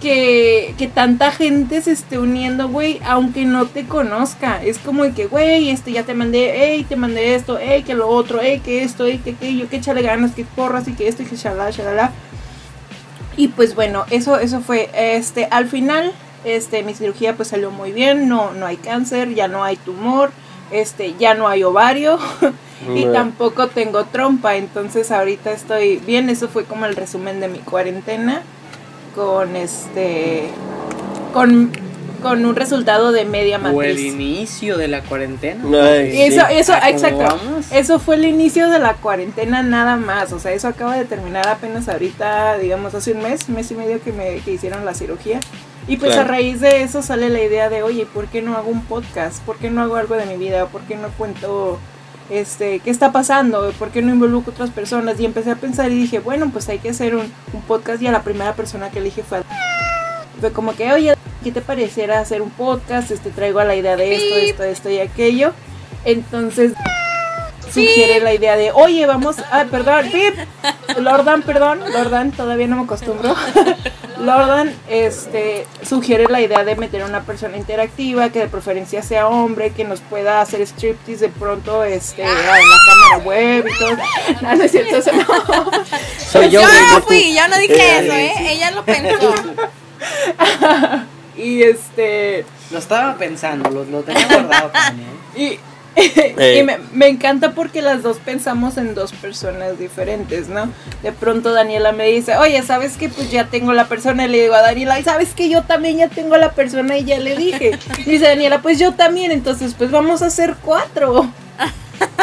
que, 0.00 0.74
que 0.78 0.86
tanta 0.86 1.30
gente 1.32 1.80
se 1.82 1.92
esté 1.92 2.18
uniendo, 2.18 2.68
güey, 2.68 3.00
aunque 3.04 3.44
no 3.44 3.66
te 3.66 3.86
conozca. 3.86 4.62
Es 4.62 4.78
como 4.78 5.02
que, 5.14 5.26
güey, 5.26 5.70
este 5.70 5.92
ya 5.92 6.04
te 6.04 6.14
mandé, 6.14 6.52
hey, 6.56 6.86
te 6.88 6.96
mandé 6.96 7.34
esto, 7.34 7.58
hey, 7.60 7.82
que 7.84 7.94
lo 7.94 8.08
otro, 8.08 8.38
hey, 8.42 8.60
que 8.64 8.82
esto, 8.82 9.06
hey, 9.06 9.20
que 9.22 9.30
aquello, 9.30 9.68
que 9.68 9.76
échale 9.76 10.02
ganas, 10.02 10.32
que 10.34 10.44
porras 10.44 10.86
y 10.88 10.92
que 10.92 11.08
esto 11.08 11.22
y 11.22 11.26
que 11.26 11.36
shalala, 11.36 11.70
shalala. 11.70 12.12
Y 13.36 13.48
pues 13.48 13.74
bueno, 13.74 14.04
eso, 14.10 14.38
eso 14.38 14.60
fue, 14.60 14.90
este, 14.94 15.46
al 15.50 15.66
final, 15.68 16.12
este, 16.44 16.82
mi 16.82 16.94
cirugía 16.94 17.34
pues 17.36 17.48
salió 17.48 17.70
muy 17.70 17.92
bien, 17.92 18.28
no, 18.28 18.52
no 18.52 18.66
hay 18.66 18.76
cáncer, 18.76 19.34
ya 19.34 19.48
no 19.48 19.64
hay 19.64 19.76
tumor, 19.76 20.30
este, 20.70 21.14
ya 21.18 21.34
no 21.34 21.48
hay 21.48 21.62
ovario. 21.64 22.18
Y 22.94 23.06
No. 23.06 23.12
tampoco 23.12 23.66
tengo 23.66 24.04
trompa, 24.04 24.54
entonces 24.54 25.10
ahorita 25.10 25.50
estoy 25.50 25.96
bien. 25.96 26.30
Eso 26.30 26.46
fue 26.46 26.64
como 26.64 26.86
el 26.86 26.94
resumen 26.94 27.40
de 27.40 27.48
mi 27.48 27.58
cuarentena 27.58 28.42
con 29.18 29.56
este 29.56 30.44
con, 31.32 31.70
con 32.22 32.44
un 32.44 32.54
resultado 32.56 33.10
de 33.12 33.24
media 33.24 33.56
O 33.56 33.82
el 33.82 33.94
matriz. 33.94 34.12
inicio 34.14 34.76
de 34.78 34.86
la 34.88 35.02
cuarentena. 35.02 35.62
Ay, 35.64 36.22
eso, 36.22 36.40
sí. 36.48 36.54
eso, 36.56 36.72
Ah, 36.72 36.78
¿cómo 36.80 36.90
exacto. 36.92 37.18
vamos? 37.18 37.66
Eso 37.72 37.98
fue 37.98 38.14
el 38.14 38.24
inicio 38.24 38.70
de 38.70 38.78
la 38.78 38.94
cuarentena 38.94 39.62
nada 39.62 39.96
más. 39.96 40.32
O 40.32 40.38
sea, 40.38 40.52
eso 40.52 40.68
acaba 40.68 40.96
de 40.96 41.04
terminar 41.04 41.48
apenas 41.48 41.88
ahorita, 41.88 42.58
digamos, 42.58 42.94
hace 42.94 43.12
un 43.12 43.22
mes, 43.22 43.48
mes 43.48 43.70
y 43.70 43.74
medio 43.74 44.00
que 44.02 44.12
me 44.12 44.38
que 44.38 44.52
hicieron 44.52 44.84
la 44.84 44.94
cirugía. 44.94 45.40
Y 45.88 45.96
pues 45.96 46.12
Claro. 46.12 46.28
a 46.28 46.32
raíz 46.32 46.60
de 46.60 46.82
eso 46.82 47.02
sale 47.02 47.28
la 47.30 47.42
idea 47.42 47.68
de, 47.70 47.82
oye, 47.82 48.06
¿por 48.06 48.26
qué 48.28 48.40
no 48.42 48.56
hago 48.56 48.70
un 48.70 48.82
podcast? 48.84 49.42
¿Por 49.44 49.56
qué 49.56 49.70
no 49.70 49.80
hago 49.82 49.96
algo 49.96 50.14
de 50.16 50.26
mi 50.26 50.36
vida? 50.36 50.66
¿Por 50.66 50.82
qué 50.82 50.96
no 50.96 51.08
cuento 51.16 51.78
este 52.30 52.80
qué 52.80 52.90
está 52.90 53.12
pasando? 53.12 53.72
¿Por 53.78 53.90
qué 53.90 54.02
no 54.02 54.12
involucro 54.12 54.52
a 54.52 54.54
otras 54.54 54.70
personas? 54.70 55.18
Y 55.20 55.24
empecé 55.24 55.50
a 55.50 55.56
pensar 55.56 55.90
y 55.90 55.98
dije, 55.98 56.18
bueno, 56.20 56.50
pues 56.52 56.68
hay 56.68 56.78
que 56.78 56.90
hacer 56.90 57.14
un, 57.14 57.32
un 57.52 57.62
podcast 57.62 58.02
y 58.02 58.06
a 58.06 58.12
la 58.12 58.22
primera 58.22 58.54
persona 58.54 58.90
que 58.90 58.98
elige 58.98 59.22
fue 59.22 59.38
a 59.38 59.42
fue 60.40 60.52
como 60.52 60.74
que, 60.74 60.92
oye, 60.92 61.14
¿qué 61.42 61.52
te 61.52 61.60
pareciera 61.60 62.20
hacer 62.20 62.42
un 62.42 62.50
podcast? 62.50 63.10
Este 63.10 63.30
traigo 63.30 63.58
a 63.58 63.64
la 63.64 63.74
idea 63.74 63.96
de 63.96 64.14
esto, 64.14 64.36
esto, 64.36 64.62
esto 64.62 64.90
y 64.90 64.98
aquello. 64.98 65.52
Entonces 66.04 66.72
sugiere 67.72 68.20
la 68.20 68.32
idea 68.32 68.56
de, 68.56 68.72
oye, 68.72 69.04
vamos, 69.06 69.36
ah, 69.50 69.64
perdón, 69.70 70.06
Pip, 70.10 70.34
Lordan, 70.98 71.42
perdón, 71.42 71.80
Lordan, 71.92 72.32
todavía 72.32 72.66
no 72.66 72.76
me 72.76 72.82
acostumbro. 72.84 73.34
Lordan 74.20 74.74
este, 74.88 75.66
sugiere 75.82 76.26
la 76.28 76.40
idea 76.40 76.64
de 76.64 76.74
meter 76.76 77.02
a 77.02 77.06
una 77.06 77.22
persona 77.22 77.56
interactiva, 77.56 78.30
que 78.30 78.40
de 78.40 78.48
preferencia 78.48 79.02
sea 79.02 79.28
hombre, 79.28 79.70
que 79.70 79.84
nos 79.84 80.00
pueda 80.00 80.40
hacer 80.40 80.60
striptease 80.62 81.26
de 81.26 81.28
pronto 81.28 81.84
este, 81.84 82.22
en 82.22 82.28
la 82.28 82.78
cámara 82.86 83.24
web 83.24 83.64
y 83.66 83.78
todo. 83.78 83.96
No, 84.42 84.56
no 84.56 84.64
es 84.64 84.70
cierto, 84.70 84.96
eso 84.96 85.12
no. 85.12 85.24
Soy 86.18 86.50
yo, 86.50 86.60
yo 86.60 86.68
güey, 86.68 86.80
no 86.92 87.02
fui, 87.02 87.34
yo 87.34 87.48
no 87.48 87.58
dije 87.58 87.74
Eh, 87.74 87.98
eso, 87.98 88.12
¿eh? 88.12 88.52
Ella 88.52 88.70
lo 88.72 88.84
pensó. 88.84 89.34
Y 91.38 91.62
este. 91.62 92.44
Lo 92.72 92.78
estaba 92.78 93.14
pensando, 93.16 93.70
lo, 93.70 93.84
lo 93.84 94.02
tenía 94.02 94.26
guardado 94.26 94.70
también. 94.70 95.08
Y, 95.36 95.60
Eh. 96.40 96.58
y 96.60 96.62
me, 96.62 96.78
me 96.92 97.08
encanta 97.08 97.52
porque 97.52 97.82
las 97.82 98.04
dos 98.04 98.18
pensamos 98.18 98.76
en 98.76 98.94
dos 98.94 99.12
personas 99.12 99.78
diferentes, 99.78 100.48
¿no? 100.48 100.70
De 101.02 101.10
pronto 101.10 101.52
Daniela 101.52 101.90
me 101.90 102.06
dice, 102.06 102.36
oye, 102.36 102.62
¿sabes 102.62 102.96
que 102.96 103.08
Pues 103.08 103.30
ya 103.32 103.46
tengo 103.46 103.72
la 103.72 103.88
persona. 103.88 104.26
Y 104.26 104.28
le 104.28 104.42
digo 104.42 104.54
a 104.54 104.62
Daniela, 104.62 105.00
¿y 105.00 105.02
sabes 105.02 105.34
que 105.34 105.48
Yo 105.48 105.62
también 105.62 105.96
ya 105.96 106.08
tengo 106.08 106.36
la 106.36 106.52
persona 106.52 106.96
y 106.96 107.04
ya 107.04 107.18
le 107.18 107.36
dije. 107.36 107.78
Y 107.98 108.02
dice 108.10 108.26
Daniela, 108.26 108.62
pues 108.62 108.78
yo 108.78 108.92
también. 108.92 109.32
Entonces, 109.32 109.74
pues 109.76 109.90
vamos 109.90 110.22
a 110.22 110.26
hacer 110.26 110.54
cuatro. 110.62 111.28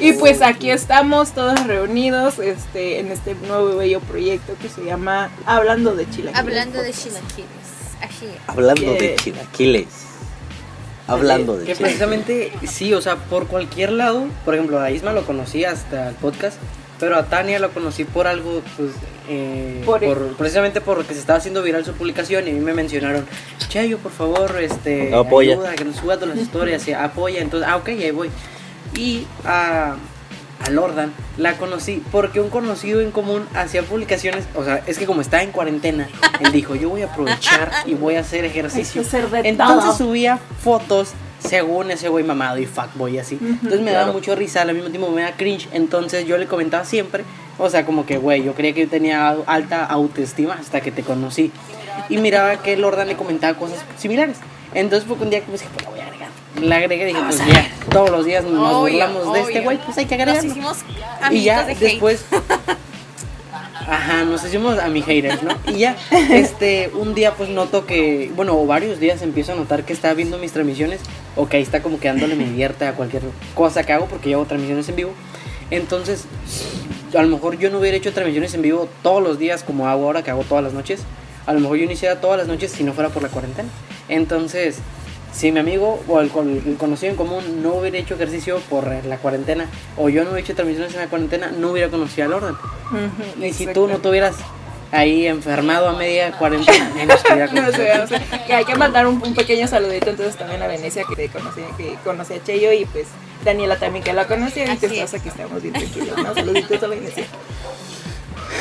Y 0.00 0.12
pues 0.14 0.42
aquí 0.42 0.70
estamos 0.70 1.32
todos 1.32 1.64
reunidos 1.66 2.38
este, 2.38 2.98
en 2.98 3.10
este 3.10 3.34
nuevo 3.34 3.76
bello 3.76 4.00
proyecto 4.00 4.54
que 4.60 4.68
se 4.68 4.84
llama 4.84 5.30
Hablando 5.46 5.94
de 5.94 6.08
Chile. 6.10 6.30
Hablando 6.34 6.82
de 6.82 6.92
chilaquiles. 6.92 7.48
Así 8.02 8.26
es. 8.26 8.32
Hablando 8.48 8.82
Yeah. 8.82 8.92
de 9.00 9.16
chilaquiles. 9.16 9.86
Hablando 11.08 11.54
de 11.56 11.64
Que 11.66 11.74
chilaquiles. 11.74 11.78
precisamente, 11.78 12.52
sí, 12.66 12.94
o 12.94 13.00
sea, 13.00 13.16
por 13.16 13.46
cualquier 13.48 13.92
lado, 13.92 14.26
por 14.44 14.54
ejemplo, 14.54 14.80
a 14.80 14.90
Isma 14.90 15.12
lo 15.12 15.24
conocí 15.24 15.64
hasta 15.64 16.08
el 16.10 16.14
podcast, 16.14 16.58
pero 17.00 17.16
a 17.16 17.24
Tania 17.26 17.58
lo 17.58 17.70
conocí 17.70 18.04
por 18.04 18.26
algo, 18.28 18.62
pues, 18.76 18.90
eh, 19.28 19.82
Por- 19.84 20.00
por, 20.04 20.36
precisamente 20.36 20.80
porque 20.80 21.14
se 21.14 21.20
estaba 21.20 21.38
haciendo 21.38 21.62
viral 21.62 21.84
su 21.84 21.92
publicación 21.94 22.46
y 22.46 22.50
a 22.50 22.54
mí 22.54 22.60
me 22.60 22.74
mencionaron, 22.74 23.26
Chayo, 23.68 23.98
por 23.98 24.12
favor, 24.12 24.54
este, 24.60 25.12
Apoya. 25.14 25.54
ayuda, 25.54 25.74
que 25.74 25.84
nos 25.84 25.96
suba 25.96 26.16
todas 26.16 26.36
las 26.36 26.44
historias, 26.44 26.86
y 26.86 26.92
apoya, 26.92 27.40
entonces, 27.40 27.68
ah, 27.68 27.76
ok, 27.76 27.88
ahí 27.88 28.10
voy. 28.12 28.30
Y 28.96 29.26
a, 29.44 29.96
a 30.66 30.70
Lordan 30.70 31.12
la 31.36 31.56
conocí 31.56 32.02
porque 32.12 32.40
un 32.40 32.50
conocido 32.50 33.00
en 33.00 33.10
común 33.10 33.46
hacía 33.54 33.82
publicaciones, 33.82 34.46
o 34.54 34.64
sea, 34.64 34.82
es 34.86 34.98
que 34.98 35.06
como 35.06 35.20
está 35.20 35.42
en 35.42 35.50
cuarentena, 35.50 36.08
él 36.40 36.52
dijo, 36.52 36.74
yo 36.74 36.90
voy 36.90 37.02
a 37.02 37.06
aprovechar 37.06 37.70
y 37.86 37.94
voy 37.94 38.16
a 38.16 38.20
hacer 38.20 38.44
ejercicio. 38.44 39.02
Que 39.02 39.48
Entonces 39.48 39.84
todo. 39.84 39.96
subía 39.96 40.38
fotos 40.62 41.12
según 41.38 41.90
ese 41.90 42.08
güey 42.08 42.24
mamado 42.24 42.58
y 42.58 42.66
fuckboy 42.66 43.18
así. 43.18 43.38
Entonces 43.40 43.80
me 43.80 43.90
daba 43.90 44.12
mucho 44.12 44.34
risa, 44.34 44.62
al 44.62 44.74
mismo 44.74 44.90
tiempo 44.90 45.10
me 45.10 45.22
da 45.22 45.32
cringe. 45.32 45.68
Entonces 45.72 46.26
yo 46.26 46.38
le 46.38 46.46
comentaba 46.46 46.84
siempre, 46.84 47.24
o 47.58 47.68
sea, 47.68 47.84
como 47.84 48.06
que, 48.06 48.18
güey, 48.18 48.42
yo 48.42 48.54
creía 48.54 48.74
que 48.74 48.82
yo 48.82 48.88
tenía 48.88 49.36
alta 49.46 49.84
autoestima 49.84 50.54
hasta 50.54 50.80
que 50.80 50.92
te 50.92 51.02
conocí. 51.02 51.50
Y 52.08 52.18
miraba 52.18 52.62
que 52.62 52.76
Lordan 52.76 53.08
le 53.08 53.16
comentaba 53.16 53.58
cosas 53.58 53.84
similares. 53.98 54.36
Entonces 54.74 55.06
fue 55.06 55.16
que 55.16 55.24
un 55.24 55.30
día 55.30 55.40
como 55.40 55.52
dije, 55.52 55.68
pues 55.74 55.86
voy 55.86 56.00
a. 56.00 56.11
La 56.60 56.76
agregué 56.76 57.04
y 57.04 57.06
dije, 57.12 57.20
pues 57.26 57.38
ya, 57.46 57.70
todos 57.90 58.10
los 58.10 58.24
días 58.24 58.44
nos 58.44 58.52
Obvio, 58.72 58.92
burlamos 58.92 59.32
de 59.32 59.40
este 59.40 59.52
obvio. 59.52 59.62
güey, 59.64 59.78
pues 59.84 59.98
hay 59.98 60.06
que 60.06 60.16
Nos 60.16 60.28
agregarlo. 60.28 60.50
hicimos 60.50 60.78
Y 61.30 61.42
ya 61.42 61.64
de 61.64 61.74
después. 61.74 62.24
Ajá, 63.88 64.24
nos 64.24 64.44
hicimos 64.44 64.78
a 64.78 64.86
mi 64.88 65.02
haters, 65.02 65.42
¿no? 65.42 65.50
Y 65.66 65.78
ya, 65.78 65.96
este, 66.30 66.90
un 66.94 67.14
día 67.14 67.34
pues 67.34 67.48
noto 67.48 67.84
que, 67.84 68.30
bueno, 68.36 68.56
o 68.56 68.64
varios 68.66 69.00
días 69.00 69.22
empiezo 69.22 69.52
a 69.52 69.54
notar 69.56 69.84
que 69.84 69.92
está 69.92 70.14
viendo 70.14 70.38
mis 70.38 70.52
transmisiones 70.52 71.00
o 71.34 71.48
que 71.48 71.56
ahí 71.56 71.62
está 71.64 71.82
como 71.82 71.98
que 71.98 72.06
dándole 72.08 72.36
me 72.36 72.44
divierta 72.44 72.88
a 72.90 72.92
cualquier 72.94 73.22
cosa 73.54 73.82
que 73.84 73.92
hago 73.92 74.06
porque 74.06 74.30
yo 74.30 74.38
hago 74.38 74.46
transmisiones 74.46 74.88
en 74.88 74.96
vivo. 74.96 75.10
Entonces, 75.70 76.26
a 77.16 77.22
lo 77.22 77.28
mejor 77.28 77.58
yo 77.58 77.70
no 77.70 77.78
hubiera 77.78 77.96
hecho 77.96 78.12
transmisiones 78.12 78.54
en 78.54 78.62
vivo 78.62 78.88
todos 79.02 79.22
los 79.22 79.38
días 79.38 79.64
como 79.64 79.88
hago 79.88 80.04
ahora, 80.04 80.22
que 80.22 80.30
hago 80.30 80.44
todas 80.44 80.62
las 80.62 80.74
noches. 80.74 81.00
A 81.46 81.52
lo 81.52 81.58
mejor 81.58 81.76
yo 81.78 81.86
no 81.86 81.92
hiciera 81.92 82.20
todas 82.20 82.38
las 82.38 82.46
noches 82.46 82.70
si 82.70 82.84
no 82.84 82.92
fuera 82.92 83.10
por 83.10 83.22
la 83.22 83.30
cuarentena. 83.30 83.68
Entonces, 84.08 84.76
si 85.32 85.50
mi 85.50 85.60
amigo 85.60 86.02
o 86.08 86.20
el, 86.20 86.28
con- 86.30 86.62
el 86.66 86.76
conocido 86.76 87.10
en 87.12 87.16
común 87.16 87.62
no 87.62 87.74
hubiera 87.74 87.98
hecho 87.98 88.14
ejercicio 88.14 88.60
por 88.68 88.86
la 89.04 89.16
cuarentena 89.18 89.66
o 89.96 90.08
yo 90.08 90.24
no 90.24 90.30
hubiera 90.30 90.44
hecho 90.44 90.54
transmisiones 90.54 90.94
en 90.94 91.00
la 91.00 91.06
cuarentena, 91.08 91.50
no 91.50 91.70
hubiera 91.70 91.88
conocido 91.90 92.26
al 92.26 92.32
orden. 92.34 92.54
Ujú, 92.54 93.44
Y 93.44 93.52
si 93.52 93.66
tú 93.68 93.88
no 93.88 93.98
tuvieras 93.98 94.34
ahí 94.90 95.26
enfermado 95.26 95.88
a 95.88 95.94
media 95.94 96.32
cuarentena, 96.32 96.90
menos 96.94 97.22
que 97.22 97.34
No 97.34 97.68
o 97.68 97.72
sea, 97.72 98.06
que 98.46 98.54
hay 98.54 98.64
que 98.66 98.74
mandar 98.74 99.06
un, 99.06 99.22
un 99.22 99.34
pequeño 99.34 99.66
saludito 99.66 100.10
entonces 100.10 100.36
también 100.36 100.62
a 100.62 100.66
Venecia 100.66 101.04
que 101.16 101.28
conocí, 101.28 101.62
que 101.78 101.96
conocí 102.04 102.34
a 102.34 102.44
Cheyo 102.44 102.72
y 102.72 102.84
pues 102.84 103.06
Daniela 103.42 103.76
también 103.76 104.04
que 104.04 104.12
la 104.12 104.26
conoció 104.26 104.64
y 104.64 104.68
Así 104.68 104.80
que 104.80 104.86
es. 104.86 104.92
estás 104.92 105.14
aquí 105.20 105.28
estamos 105.30 105.62
bien 105.62 105.72
tranquilos, 105.74 106.16
¿no? 106.16 106.34
Saluditos 106.34 106.82
a 106.82 106.86
Venecia. 106.88 107.24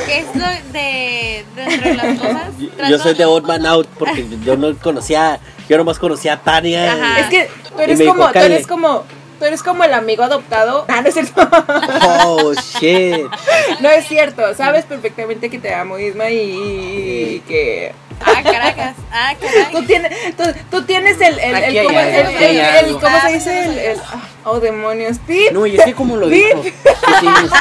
¿Qué 0.06 0.20
es 0.20 0.26
lo 0.36 0.46
de 0.72 1.46
dentro 1.56 1.90
de 1.90 1.96
las 1.96 2.20
cosas? 2.22 2.58
Yo, 2.58 2.70
yo 2.90 2.98
soy 3.00 3.14
de 3.14 3.26
Odd 3.26 3.44
Man 3.46 3.66
Out 3.66 3.88
porque 4.00 4.26
yo 4.46 4.56
no 4.56 4.74
conocía, 4.78 5.40
yo 5.72 5.78
nomás 5.78 5.98
conocía 6.00 6.34
a 6.34 6.38
Tania. 6.42 6.92
Ajá. 6.92 7.20
Es 7.22 7.28
que 7.28 7.50
tú 7.70 7.76
Y 7.80 7.84
eres 7.84 7.98
me 7.98 8.04
dijo, 8.04 8.18
como, 8.18 8.32
tú 8.34 8.40
eres 8.40 8.68
como, 8.68 9.06
tú 9.40 9.46
eres 9.46 9.64
como 9.64 9.84
el 9.86 9.94
amigo 9.94 10.22
adoptado. 10.24 10.84
Ah, 10.90 11.02
no 11.02 11.08
es 11.08 11.14
cierto. 11.14 11.50
Oh, 12.26 12.54
shit. 12.54 13.26
No 13.80 13.88
es 13.90 14.06
cierto, 14.06 14.54
sabes 14.54 14.84
perfectamente 14.86 15.50
que 15.50 15.60
te 15.60 15.74
amo 15.74 15.98
Isma 15.98 16.30
y, 16.30 16.40
y 17.38 17.44
que 17.48 17.94
Ah, 18.24 18.44
caracas. 18.44 18.96
Ah, 19.12 19.34
tú 19.40 19.48
caray. 19.48 19.86
tienes, 19.88 20.36
tú, 20.38 20.44
tú 20.70 20.84
tienes 20.84 21.20
el, 21.22 21.40
el, 21.40 21.56
el, 21.56 21.86
¿cómo, 21.88 22.00
el-. 22.00 22.94
¿cómo 23.00 23.08
Ah, 23.18 23.22
se 23.28 23.34
dice? 23.34 23.64
El, 23.66 23.78
el- 23.80 24.02
oh 24.44 24.60
demonios, 24.60 25.18
pip. 25.26 25.52
No, 25.54 25.66
y 25.66 25.76
es 25.78 25.86
que 25.86 25.94
como 25.94 26.18
lo 26.18 26.28
Bip. 26.28 26.44
dijo, 26.46 26.62
tú 26.62 27.12
tienes 27.22 27.52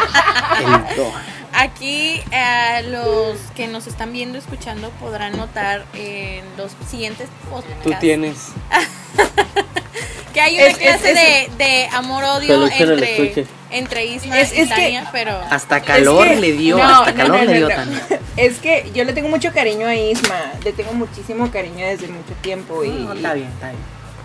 el 0.58 0.96
don. 0.96 1.12
Aquí 1.60 2.22
eh, 2.32 2.82
los 2.88 3.38
que 3.54 3.66
nos 3.66 3.86
están 3.86 4.12
viendo, 4.14 4.38
escuchando, 4.38 4.88
podrán 5.00 5.36
notar 5.36 5.84
en 5.94 6.42
los 6.56 6.72
siguientes 6.88 7.28
podcasts 7.50 7.82
Tú 7.82 7.92
tienes. 8.00 8.48
que 10.32 10.40
hay 10.40 10.54
una 10.56 10.66
Es- 10.68 10.78
clase 10.78 11.10
es- 11.10 11.58
de, 11.58 11.64
de 11.64 11.88
amor-odio 11.92 12.66
entre, 12.66 13.46
entre 13.70 14.06
Isma 14.06 14.40
Es- 14.40 14.52
y 14.56 14.60
es 14.62 14.68
que- 14.68 14.74
Tania, 14.74 15.08
pero... 15.12 15.38
Hasta 15.50 15.82
calor 15.82 16.26
Es 16.28 16.34
que- 16.34 16.40
le 16.40 16.52
dio, 16.52 16.78
no, 16.78 16.84
hasta 16.84 17.10
no, 17.12 17.16
calor 17.16 17.38
no, 17.40 17.44
le 17.44 17.56
dio 17.58 17.68
no. 17.68 17.74
tan. 17.74 18.02
Es 18.36 18.58
que 18.58 18.90
yo 18.94 19.04
le 19.04 19.12
tengo 19.12 19.28
mucho 19.28 19.52
cariño 19.52 19.86
a 19.86 19.94
Isma, 19.94 20.40
le 20.64 20.72
tengo 20.72 20.92
muchísimo 20.94 21.50
cariño 21.50 21.84
desde 21.86 22.06
mucho 22.08 22.32
tiempo 22.40 22.84
y, 22.84 22.88
No, 22.88 23.12
está 23.12 23.34
bien, 23.34 23.48
está 23.48 23.70
bien. 23.70 23.82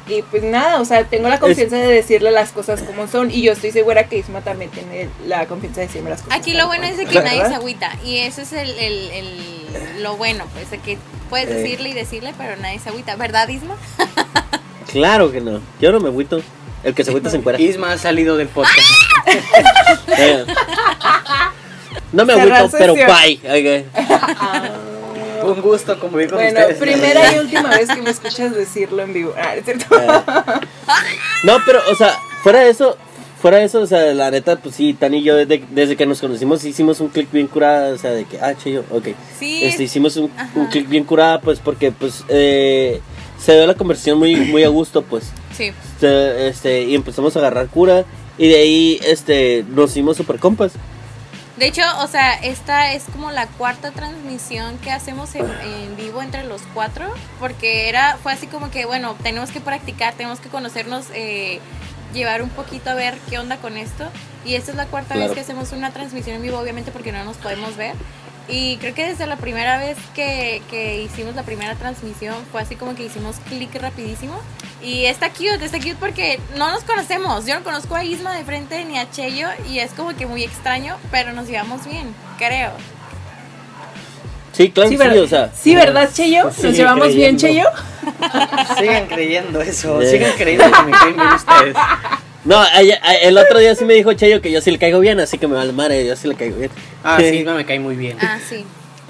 Y 0.08 0.22
pues 0.24 0.44
nada, 0.44 0.80
o 0.82 0.86
sea, 0.86 1.04
tengo 1.06 1.28
la 1.30 1.40
confianza 1.40 1.78
de 1.78 1.88
decirle 1.88 2.32
las 2.32 2.52
cosas 2.52 2.82
como 2.84 3.08
son 3.08 3.32
y 3.32 3.42
yo 3.42 3.54
estoy 3.54 3.72
segura 3.72 4.08
que 4.08 4.18
Isma 4.18 4.42
también 4.42 4.70
tiene 4.72 5.10
la 5.26 5.46
confianza 5.48 5.82
de 5.82 5.88
decirme 5.88 6.10
las 6.12 6.22
cosas. 6.22 6.38
Aquí 6.40 6.54
lo 6.54 6.68
bueno 6.68 6.84
cual. 6.84 6.92
es 6.94 6.98
de 6.98 7.06
que 7.08 7.20
nadie 7.22 7.46
se 7.48 7.56
agüita 7.56 7.92
y 8.04 8.20
eso 8.20 8.42
es 8.42 8.54
el, 8.54 8.70
el, 8.78 9.12
el- 9.12 10.04
lo 10.04 10.16
bueno, 10.18 10.46
pues 10.54 10.70
de 10.72 10.78
que 10.80 10.98
puedes 11.30 11.50
Eh. 11.50 11.54
decirle 11.56 11.90
y 11.90 11.94
decirle, 11.94 12.34
pero 12.38 12.56
nadie 12.58 12.80
se 12.80 12.90
agüita, 12.90 13.16
¿verdad 13.16 13.48
Isma? 13.48 13.76
Claro 14.92 15.30
que 15.32 15.42
no. 15.42 15.60
Yo 15.82 15.92
no 15.92 16.00
me 16.00 16.08
agüito. 16.08 16.42
El 16.84 16.94
que 16.94 17.04
se 17.04 17.10
agüita 17.10 17.30
se 17.30 17.38
encuera. 17.38 17.60
Isma 17.60 17.92
ha 17.92 17.98
salido 17.98 18.38
del 18.38 18.48
podcast. 18.48 18.78
Eh. 20.18 20.46
No 22.14 22.24
me 22.26 22.34
agüito, 22.34 22.70
pero 22.78 22.94
bye. 22.94 23.40
Ok. 23.44 23.86
Un 25.46 25.62
gusto 25.62 26.00
convivir 26.00 26.30
con 26.30 26.38
Bueno, 26.40 26.60
ustedes. 26.60 26.78
primera 26.78 27.34
y 27.36 27.40
última 27.46 27.70
vez 27.70 27.90
que 27.90 28.02
me 28.02 28.10
escuchas 28.10 28.56
decirlo 28.56 29.04
en 29.04 29.14
vivo. 29.14 29.34
Ah, 29.38 29.56
¿es 29.56 29.66
cierto? 29.66 29.86
Eh. 29.98 30.08
No, 31.44 31.58
pero, 31.66 31.80
o 31.92 31.96
sea, 31.96 32.18
fuera 32.44 32.60
de 32.62 32.70
eso, 32.70 32.98
fuera 33.42 33.58
de 33.58 33.66
eso, 33.66 33.82
o 33.82 33.88
sea, 33.88 34.02
la 34.14 34.32
neta, 34.32 34.56
pues 34.58 34.76
sí, 34.76 34.94
Tani 34.94 35.20
y 35.20 35.24
yo 35.24 35.36
desde, 35.36 35.64
desde 35.72 35.96
que 35.96 36.06
nos 36.06 36.20
conocimos 36.20 36.64
hicimos 36.66 37.00
un 37.00 37.10
clic 37.10 37.32
bien 37.32 37.48
curada, 37.48 37.94
o 37.94 37.98
sea, 37.98 38.12
de 38.12 38.26
que, 38.26 38.40
ah, 38.42 38.54
che, 38.56 38.72
yo, 38.72 38.84
ok. 38.92 39.10
Sí, 39.40 39.64
Este, 39.64 39.84
hicimos 39.84 40.18
un, 40.18 40.32
un 40.56 40.68
clic 40.68 40.88
bien 40.90 41.04
curada, 41.04 41.40
pues, 41.42 41.60
porque, 41.60 41.92
pues, 41.92 42.24
eh, 42.30 43.00
se 43.40 43.54
dio 43.54 43.68
la 43.68 43.76
conversación 43.76 44.18
muy, 44.18 44.36
muy 44.36 44.64
a 44.64 44.70
gusto, 44.70 45.02
pues. 45.04 45.26
sí. 45.56 45.72
Este, 45.96 46.48
este, 46.48 46.82
y 46.84 46.96
empezamos 46.96 47.36
a 47.36 47.40
agarrar 47.40 47.68
cura, 47.68 48.04
y 48.38 48.48
de 48.50 48.58
ahí, 48.58 49.00
este, 49.06 49.64
nos 49.70 49.92
hicimos 49.92 50.18
super 50.18 50.40
compas. 50.40 50.74
De 51.58 51.68
hecho, 51.68 51.84
o 52.00 52.08
sea, 52.08 52.34
esta 52.34 52.92
es 52.92 53.04
como 53.06 53.32
la 53.32 53.48
cuarta 53.48 53.92
transmisión 53.92 54.78
que 54.80 54.92
hacemos 54.92 55.36
en, 55.36 55.46
en 55.50 55.96
vivo 55.96 56.22
entre 56.22 56.44
los 56.44 56.62
cuatro, 56.74 57.06
porque 57.40 57.88
era, 57.88 58.18
fue 58.22 58.34
así 58.34 58.48
como 58.48 58.70
que, 58.72 58.86
bueno, 58.86 59.16
tenemos 59.24 59.52
que 59.52 59.62
practicar, 59.62 60.14
tenemos 60.16 60.42
que 60.42 60.50
conocernos, 60.50 61.06
eh, 61.14 61.62
llevar 62.14 62.42
un 62.42 62.50
poquito 62.50 62.90
a 62.90 62.94
ver 62.94 63.18
qué 63.30 63.40
onda 63.40 63.58
con 63.58 63.78
esto. 63.78 64.06
Y 64.44 64.56
esta 64.56 64.72
es 64.72 64.78
la 64.78 64.86
cuarta 64.88 65.16
Claro. 65.16 65.30
vez 65.30 65.34
que 65.36 65.42
hacemos 65.42 65.72
una 65.72 65.92
transmisión 65.92 66.36
en 66.36 66.42
vivo, 66.42 66.60
obviamente 66.60 66.92
porque 66.92 67.12
no 67.14 67.24
nos 67.24 67.38
podemos 67.38 67.78
ver. 67.78 67.96
Y 68.48 68.78
creo 68.78 68.94
que 68.94 69.08
desde 69.08 69.26
la 69.26 69.38
primera 69.38 69.80
vez 69.80 69.98
que, 70.14 70.62
que 70.70 71.02
hicimos 71.02 71.36
la 71.36 71.44
primera 71.44 71.76
transmisión 71.76 72.36
fue 72.52 72.62
así 72.62 72.76
como 72.76 72.96
que 72.96 73.04
hicimos 73.06 73.38
clic 73.50 73.74
rapidísimo. 73.76 74.40
Y 74.84 75.06
está 75.06 75.30
cute, 75.32 75.66
está 75.66 75.80
cute 75.80 75.96
porque 76.00 76.40
no 76.56 76.70
nos 76.72 76.84
conocemos. 76.84 77.46
Yo 77.46 77.56
no 77.56 77.64
conozco 77.64 77.96
a 77.96 78.04
Isma 78.04 78.36
de 78.36 78.44
frente 78.44 78.86
ni 78.86 79.00
a 79.00 79.10
Cheyo 79.10 79.48
y 79.68 79.80
es 79.80 79.92
como 79.94 80.16
que 80.16 80.28
muy 80.28 80.44
extraño, 80.44 80.98
pero 81.10 81.34
nos 81.34 81.48
llevamos 81.48 81.86
bien, 81.86 82.14
creo. 82.38 82.72
Sí, 84.52 84.72
claro, 84.72 84.90
Sí, 84.90 84.96
¿verdad? 84.96 85.24
o 85.24 85.28
sea. 85.28 85.52
Sí, 85.54 85.76
¿verdad, 85.76 86.10
Cheyo? 86.14 86.44
Pues 86.44 86.64
¿Nos 86.64 86.78
llevamos 86.78 87.14
bien. 87.14 87.38
Cheyo? 87.38 87.66
Sigan 88.78 89.08
creyendo 89.08 89.62
eso, 89.62 90.02
sigan 90.04 90.32
creyendo 90.38 90.72
que 90.72 90.84
me 90.84 90.92
caen 90.92 91.16
bien 91.16 91.28
ustedes. 91.34 91.76
No, 92.46 92.64
el 93.22 93.38
otro 93.38 93.60
día 93.60 93.74
sí 93.76 93.86
me 93.86 93.94
dijo 93.96 94.14
Chayo 94.14 94.42
que 94.42 94.52
yo 94.52 94.62
sí 94.62 94.72
le 94.72 94.78
caigo 94.78 95.00
bien, 95.00 95.20
así 95.20 95.38
que 95.38 95.48
me 95.48 95.56
vale 95.56 95.74
madre, 95.74 96.06
yo 96.06 96.16
sí 96.16 96.28
le 96.28 96.36
caigo 96.36 96.58
bien. 96.58 96.72
Ah, 97.04 97.18
sí, 97.20 97.26
Isma 97.38 97.56
me 97.56 97.66
cae 97.66 97.80
muy 97.80 97.96
bien. 97.96 98.18
Ah, 98.22 98.38
sí. 98.48 98.64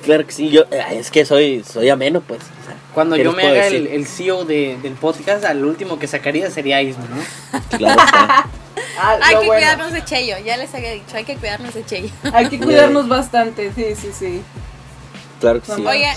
Claro 0.03 0.25
que 0.25 0.31
sí, 0.31 0.49
yo 0.49 0.65
es 0.91 1.09
que 1.11 1.25
soy 1.25 1.63
soy 1.63 1.89
ameno, 1.89 2.21
pues. 2.21 2.39
o 2.41 2.65
sea, 2.65 2.75
Cuando 2.93 3.15
¿qué 3.15 3.23
yo 3.23 3.31
me 3.33 3.45
haga 3.47 3.67
el, 3.67 3.87
el 3.87 4.05
CEO 4.05 4.45
de- 4.45 4.77
del 4.81 4.93
podcast, 4.93 5.43
al 5.45 5.65
último 5.65 5.97
que 5.99 6.07
sacaría 6.07 6.49
sería 6.51 6.81
Isma, 6.81 7.05
¿no? 7.09 7.77
Claro 7.77 8.01
está. 8.01 8.47
Ah, 8.97 9.17
Hay 9.21 9.29
que 9.35 9.45
bueno. 9.47 9.53
cuidarnos 9.53 9.91
de 9.91 10.05
Cheyo, 10.05 10.37
ya 10.45 10.55
les 10.55 10.73
había 10.73 10.91
dicho, 10.91 11.15
hay 11.17 11.25
que 11.25 11.35
cuidarnos 11.35 11.73
de 11.73 11.85
Cheyo. 11.85 12.09
Hay 12.31 12.47
que 12.47 12.57
cuidarnos 12.59 13.07
bastante, 13.09 13.71
sí, 13.75 13.87
sí, 13.99 14.09
sí. 14.17 14.41
Claro 15.41 15.61
que 15.61 15.71
sí. 15.73 15.85
Oye, 15.85 16.07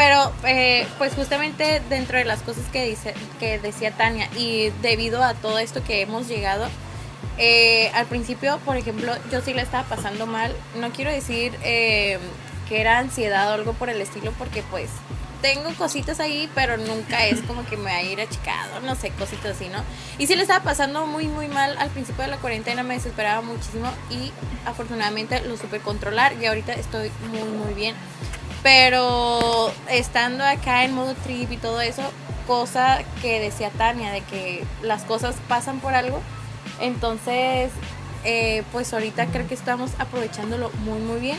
pero 0.00 0.32
eh, 0.44 0.86
pues 0.96 1.12
justamente 1.12 1.82
dentro 1.90 2.16
de 2.16 2.24
las 2.24 2.40
cosas 2.40 2.64
que 2.72 2.86
dice 2.86 3.12
que 3.38 3.58
decía 3.58 3.90
Tania 3.90 4.30
y 4.34 4.70
debido 4.80 5.22
a 5.22 5.34
todo 5.34 5.58
esto 5.58 5.84
que 5.84 6.00
hemos 6.00 6.26
llegado, 6.26 6.68
eh, 7.36 7.90
al 7.92 8.06
principio, 8.06 8.58
por 8.64 8.78
ejemplo, 8.78 9.12
yo 9.30 9.42
sí 9.42 9.52
la 9.52 9.60
estaba 9.60 9.86
pasando 9.86 10.26
mal. 10.26 10.56
No 10.80 10.88
quiero 10.88 11.10
decir 11.10 11.54
eh, 11.64 12.18
que 12.66 12.80
era 12.80 12.96
ansiedad 12.96 13.50
o 13.50 13.52
algo 13.52 13.74
por 13.74 13.90
el 13.90 14.00
estilo, 14.00 14.32
porque 14.38 14.62
pues 14.70 14.88
tengo 15.42 15.68
cositas 15.74 16.18
ahí, 16.18 16.48
pero 16.54 16.78
nunca 16.78 17.26
es 17.26 17.42
como 17.46 17.66
que 17.66 17.76
me 17.76 17.90
va 17.90 17.96
a 17.96 18.02
ir 18.02 18.22
achicado, 18.22 18.80
no 18.80 18.94
sé, 18.94 19.10
cositas 19.10 19.54
así, 19.56 19.68
¿no? 19.68 19.84
Y 20.16 20.26
sí 20.26 20.34
le 20.34 20.40
estaba 20.40 20.64
pasando 20.64 21.04
muy, 21.06 21.28
muy 21.28 21.48
mal 21.48 21.76
al 21.76 21.90
principio 21.90 22.24
de 22.24 22.30
la 22.30 22.38
cuarentena, 22.38 22.82
me 22.82 22.94
desesperaba 22.94 23.42
muchísimo 23.42 23.90
y 24.08 24.32
afortunadamente 24.64 25.42
lo 25.42 25.58
supe 25.58 25.78
controlar 25.80 26.32
y 26.40 26.46
ahorita 26.46 26.72
estoy 26.72 27.10
muy, 27.30 27.42
muy 27.42 27.74
bien. 27.74 27.94
Pero 28.62 29.72
estando 29.88 30.44
acá 30.44 30.84
en 30.84 30.94
modo 30.94 31.14
trip 31.14 31.50
y 31.50 31.56
todo 31.56 31.80
eso, 31.80 32.02
cosa 32.46 32.98
que 33.22 33.40
decía 33.40 33.70
Tania, 33.70 34.12
de 34.12 34.20
que 34.22 34.64
las 34.82 35.04
cosas 35.04 35.36
pasan 35.48 35.80
por 35.80 35.94
algo, 35.94 36.20
entonces, 36.80 37.70
eh, 38.24 38.62
pues 38.72 38.92
ahorita 38.92 39.26
creo 39.26 39.46
que 39.46 39.54
estamos 39.54 39.92
aprovechándolo 39.98 40.70
muy, 40.84 40.98
muy 40.98 41.20
bien. 41.20 41.38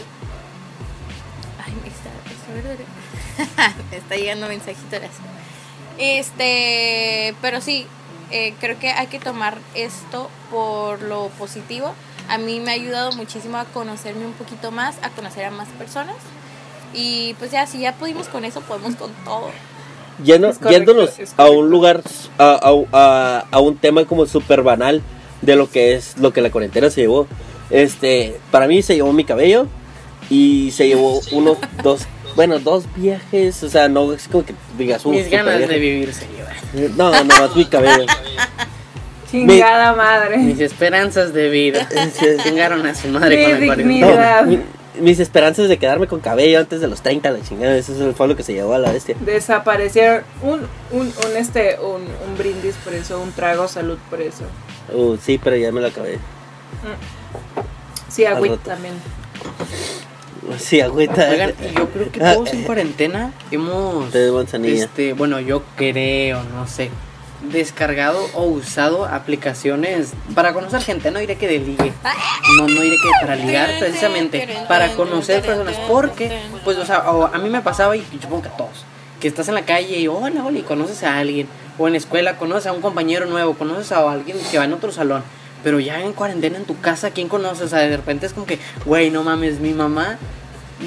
Ay, 1.63 1.73
me 1.81 1.87
está, 1.89 2.09
está, 3.37 3.73
me 3.91 3.97
está 3.97 4.15
llegando 4.15 4.47
mensajito. 4.47 4.97
Este, 5.97 7.35
pero 7.41 7.61
sí, 7.61 7.87
eh, 8.31 8.53
creo 8.59 8.79
que 8.79 8.91
hay 8.91 9.07
que 9.07 9.19
tomar 9.19 9.57
esto 9.75 10.29
por 10.49 11.01
lo 11.01 11.29
positivo. 11.29 11.93
A 12.29 12.37
mí 12.37 12.59
me 12.59 12.71
ha 12.71 12.75
ayudado 12.75 13.11
muchísimo 13.11 13.57
a 13.57 13.65
conocerme 13.65 14.25
un 14.25 14.33
poquito 14.33 14.71
más, 14.71 14.95
a 15.01 15.09
conocer 15.09 15.45
a 15.45 15.51
más 15.51 15.67
personas. 15.69 16.15
Y 16.93 17.33
pues 17.39 17.51
ya, 17.51 17.65
si 17.67 17.79
ya 17.79 17.93
pudimos 17.93 18.27
con 18.27 18.43
eso, 18.45 18.61
podemos 18.61 18.95
con 18.95 19.11
todo. 19.25 19.49
Yendo- 20.23 20.47
correcto, 20.53 20.69
yéndonos 20.69 21.09
a 21.37 21.49
un 21.49 21.69
lugar, 21.69 22.01
a, 22.37 22.59
a- 22.61 22.85
a- 22.91 23.45
a 23.49 23.59
un 23.59 23.77
tema 23.77 24.05
como 24.05 24.25
súper 24.25 24.61
banal 24.61 25.01
de 25.41 25.55
lo 25.55 25.69
que 25.69 25.95
es 25.95 26.17
lo 26.17 26.31
que 26.33 26.41
la 26.41 26.51
cuarentena 26.51 26.89
se 26.89 27.01
llevó. 27.01 27.27
Este, 27.69 28.37
para 28.51 28.67
mí 28.67 28.81
se 28.81 28.95
llevó 28.95 29.13
mi 29.13 29.23
cabello 29.23 29.67
y 30.29 30.71
se 30.71 30.87
llevó 30.87 31.21
unos 31.31 31.57
dos, 31.83 32.01
bueno, 32.35 32.59
dos 32.59 32.83
viajes, 32.95 33.63
o 33.63 33.69
sea, 33.69 33.87
no 33.87 34.13
es 34.13 34.27
como 34.27 34.45
que 34.45 34.53
digas 34.77 35.05
un 35.05 35.15
Mis 35.15 35.29
ganas 35.31 35.53
de 35.53 35.65
viaje. 35.65 35.79
vivir 35.79 36.13
se 36.13 36.27
llevan. 36.27 36.97
No, 36.97 37.23
no, 37.23 37.45
es 37.45 37.55
mi 37.55 37.65
cabello. 37.65 38.05
Chingada 39.31 39.93
madre. 39.93 40.37
Mis 40.37 40.59
esperanzas 40.59 41.33
de 41.33 41.49
vida. 41.49 41.87
Chingaron 42.43 42.85
a 42.85 42.93
su 42.93 43.07
madre 43.07 43.37
Mi 43.37 43.43
con 43.43 43.59
la 43.61 43.65
cuarentena. 43.67 44.41
No, 44.41 44.47
mi- 44.47 44.59
mis 45.01 45.19
esperanzas 45.19 45.67
de 45.67 45.77
quedarme 45.77 46.07
con 46.07 46.19
cabello 46.19 46.59
antes 46.59 46.79
de 46.81 46.87
los 46.87 47.01
30, 47.01 47.31
la 47.31 47.41
chingada, 47.41 47.75
eso 47.75 48.13
fue 48.13 48.27
lo 48.27 48.35
que 48.35 48.43
se 48.43 48.53
llevó 48.53 48.73
a 48.73 48.79
la 48.79 48.91
bestia. 48.91 49.15
Desaparecieron 49.19 50.23
un, 50.41 50.61
un, 50.91 51.07
un, 51.07 51.37
este, 51.37 51.77
un, 51.79 52.01
un 52.01 52.37
brindis 52.37 52.75
por 52.83 52.93
eso, 52.93 53.19
un 53.19 53.31
trago 53.31 53.67
salud 53.67 53.97
por 54.09 54.21
eso. 54.21 54.43
Uh, 54.93 55.17
sí, 55.17 55.39
pero 55.43 55.55
ya 55.57 55.71
me 55.71 55.81
lo 55.81 55.87
acabé. 55.87 56.19
Sí, 58.09 58.25
Al 58.25 58.37
agüita 58.37 58.57
también. 58.63 58.93
Sí, 60.57 60.81
agüita. 60.81 61.29
Oigan, 61.29 61.53
y 61.61 61.77
yo 61.77 61.89
creo 61.89 62.11
que 62.11 62.19
todos 62.19 62.53
en 62.53 62.63
cuarentena 62.63 63.31
hemos, 63.51 64.11
De 64.11 64.31
manzanilla. 64.31 64.85
este, 64.85 65.13
bueno, 65.13 65.39
yo 65.39 65.63
creo, 65.75 66.43
no 66.55 66.67
sé, 66.67 66.89
descargado 67.43 68.19
o 68.33 68.43
usado 68.43 69.05
aplicaciones 69.05 70.13
para 70.35 70.53
conocer 70.53 70.81
gente, 70.81 71.11
no 71.11 71.19
diré 71.19 71.37
que 71.37 71.47
de 71.47 71.59
ligue, 71.59 71.93
no, 72.57 72.67
no 72.67 72.81
diré 72.81 72.97
que 72.97 73.09
para 73.21 73.35
ligar 73.35 73.69
precisamente, 73.79 74.47
para 74.67 74.93
conocer 74.93 75.41
personas, 75.41 75.75
porque, 75.87 76.39
pues, 76.63 76.77
o 76.77 76.85
sea, 76.85 77.11
o 77.11 77.25
a 77.25 77.37
mí 77.39 77.49
me 77.49 77.61
pasaba 77.61 77.95
y 77.95 78.01
yo 78.11 78.21
supongo 78.21 78.43
que 78.43 78.49
a 78.49 78.57
todos, 78.57 78.85
que 79.19 79.27
estás 79.27 79.47
en 79.47 79.55
la 79.55 79.63
calle 79.63 79.99
y 79.99 80.07
hola, 80.07 80.43
hola, 80.45 80.59
y 80.59 80.63
conoces 80.63 81.03
a 81.03 81.17
alguien, 81.17 81.47
o 81.77 81.87
en 81.87 81.93
la 81.93 81.97
escuela 81.97 82.37
conoces 82.37 82.67
a 82.67 82.73
un 82.73 82.81
compañero 82.81 83.25
nuevo, 83.25 83.55
conoces 83.55 83.91
a 83.91 84.09
alguien 84.11 84.37
que 84.51 84.57
va 84.57 84.65
en 84.65 84.73
otro 84.73 84.91
salón, 84.91 85.23
pero 85.63 85.79
ya 85.79 86.01
en 86.01 86.13
cuarentena 86.13 86.57
en 86.57 86.65
tu 86.65 86.79
casa, 86.79 87.11
¿quién 87.11 87.27
conoces? 87.27 87.63
O 87.63 87.69
sea, 87.69 87.79
de 87.79 87.95
repente 87.95 88.25
es 88.25 88.33
como 88.33 88.45
que, 88.45 88.59
güey, 88.85 89.09
no 89.09 89.23
mames, 89.23 89.59
mi 89.59 89.73
mamá 89.73 90.17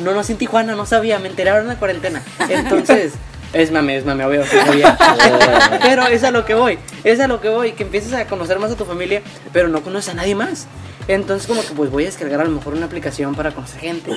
no 0.02 0.14
nací 0.14 0.32
en 0.32 0.38
Tijuana, 0.38 0.74
no 0.74 0.86
sabía, 0.86 1.18
me 1.18 1.28
enteré 1.28 1.50
ahora 1.50 1.62
en 1.62 1.68
la 1.68 1.76
cuarentena. 1.76 2.22
Entonces, 2.48 3.12
es 3.54 3.70
mame, 3.70 3.96
es 3.96 4.04
mame, 4.04 4.24
obvio, 4.24 4.44
sí 4.44 4.56
sabía. 4.66 4.98
pero 5.82 6.06
es 6.08 6.22
a 6.24 6.30
lo 6.30 6.44
que 6.44 6.54
voy, 6.54 6.78
es 7.04 7.20
a 7.20 7.28
lo 7.28 7.40
que 7.40 7.48
voy, 7.48 7.72
que 7.72 7.84
empieces 7.84 8.12
a 8.12 8.26
conocer 8.26 8.58
más 8.58 8.70
a 8.72 8.76
tu 8.76 8.84
familia, 8.84 9.22
pero 9.52 9.68
no 9.68 9.82
conoces 9.82 10.10
a 10.10 10.14
nadie 10.14 10.34
más. 10.34 10.66
Entonces, 11.06 11.46
como 11.46 11.60
que 11.60 11.68
pues 11.74 11.90
voy 11.90 12.04
a 12.04 12.06
descargar 12.06 12.40
a 12.40 12.44
lo 12.44 12.50
mejor 12.50 12.72
una 12.72 12.86
aplicación 12.86 13.34
para 13.34 13.50
conocer 13.52 13.78
gente, 13.80 14.10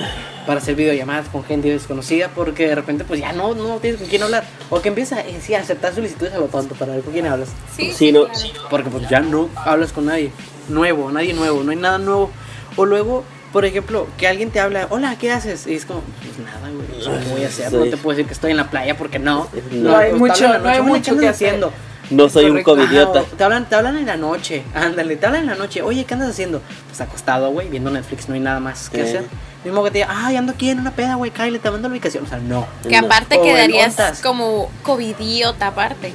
para 0.46 0.58
hacer 0.58 0.74
videollamadas 0.74 1.28
con 1.28 1.44
gente 1.44 1.68
desconocida, 1.68 2.30
porque 2.34 2.66
de 2.66 2.74
repente 2.74 3.04
pues 3.04 3.20
ya 3.20 3.32
no, 3.34 3.54
no 3.54 3.76
tienes 3.76 4.00
con 4.00 4.08
quién 4.08 4.22
hablar. 4.22 4.44
O 4.70 4.80
que 4.80 4.88
empieza 4.88 5.20
eh, 5.20 5.38
sí, 5.42 5.54
a 5.54 5.60
aceptar 5.60 5.94
solicitudes 5.94 6.32
a 6.32 6.38
lo 6.38 6.46
tonto 6.46 6.74
para 6.74 6.92
ver 6.94 7.02
con 7.02 7.12
quién 7.12 7.26
hablas. 7.26 7.50
Sí, 7.76 7.92
Sí, 7.94 8.10
no. 8.10 8.24
claro. 8.24 8.40
Porque 8.70 8.88
pues 8.90 9.06
ya 9.08 9.20
no 9.20 9.50
hablas 9.56 9.92
con 9.92 10.06
nadie 10.06 10.32
nuevo, 10.70 11.10
nadie 11.12 11.34
nuevo, 11.34 11.62
no 11.62 11.70
hay 11.72 11.76
nada 11.76 11.98
nuevo. 11.98 12.30
O 12.76 12.86
luego, 12.86 13.22
por 13.52 13.64
ejemplo, 13.64 14.06
que 14.18 14.28
alguien 14.28 14.50
te 14.50 14.60
habla, 14.60 14.86
hola, 14.90 15.16
¿qué 15.18 15.32
haces? 15.32 15.66
Y 15.66 15.74
es 15.74 15.84
como, 15.86 16.02
pues 16.02 16.38
nada, 16.38 16.68
güey, 16.70 17.00
o 17.00 17.02
sea, 17.04 17.18
¿qué 17.20 17.30
voy 17.32 17.44
a 17.44 17.48
hacer? 17.48 17.72
No 17.72 17.84
te 17.84 17.96
puedo 17.96 18.16
decir 18.16 18.26
que 18.26 18.34
estoy 18.34 18.50
en 18.50 18.56
la 18.58 18.68
playa 18.70 18.96
porque 18.96 19.18
no. 19.18 19.48
No 19.72 19.96
hay 19.96 20.10
pues, 20.10 20.20
mucho- 20.20 20.46
no 20.48 20.54
hay 20.54 20.58
noche, 20.60 20.80
"Hola, 20.80 20.82
mucho 20.82 21.02
¿qué 21.02 21.10
andas 21.10 21.22
que 21.22 21.28
hacer". 21.28 21.46
haciendo? 21.48 21.72
No 22.10 22.26
soy 22.30 22.46
un 22.46 22.62
covidiota. 22.62 23.20
Ajá, 23.20 23.28
te 23.36 23.44
hablan, 23.44 23.68
te 23.68 23.74
hablan 23.74 23.96
en 23.98 24.06
la 24.06 24.16
noche, 24.16 24.62
ándale, 24.74 25.16
te 25.16 25.26
hablan 25.26 25.42
en 25.42 25.48
la 25.48 25.54
noche, 25.56 25.82
oye, 25.82 26.04
¿qué 26.06 26.14
andas 26.14 26.30
haciendo? 26.30 26.62
Pues 26.88 27.00
acostado, 27.02 27.50
güey, 27.50 27.68
viendo 27.68 27.90
Netflix, 27.90 28.28
no 28.30 28.34
hay 28.34 28.40
nada 28.40 28.60
más 28.60 28.88
que 28.88 29.00
Eh. 29.00 29.02
hacer. 29.02 29.24
Mismo 29.62 29.84
que 29.84 29.90
te 29.90 29.98
diga, 29.98 30.08
ay, 30.10 30.36
ando 30.36 30.52
aquí 30.52 30.70
en 30.70 30.78
una 30.80 30.92
peda, 30.92 31.16
güey, 31.16 31.30
Kyle, 31.32 31.58
te 31.58 31.70
mando 31.70 31.88
la 31.88 31.92
ubicación. 31.92 32.24
O 32.24 32.26
sea, 32.26 32.38
no. 32.38 32.66
Que 32.82 32.98
No. 32.98 33.06
aparte 33.06 33.38
quedarías 33.42 34.20
como 34.22 34.70
covidiota 34.82 35.66
aparte. 35.66 36.12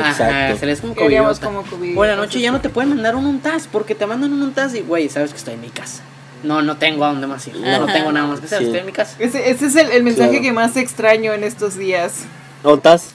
Ajá, 0.00 0.10
Exacto. 0.10 0.58
se 0.58 0.66
les 0.66 0.80
como 0.80 0.94
covidiota. 0.96 1.46
como 1.46 1.62
covidiota, 1.62 2.00
O 2.00 2.04
en 2.04 2.10
la 2.10 2.16
noche 2.16 2.40
ya 2.40 2.50
no 2.50 2.60
te 2.60 2.68
pueden 2.70 2.88
mandar 2.90 3.14
un 3.14 3.26
untas 3.26 3.68
porque 3.70 3.94
te 3.94 4.06
mandan 4.06 4.32
un 4.32 4.42
untas 4.42 4.74
y, 4.74 4.80
güey, 4.80 5.08
sabes 5.08 5.30
que 5.30 5.36
estoy 5.36 5.54
en 5.54 5.60
mi 5.60 5.68
casa. 5.68 6.02
No, 6.42 6.62
no 6.62 6.76
tengo 6.76 7.04
a 7.04 7.08
dónde 7.08 7.26
más 7.26 7.46
ir. 7.48 7.56
No, 7.56 7.84
Ajá. 7.84 7.92
tengo 7.92 8.12
nada 8.12 8.26
más 8.26 8.40
que 8.40 8.46
hacer, 8.46 8.58
Sí. 8.60 8.64
estoy 8.66 8.80
en 8.80 8.86
mi 8.86 8.92
casa. 8.92 9.16
Ese, 9.18 9.50
ese 9.50 9.66
es 9.66 9.76
el, 9.76 9.90
el 9.90 10.02
mensaje 10.02 10.30
Claro. 10.30 10.42
que 10.44 10.52
más 10.52 10.76
extraño 10.76 11.32
en 11.32 11.44
estos 11.44 11.76
días. 11.76 12.24
¿Ontas? 12.62 13.12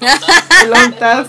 Ontas, 0.86 1.28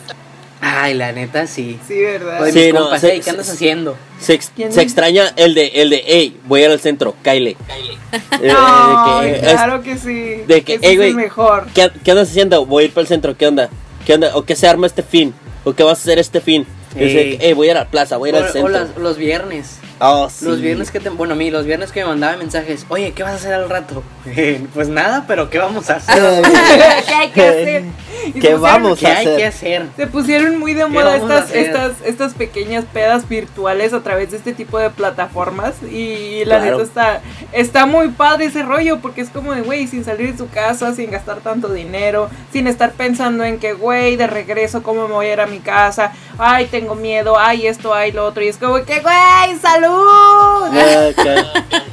Ay, 0.61 0.95
la 0.95 1.13
neta, 1.13 1.47
sí. 1.47 1.79
sí, 1.87 2.01
¿verdad? 2.01 2.41
Oye, 2.43 2.53
Sí, 2.53 2.73
no, 2.73 2.81
compas, 2.83 3.01
se- 3.03 3.13
"Ey, 3.13 3.21
¿qué 3.21 3.31
andas 3.31 3.47
se- 3.47 3.53
haciendo? 3.53 3.97
Se, 4.19 4.33
ex- 4.35 4.51
¿Quién? 4.57 4.73
se 4.73 4.81
extraña 4.81 5.31
el 5.37 5.53
de, 5.55 5.67
el 5.75 5.91
de, 5.91 6.03
hey, 6.07 6.41
voy 6.47 6.63
a 6.63 6.65
ir 6.67 6.71
al 6.71 6.81
centro, 6.81 7.15
Kyle. 7.23 7.49
Eh, 7.49 7.57
de 8.41 9.33
que, 9.33 9.41
claro 9.41 9.83
que 9.83 9.99
sí. 9.99 10.43
de 10.47 10.63
que, 10.63 10.75
Ese 10.75 10.87
ey, 10.87 10.93
es 10.93 10.97
güey, 10.97 11.09
el 11.11 11.17
mejor. 11.17 11.67
¿qué, 11.75 11.91
qué 12.03 12.11
andas 12.13 12.29
haciendo? 12.31 12.65
Voy 12.65 12.85
a 12.85 12.87
ir 12.87 12.93
para 12.95 13.03
el 13.03 13.09
centro, 13.09 13.37
¿qué 13.37 13.47
onda? 13.47 13.69
¿Qué 14.07 14.15
onda? 14.15 14.31
¿O 14.37 14.45
qué 14.45 14.57
se 14.57 14.67
arma 14.67 14.87
este 14.87 15.03
fin? 15.03 15.35
¿O 15.65 15.75
qué 15.75 15.83
vas 15.83 15.99
a 15.99 16.03
hacer 16.03 16.19
este 16.19 16.41
fin? 16.41 16.67
Hey, 16.97 17.53
voy 17.55 17.69
a 17.69 17.71
ir 17.73 17.77
a 17.77 17.81
la 17.81 17.89
plaza, 17.91 18.17
voy 18.17 18.29
a 18.29 18.33
ir 18.33 18.37
al 18.37 18.45
O, 18.45 18.49
o 18.49 18.53
centro. 18.53 18.71
las- 18.73 18.97
los 18.97 19.17
viernes. 19.19 19.79
Oh, 20.07 20.29
sí. 20.31 20.45
Los 20.45 20.61
viernes 20.61 20.91
que 20.91 21.01
te. 21.01 21.09
Bueno, 21.11 21.35
a 21.35 21.37
mí, 21.37 21.51
los 21.51 21.65
viernes 21.65 21.93
que 21.93 22.01
me 22.01 22.07
mandaba 22.09 22.37
mensajes. 22.37 22.85
Oye, 22.89 23.13
¿qué 23.13 23.23
vas 23.23 23.33
a 23.33 23.37
hacer 23.37 23.55
al 23.55 23.69
rato? 23.71 24.03
pues 24.75 24.89
nada, 24.89 25.25
pero 25.27 25.49
¿qué 25.51 25.59
vamos 25.59 25.89
a 25.91 25.97
hacer? 25.97 26.43
¿Qué 27.07 27.15
hay 27.15 27.31
que 27.31 27.47
hacer? 27.49 27.85
¿Qué 28.25 28.33
pusieron- 28.33 28.61
vamos 28.63 28.99
¿Qué 28.99 29.07
a 29.07 29.11
hay 29.19 29.27
hacer? 29.27 29.37
que 29.37 29.45
hacer? 29.47 29.87
Se 29.97 30.07
pusieron 30.07 30.59
muy 30.59 30.73
de 30.75 30.83
¿Qué 30.85 30.89
moda 30.89 31.17
estas, 31.17 31.51
estas, 31.53 31.93
estas 32.05 32.35
pequeñas 32.35 32.85
pedas 32.93 33.29
virtuales 33.29 33.93
a 33.93 34.01
través 34.03 34.31
de 34.31 34.39
este 34.39 34.53
tipo 34.55 34.79
de 34.79 34.91
plataformas. 34.91 35.75
Y 35.83 36.45
la 36.47 36.59
Claro. 36.61 36.79
neta 36.79 36.83
está, 36.83 37.21
está 37.53 37.87
muy 37.87 38.09
padre 38.09 38.47
ese 38.47 38.63
rollo, 38.63 39.01
porque 39.01 39.21
es 39.21 39.29
como 39.31 39.53
de, 39.55 39.61
güey, 39.63 39.87
sin 39.87 40.05
salir 40.05 40.33
de 40.33 40.39
su 40.39 40.49
casa, 40.49 40.95
sin 40.95 41.11
gastar 41.11 41.39
tanto 41.41 41.69
dinero, 41.69 42.31
sin 42.53 42.67
estar 42.67 42.93
pensando 42.93 43.45
en 43.45 43.59
que, 43.59 43.73
güey, 43.75 44.17
de 44.17 44.27
regreso, 44.27 44.83
¿cómo 44.83 45.07
me 45.07 45.15
voy 45.15 45.27
a 45.27 45.33
ir 45.35 45.41
a 45.41 45.47
mi 45.47 45.59
casa? 45.59 46.13
Ay, 46.39 46.67
tengo 46.67 46.95
miedo, 46.95 47.39
ay, 47.39 47.67
esto, 47.67 47.93
ay, 47.95 48.13
lo 48.13 48.25
otro. 48.27 48.43
Y 48.43 48.49
es 48.49 48.57
como 48.57 48.77
que, 48.85 49.01
güey, 49.01 49.59
salud. 49.61 49.94
Ah, 49.97 51.09
acá. 51.11 51.35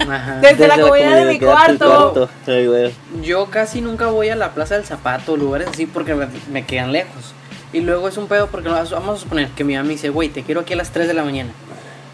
Ajá. 0.09 0.39
Desde 0.41 0.67
la 0.67 0.79
comodidad 0.79 1.15
de 1.15 1.25
mi 1.25 1.39
tu 1.39 1.45
cuarto. 1.45 2.29
Ay, 2.47 2.67
güey. 2.67 2.93
Yo 3.21 3.45
casi 3.47 3.81
nunca 3.81 4.07
voy 4.07 4.29
a 4.29 4.35
la 4.35 4.51
Plaza 4.51 4.75
del 4.75 4.85
Zapato, 4.85 5.37
lugares 5.37 5.67
así, 5.67 5.85
porque 5.85 6.15
me, 6.15 6.27
me 6.51 6.65
quedan 6.65 6.91
lejos. 6.91 7.33
Y 7.73 7.79
luego 7.81 8.07
es 8.09 8.17
un 8.17 8.27
pedo 8.27 8.47
porque 8.47 8.69
vamos 8.69 8.91
a 8.93 9.17
suponer 9.17 9.49
que 9.49 9.63
mi 9.63 9.75
mamá 9.75 9.87
me 9.87 9.93
dice, 9.93 10.09
güey, 10.09 10.29
te 10.29 10.43
quiero 10.43 10.61
aquí 10.61 10.73
a 10.73 10.77
las 10.77 10.91
3 10.91 11.07
de 11.07 11.13
la 11.13 11.23
mañana. 11.23 11.51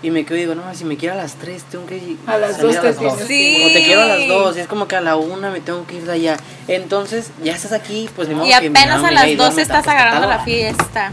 Y 0.03 0.11
me 0.11 0.25
quedo 0.25 0.37
y 0.37 0.41
digo, 0.41 0.53
no, 0.53 0.61
si 0.75 0.85
me 0.85 0.95
quiero 0.95 1.15
a 1.15 1.17
las 1.17 1.33
3, 1.35 1.63
tengo 1.63 1.87
que 1.87 2.17
A 2.27 2.37
las 2.37 2.57
salir 2.57 2.73
dos 2.73 2.81
te 2.83 2.93
tienes 2.93 3.19
Sí. 3.25 3.63
O 3.65 3.73
te 3.73 3.83
quiero 3.83 4.01
a 4.01 4.05
las 4.05 4.27
2, 4.27 4.57
y 4.57 4.59
es 4.59 4.67
como 4.67 4.87
que 4.87 4.95
a 4.95 5.01
la 5.01 5.15
1 5.15 5.49
me 5.49 5.59
tengo 5.59 5.87
que 5.87 5.95
ir 5.95 6.03
de 6.05 6.11
allá. 6.11 6.37
Entonces, 6.67 7.31
ya 7.43 7.53
estás 7.55 7.71
aquí, 7.71 8.07
pues 8.15 8.27
ni 8.27 8.35
modo 8.35 8.45
Y 8.45 8.49
que 8.49 8.55
apenas 8.55 8.97
mamá 8.97 9.07
a 9.07 9.11
las 9.11 9.23
diga, 9.23 9.31
"Ey, 9.31 9.35
12 9.35 9.49
duérmete 9.49 9.61
estás 9.63 9.77
acostada". 9.79 9.99
agarrando 9.99 10.27
la 10.27 10.39
fiesta. 10.43 11.11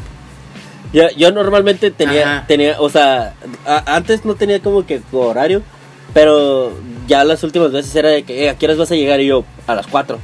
Yo, 0.95 1.11
yo 1.17 1.33
normalmente 1.33 1.91
tenía, 1.91 2.23
Ajá. 2.23 2.47
tenía, 2.47 2.81
o 2.81 2.89
sea, 2.89 3.35
a- 3.67 3.97
antes 3.97 4.25
no 4.25 4.37
tenía 4.37 4.61
como 4.61 4.87
que 4.87 5.03
horario, 5.13 5.61
pero 6.15 6.73
ya 7.09 7.25
las 7.25 7.43
últimas 7.43 7.73
veces 7.73 7.95
era 7.97 8.11
de 8.11 8.23
que, 8.23 8.45
eh, 8.45 8.51
¿a 8.51 8.57
qué 8.57 8.67
horas 8.67 8.79
vas 8.79 8.93
a 8.93 8.95
llegar? 8.95 9.21
Y 9.21 9.27
yo, 9.27 9.45
a 9.67 9.75
las 9.75 9.89
4. 9.89 10.19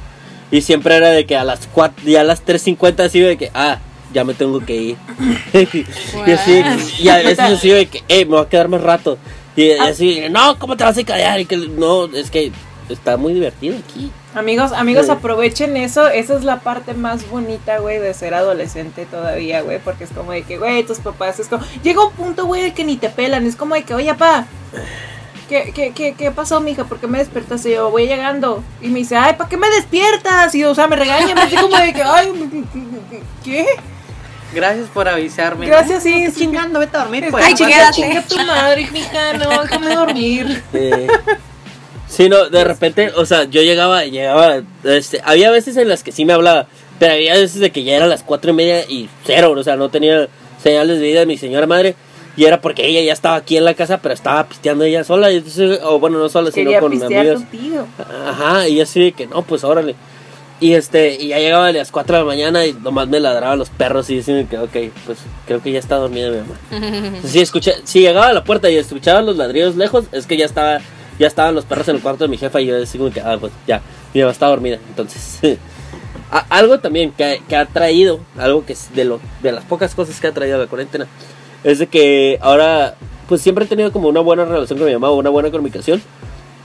Y 0.49 0.61
siempre 0.61 0.95
era 0.95 1.09
de 1.09 1.25
que 1.25 1.35
a 1.35 1.43
las 1.43 1.67
4, 1.73 2.05
ya 2.05 2.21
a 2.21 2.23
las 2.23 2.45
3.50 2.45 3.03
así 3.03 3.19
de 3.19 3.37
que, 3.37 3.51
ah, 3.53 3.79
ya 4.13 4.23
me 4.23 4.33
tengo 4.33 4.61
que 4.65 4.75
ir. 4.75 4.97
y, 5.53 6.31
así, 6.31 6.63
y 6.99 7.09
a 7.09 7.17
veces 7.17 7.39
así 7.39 7.69
de 7.69 7.87
que, 7.87 8.03
eh, 8.07 8.23
me 8.25 8.31
voy 8.37 8.45
a 8.45 8.49
quedar 8.49 8.69
más 8.69 8.81
rato. 8.81 9.17
Y 9.57 9.71
así, 9.71 10.23
no, 10.31 10.57
¿cómo 10.57 10.77
te 10.77 10.85
vas 10.85 10.97
a 10.97 11.03
callar? 11.03 11.39
Y 11.41 11.45
que, 11.45 11.57
no, 11.57 12.05
es 12.05 12.31
que 12.31 12.51
está 12.87 13.17
muy 13.17 13.33
divertido 13.33 13.75
aquí. 13.77 14.09
Amigos, 14.33 14.71
amigos, 14.71 15.07
Sí. 15.07 15.11
aprovechen 15.11 15.75
eso. 15.75 16.07
Esa 16.07 16.35
es 16.35 16.43
la 16.45 16.59
parte 16.61 16.93
más 16.93 17.29
bonita, 17.29 17.79
güey, 17.79 17.99
de 17.99 18.13
ser 18.13 18.33
adolescente 18.33 19.05
todavía, 19.05 19.61
güey. 19.61 19.79
Porque 19.79 20.05
es 20.05 20.09
como 20.11 20.31
de 20.31 20.43
que, 20.43 20.57
güey, 20.57 20.83
tus 20.83 20.99
papás 20.99 21.39
es 21.39 21.47
como. 21.49 21.65
Llega 21.83 22.03
un 22.05 22.13
punto, 22.13 22.45
güey, 22.45 22.61
de 22.63 22.73
que 22.73 22.83
ni 22.85 22.95
te 22.97 23.09
pelan. 23.09 23.45
Es 23.45 23.55
como 23.57 23.75
de 23.75 23.83
que, 23.83 23.93
oye, 23.93 24.13
pa. 24.13 24.45
¿Qué, 25.49 25.73
qué, 25.75 25.91
qué, 25.93 26.13
qué 26.17 26.31
pasó, 26.31 26.61
mija? 26.61 26.85
¿Por 26.85 26.99
qué 27.01 27.07
me 27.07 27.17
despertaste? 27.17 27.71
Y 27.71 27.73
yo 27.73 27.91
voy 27.91 28.07
llegando. 28.07 28.63
Y 28.81 28.87
me 28.87 28.99
dice, 28.99 29.17
ay, 29.17 29.33
¿para 29.37 29.49
qué 29.49 29.57
me 29.57 29.69
despiertas? 29.69 30.55
Y, 30.55 30.63
o 30.63 30.73
sea, 30.73 30.87
me 30.87 30.95
regaña. 30.95 31.35
Me 31.35 31.43
dice 31.47 31.57
como 31.61 31.75
de 31.75 31.91
que, 31.93 32.01
ay, 32.03 32.31
¿qué? 33.43 33.65
Gracias 34.53 34.87
por 34.93 35.09
avisarme. 35.09 35.65
Gracias, 35.67 36.03
sí. 36.03 36.23
Estás 36.23 36.39
chingando, 36.39 36.79
vete 36.79 36.95
a 36.95 37.01
dormir, 37.01 37.27
pues. 37.31 37.45
Ay, 37.45 37.53
Chinga 37.53 37.91
chingada. 37.91 37.91
chinga 37.91 38.21
tu 38.23 38.37
madre, 38.47 38.87
mija. 38.93 39.33
No, 39.33 39.61
déjame 39.63 39.93
dormir. 39.95 40.63
Eh, 40.71 41.07
sí, 42.11 42.29
no, 42.29 42.49
de 42.49 42.63
repente, 42.63 43.11
o 43.15 43.25
sea, 43.25 43.45
yo 43.45 43.61
llegaba, 43.61 44.05
llegaba, 44.05 44.61
este, 44.83 45.21
había 45.23 45.49
veces 45.49 45.77
en 45.77 45.89
las 45.89 46.03
que 46.03 46.11
sí 46.11 46.25
me 46.25 46.33
hablaba, 46.33 46.67
pero 46.99 47.13
había 47.13 47.33
veces 47.33 47.59
de 47.59 47.71
que 47.71 47.83
ya 47.83 47.95
era 47.95 48.07
las 48.07 48.23
cuatro 48.23 48.51
y 48.51 48.53
media 48.53 48.83
y 48.87 49.09
cero, 49.25 49.53
o 49.57 49.63
sea, 49.63 49.75
no 49.75 49.89
tenía 49.89 50.27
señales 50.61 50.99
de 50.99 51.07
vida 51.07 51.21
de 51.21 51.25
mi 51.25 51.37
señora 51.37 51.65
madre, 51.65 51.95
y 52.37 52.45
era 52.45 52.61
porque 52.61 52.85
ella 52.85 53.01
ya 53.01 53.13
estaba 53.13 53.35
aquí 53.35 53.57
en 53.57 53.65
la 53.65 53.73
casa, 53.73 53.99
pero 54.01 54.13
estaba 54.13 54.47
pisteando 54.47 54.83
ella 54.83 55.03
sola, 55.03 55.31
y 55.31 55.37
entonces, 55.37 55.79
o 55.83 55.99
bueno, 55.99 56.19
no 56.19 56.29
sola, 56.29 56.51
sino 56.51 56.65
Quería 56.65 56.79
con 56.79 56.97
contigo. 56.97 57.87
Ajá, 58.27 58.67
y 58.67 58.79
así 58.81 59.01
de 59.01 59.11
que 59.13 59.27
no, 59.27 59.41
pues 59.41 59.63
órale. 59.63 59.95
Y 60.61 60.75
este, 60.75 61.15
y 61.15 61.29
ya 61.29 61.39
llegaba 61.39 61.67
a 61.67 61.71
las 61.71 61.91
4 61.91 62.17
de 62.17 62.21
la 62.21 62.25
mañana 62.25 62.65
y 62.67 62.73
nomás 62.73 63.07
me 63.07 63.19
ladraban 63.19 63.57
los 63.57 63.71
perros 63.71 64.07
y 64.11 64.17
decían 64.17 64.45
que, 64.45 64.59
ok, 64.59 64.93
pues 65.07 65.17
creo 65.47 65.59
que 65.59 65.71
ya 65.71 65.79
está 65.79 65.95
dormida 65.95 66.29
mi 66.29 66.37
mamá. 66.37 67.17
Si 67.25 67.39
escuché, 67.39 67.73
si 67.83 68.01
llegaba 68.01 68.27
a 68.27 68.33
la 68.33 68.43
puerta 68.43 68.69
y 68.69 68.77
escuchaba 68.77 69.23
los 69.23 69.37
ladrillos 69.37 69.75
lejos, 69.75 70.05
es 70.11 70.27
que 70.27 70.37
ya 70.37 70.45
estaba, 70.45 70.79
ya 71.21 71.27
estaban 71.27 71.53
los 71.53 71.65
perros 71.65 71.87
en 71.87 71.97
el 71.97 72.01
cuarto 72.01 72.23
de 72.23 72.29
mi 72.29 72.37
jefa 72.37 72.59
y 72.59 72.65
yo 72.65 72.75
decía 72.75 72.97
como 72.99 73.11
que, 73.11 73.21
ah, 73.21 73.37
pues 73.39 73.53
ya, 73.67 73.79
mi 74.11 74.21
mamá 74.21 74.31
está 74.31 74.47
dormida. 74.47 74.79
Entonces, 74.89 75.39
algo 76.49 76.79
también 76.79 77.11
que, 77.11 77.43
que 77.47 77.55
ha 77.55 77.67
traído, 77.67 78.21
algo 78.37 78.65
que 78.65 78.73
es 78.73 78.93
de 78.95 79.05
lo, 79.05 79.19
de 79.43 79.51
las 79.51 79.63
pocas 79.63 79.93
cosas 79.93 80.19
que 80.19 80.25
ha 80.25 80.31
traído 80.31 80.57
la 80.57 80.65
cuarentena, 80.65 81.05
es 81.63 81.77
de 81.77 81.85
que 81.85 82.39
ahora, 82.41 82.95
pues 83.29 83.39
siempre 83.41 83.65
he 83.65 83.67
tenido 83.67 83.91
como 83.91 84.07
una 84.07 84.19
buena 84.19 84.45
relación 84.45 84.79
con 84.79 84.87
mi 84.87 84.93
mamá, 84.93 85.11
una 85.11 85.29
buena 85.29 85.51
comunicación. 85.51 86.01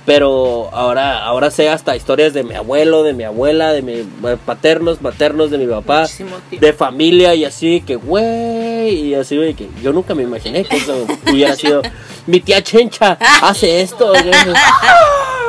Pero 0.07 0.70
ahora, 0.72 1.24
ahora 1.24 1.50
sé 1.50 1.68
hasta 1.68 1.96
historias 1.96 2.32
de 2.32 2.44
mi 2.44 2.54
abuelo, 2.54 3.02
de 3.02 3.12
mi 3.12 3.24
abuela, 3.24 3.72
de 3.72 3.82
mis 3.82 4.04
paternos, 4.46 5.02
maternos, 5.02 5.50
de 5.50 5.59
mi 5.59 5.66
papá, 5.66 6.07
de 6.50 6.72
familia 6.72 7.34
y 7.34 7.44
así 7.44 7.80
que, 7.80 7.96
güey, 7.96 9.09
y 9.09 9.14
así, 9.16 9.36
güey, 9.36 9.54
que 9.54 9.68
yo 9.82 9.92
nunca 9.92 10.14
me 10.14 10.22
imaginé 10.22 10.64
que 10.64 10.76
eso 10.76 11.04
hubiera 11.28 11.57
sido 11.57 11.82
mi 12.28 12.38
tía 12.40 12.62
Chencha 12.62 13.18
hace 13.42 13.80
esto. 13.82 14.12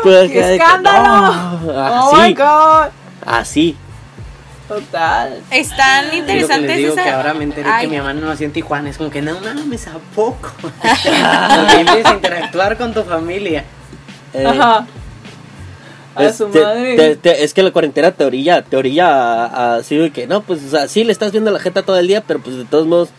Pues, 0.04 0.28
¡Qué 0.32 0.34
que 0.40 0.56
escándalo! 0.56 1.34
no, 1.64 1.72
Oh 1.74 2.16
así, 2.16 2.22
my 2.28 2.34
god. 2.36 2.88
así. 3.26 3.76
Total. 4.68 5.42
Están 5.50 6.06
Es 6.10 6.14
interesantes 6.14 6.68
les 6.70 6.78
digo 6.78 6.94
esa- 6.94 7.04
que 7.04 7.10
ahora 7.10 7.34
me 7.34 7.44
enteré 7.46 7.68
Ay, 7.70 7.86
que 7.86 7.92
mi 7.92 7.98
mamá 7.98 8.14
no 8.14 8.28
nació 8.28 8.46
en 8.46 8.54
Tijuana. 8.54 8.90
Es 8.90 8.98
como 8.98 9.10
que 9.10 9.22
no 9.22 9.40
mames, 9.42 9.88
¿a 9.88 9.94
poco? 10.16 10.52
Porque 10.62 11.80
empiezas 11.80 12.12
a 12.12 12.14
interactuar 12.16 12.78
con 12.78 12.94
tu 12.94 13.04
familia. 13.04 13.66
Eh, 14.34 14.46
Ajá. 14.46 14.86
A 16.16 16.24
es, 16.26 16.36
su 16.38 16.48
te- 16.48 16.62
madre. 16.62 16.96
te- 16.96 17.16
te- 17.16 17.44
es 17.44 17.54
que 17.54 17.62
la 17.62 17.72
cuarentena 17.72 18.12
te 18.12 18.26
orilla, 18.26 18.64
te 18.64 18.76
orilla 18.76 19.76
así 19.76 19.96
de 19.98 20.12
que 20.12 20.26
no, 20.26 20.42
pues, 20.42 20.64
o 20.66 20.70
sea, 20.70 20.88
sí 20.88 21.04
le 21.04 21.12
estás 21.12 21.32
viendo 21.32 21.52
la 21.52 21.60
jeta 21.60 21.84
todo 21.84 21.98
el 22.00 22.08
día, 22.08 22.22
pero 22.26 22.40
pues 22.40 22.56
de 22.56 22.66
todos 22.66 22.88
modos, 22.88 23.10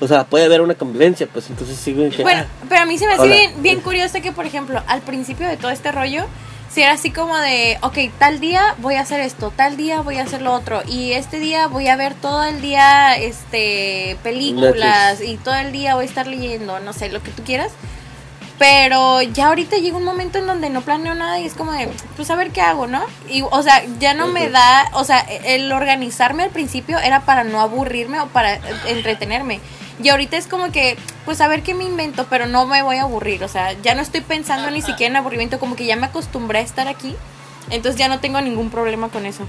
o 0.00 0.06
sea, 0.06 0.24
puede 0.24 0.44
haber 0.44 0.60
una 0.60 0.74
convivencia, 0.74 1.26
pues 1.32 1.50
entonces 1.50 1.76
sí, 1.76 1.92
que, 1.94 2.22
Bueno, 2.22 2.42
ah, 2.44 2.64
pero 2.68 2.82
a 2.82 2.86
mí 2.86 2.96
se 2.96 3.06
me 3.06 3.14
hace 3.14 3.22
Hola. 3.22 3.34
bien, 3.34 3.62
bien 3.62 3.80
curioso 3.80 4.20
que, 4.22 4.30
por 4.30 4.46
ejemplo, 4.46 4.80
al 4.86 5.00
principio 5.00 5.48
de 5.48 5.56
todo 5.56 5.72
este 5.72 5.90
rollo, 5.90 6.26
si 6.70 6.82
era 6.82 6.92
así 6.92 7.10
como 7.10 7.36
de, 7.38 7.78
ok, 7.82 7.98
tal 8.18 8.38
día 8.38 8.76
voy 8.78 8.94
a 8.96 9.00
hacer 9.00 9.20
esto, 9.20 9.52
tal 9.56 9.76
día 9.76 10.00
voy 10.02 10.18
a 10.18 10.22
hacer 10.22 10.40
lo 10.40 10.52
otro, 10.52 10.82
y 10.86 11.10
este 11.12 11.40
día 11.40 11.66
voy 11.66 11.88
a 11.88 11.96
ver 11.96 12.14
todo 12.14 12.44
el 12.44 12.60
día 12.60 13.16
este 13.16 14.16
películas 14.22 15.20
y 15.20 15.36
todo 15.38 15.54
el 15.56 15.72
día 15.72 15.96
voy 15.96 16.04
a 16.04 16.08
estar 16.08 16.26
leyendo, 16.28 16.78
no 16.80 16.92
sé, 16.92 17.08
lo 17.10 17.20
que 17.20 17.30
tú 17.32 17.42
quieras. 17.42 17.72
Pero 18.58 19.20
ya 19.20 19.48
ahorita 19.48 19.78
llega 19.78 19.96
un 19.96 20.04
momento 20.04 20.38
en 20.38 20.46
donde 20.46 20.70
no 20.70 20.82
planeo 20.82 21.14
nada 21.14 21.40
y 21.40 21.46
es 21.46 21.54
como 21.54 21.72
de, 21.72 21.88
pues 22.14 22.30
a 22.30 22.36
ver 22.36 22.50
qué 22.50 22.60
hago, 22.60 22.86
¿no? 22.86 23.02
Y, 23.28 23.42
o 23.42 23.62
sea, 23.62 23.82
ya 23.98 24.14
no 24.14 24.28
me 24.28 24.48
da, 24.48 24.90
o 24.92 25.02
sea, 25.02 25.20
el 25.20 25.72
organizarme 25.72 26.44
al 26.44 26.50
principio 26.50 26.98
era 27.00 27.22
para 27.22 27.42
no 27.42 27.60
aburrirme 27.60 28.20
o 28.20 28.28
para 28.28 28.60
entretenerme. 28.86 29.60
Y 30.02 30.08
ahorita 30.08 30.36
es 30.36 30.46
como 30.46 30.70
que, 30.70 30.96
pues 31.24 31.40
a 31.40 31.48
ver 31.48 31.62
qué 31.62 31.74
me 31.74 31.84
invento, 31.84 32.26
pero 32.30 32.46
no 32.46 32.66
me 32.66 32.82
voy 32.82 32.96
a 32.96 33.02
aburrir. 33.02 33.42
O 33.42 33.48
sea, 33.48 33.72
ya 33.82 33.94
no 33.94 34.02
estoy 34.02 34.20
pensando 34.20 34.70
ni 34.70 34.82
siquiera 34.82 35.10
en 35.10 35.16
aburrimiento, 35.16 35.58
como 35.58 35.76
que 35.76 35.86
ya 35.86 35.96
me 35.96 36.06
acostumbré 36.06 36.60
a 36.60 36.62
estar 36.62 36.88
aquí. 36.88 37.16
Entonces 37.70 37.98
ya 37.98 38.08
no 38.08 38.20
tengo 38.20 38.40
ningún 38.40 38.70
problema 38.70 39.08
con 39.08 39.26
eso. 39.26 39.46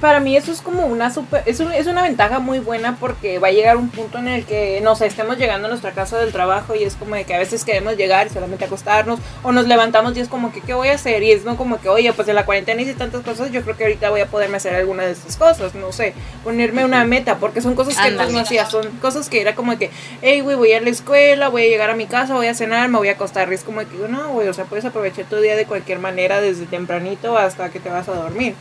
Para 0.00 0.20
mí 0.20 0.36
eso 0.36 0.52
es 0.52 0.60
como 0.60 0.86
una 0.86 1.12
super, 1.12 1.42
es, 1.46 1.60
un- 1.60 1.72
es 1.72 1.86
una 1.86 2.02
ventaja 2.02 2.38
muy 2.38 2.58
buena 2.58 2.96
porque 2.98 3.38
va 3.38 3.48
a 3.48 3.52
llegar 3.52 3.76
un 3.76 3.88
punto 3.88 4.18
en 4.18 4.28
el 4.28 4.44
que, 4.44 4.80
no 4.82 4.94
sé, 4.96 5.06
estemos 5.06 5.38
llegando 5.38 5.66
a 5.66 5.70
nuestra 5.70 5.92
casa 5.92 6.18
del 6.18 6.32
trabajo 6.32 6.74
y 6.74 6.84
es 6.84 6.94
como 6.96 7.14
de 7.14 7.24
que 7.24 7.34
a 7.34 7.38
veces 7.38 7.64
queremos 7.64 7.96
llegar 7.96 8.26
y 8.26 8.30
solamente 8.30 8.64
acostarnos 8.64 9.20
o 9.42 9.52
nos 9.52 9.66
levantamos 9.66 10.16
y 10.16 10.20
es 10.20 10.28
como 10.28 10.52
que, 10.52 10.60
¿qué 10.60 10.74
voy 10.74 10.88
a 10.88 10.94
hacer? 10.94 11.22
Y 11.22 11.32
es 11.32 11.44
no 11.44 11.56
como 11.56 11.80
que, 11.80 11.88
oye, 11.88 12.12
pues 12.12 12.28
en 12.28 12.34
la 12.34 12.44
cuarentena 12.46 12.82
hice 12.82 12.94
tantas 12.94 13.22
cosas, 13.22 13.50
yo 13.50 13.62
creo 13.62 13.76
que 13.76 13.84
ahorita 13.84 14.10
voy 14.10 14.20
a 14.20 14.26
poderme 14.26 14.56
hacer 14.58 14.74
alguna 14.74 15.04
de 15.04 15.12
estas 15.12 15.36
cosas, 15.36 15.74
no 15.74 15.92
sé, 15.92 16.14
ponerme 16.44 16.84
una 16.84 17.04
meta, 17.04 17.36
porque 17.38 17.60
son 17.60 17.74
cosas 17.74 17.94
que 17.94 18.00
antes 18.22 18.32
no 18.34 18.38
hacía, 18.40 18.66
son 18.70 18.90
cosas 18.98 19.28
que 19.28 19.40
era 19.40 19.54
como 19.54 19.76
que, 19.78 19.90
hey, 20.22 20.40
güey, 20.40 20.56
voy 20.56 20.72
a 20.72 20.80
la 20.80 20.90
escuela, 20.90 21.48
voy 21.48 21.62
a 21.64 21.68
llegar 21.68 21.90
a 21.90 21.96
mi 21.96 22.06
casa, 22.06 22.34
voy 22.34 22.46
a 22.46 22.54
cenar, 22.54 22.88
me 22.88 22.98
voy 22.98 23.08
a 23.08 23.12
acostar, 23.12 23.50
y 23.50 23.54
es 23.54 23.64
como 23.64 23.80
que, 23.80 23.86
no, 24.08 24.28
güey, 24.30 24.48
o 24.48 24.54
sea, 24.54 24.64
puedes 24.64 24.84
aprovechar 24.84 25.24
tu 25.26 25.36
día 25.40 25.56
de 25.56 25.66
cualquier 25.66 25.98
manera 25.98 26.40
desde 26.40 26.66
tempranito 26.66 27.36
hasta 27.38 27.70
que 27.70 27.80
te 27.80 27.88
vas 27.90 28.08
a 28.08 28.14
dormir. 28.14 28.54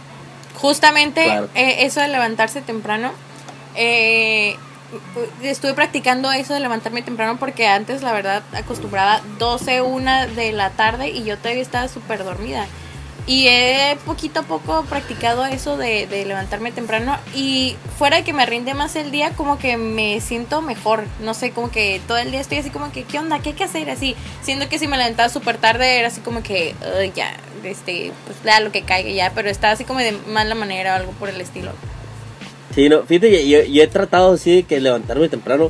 Justamente 0.61 1.23
Claro. 1.23 1.49
eh, 1.55 1.77
eso 1.85 1.99
de 2.01 2.07
levantarse 2.07 2.61
temprano. 2.61 3.11
eh, 3.75 4.55
estuve 5.41 5.73
practicando 5.73 6.29
eso 6.33 6.53
de 6.53 6.59
levantarme 6.59 7.01
temprano 7.01 7.37
porque 7.39 7.65
antes, 7.67 8.01
la 8.03 8.11
verdad, 8.11 8.43
acostumbraba 8.53 9.21
12, 9.39 9.81
1 9.81 10.27
de 10.27 10.51
la 10.51 10.69
tarde 10.71 11.09
y 11.09 11.23
yo 11.23 11.37
todavía 11.37 11.61
estaba 11.61 11.87
súper 11.87 12.23
dormida. 12.25 12.67
Y 13.27 13.47
he 13.47 13.97
poquito 14.05 14.39
a 14.39 14.43
poco 14.43 14.83
practicado 14.89 15.45
eso 15.45 15.77
de, 15.77 16.07
de 16.07 16.25
levantarme 16.25 16.71
temprano 16.71 17.17
y 17.35 17.75
fuera 17.97 18.17
de 18.17 18.23
que 18.23 18.33
me 18.33 18.45
rinde 18.45 18.73
más 18.73 18.95
el 18.95 19.11
día, 19.11 19.31
como 19.31 19.59
que 19.59 19.77
me 19.77 20.19
siento 20.21 20.61
mejor. 20.61 21.03
No 21.21 21.33
sé, 21.33 21.51
como 21.51 21.69
que 21.69 22.01
todo 22.07 22.17
el 22.17 22.31
día 22.31 22.41
estoy 22.41 22.57
así 22.57 22.71
como 22.71 22.91
que, 22.91 23.03
¿qué 23.03 23.19
onda? 23.19 23.39
¿Qué 23.39 23.49
hay 23.49 23.55
que 23.55 23.63
hacer? 23.63 23.89
Así, 23.89 24.15
siendo 24.41 24.67
que 24.69 24.79
si 24.79 24.87
me 24.87 24.97
levantaba 24.97 25.29
súper 25.29 25.57
tarde 25.57 25.99
era 25.99 26.07
así 26.07 26.21
como 26.21 26.41
que, 26.41 26.75
"Ay, 26.99 27.11
ya, 27.15 27.35
este, 27.63 28.11
pues 28.25 28.37
ya 28.43 28.59
lo 28.59 28.71
que 28.71 28.81
caiga 28.81 29.09
ya, 29.11 29.31
pero 29.35 29.49
estaba 29.49 29.73
así 29.73 29.83
como 29.85 29.99
de 29.99 30.13
mala 30.27 30.55
manera 30.55 30.93
o 30.93 30.95
algo 30.97 31.11
por 31.13 31.29
el 31.29 31.39
estilo. 31.39 31.71
Sí, 32.73 32.89
no, 32.89 33.03
fíjate 33.03 33.47
yo 33.47 33.83
he 33.83 33.87
tratado 33.87 34.33
así 34.33 34.55
de 34.57 34.63
que 34.63 34.79
levantarme 34.79 35.29
temprano, 35.29 35.69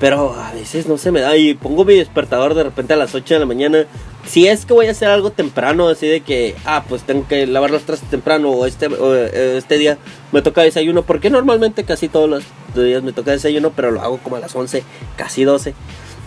pero 0.00 0.34
a 0.34 0.52
veces 0.52 0.86
no 0.86 0.96
se 0.96 1.10
me 1.10 1.20
da 1.20 1.36
y 1.36 1.54
pongo 1.54 1.84
mi 1.84 1.96
despertador 1.96 2.54
de 2.54 2.62
repente 2.64 2.94
a 2.94 2.96
las 2.96 3.14
8 3.14 3.34
de 3.34 3.40
la 3.40 3.46
mañana. 3.46 3.86
Si 4.28 4.46
es 4.46 4.66
que 4.66 4.74
voy 4.74 4.86
a 4.86 4.90
hacer 4.90 5.08
algo 5.08 5.30
temprano, 5.30 5.88
así 5.88 6.06
de 6.06 6.20
que, 6.20 6.54
ah, 6.66 6.84
pues 6.86 7.02
tengo 7.02 7.26
que 7.26 7.46
lavar 7.46 7.70
los 7.70 7.84
trastes 7.84 8.10
temprano 8.10 8.50
o 8.50 8.66
este, 8.66 8.86
o, 8.88 9.14
eh, 9.14 9.56
este 9.56 9.78
día 9.78 9.96
me 10.32 10.42
toca 10.42 10.62
desayuno, 10.62 11.02
porque 11.02 11.30
normalmente 11.30 11.84
casi 11.84 12.08
todos 12.08 12.28
los 12.28 12.44
días 12.74 13.02
me 13.02 13.12
toca 13.12 13.30
desayuno, 13.30 13.70
pero 13.70 13.90
lo 13.90 14.02
hago 14.02 14.18
como 14.18 14.36
a 14.36 14.40
las 14.40 14.54
11, 14.54 14.82
casi 15.16 15.44
12. 15.44 15.74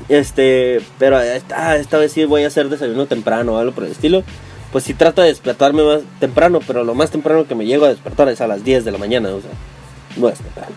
Este, 0.10 0.82
pero 0.98 1.22
esta, 1.22 1.78
esta 1.78 1.98
vez 2.00 2.12
sí 2.12 2.26
voy 2.26 2.44
a 2.44 2.48
hacer 2.48 2.70
desayuno 2.70 3.06
temprano 3.06 3.54
o 3.54 3.58
algo 3.58 3.72
por 3.72 3.84
el 3.84 3.92
estilo. 3.92 4.24
Pues 4.72 4.86
sí 4.86 4.94
trato 4.94 5.22
de 5.22 5.28
despertarme 5.28 5.84
más 5.84 6.02
temprano, 6.20 6.60
pero 6.66 6.84
lo 6.84 6.96
más 6.96 7.12
temprano 7.12 7.46
que 7.46 7.56
me 7.56 7.66
llego 7.66 7.86
a 7.86 7.90
despertar 7.90 8.30
es 8.30 8.42
a 8.42 8.48
las 8.48 8.64
10 8.64 8.84
de 8.84 8.92
la 8.92 8.98
mañana, 8.98 9.30
o 9.30 9.42
sea, 9.42 9.52
no 10.18 10.28
es 10.30 10.40
temprano. 10.40 10.74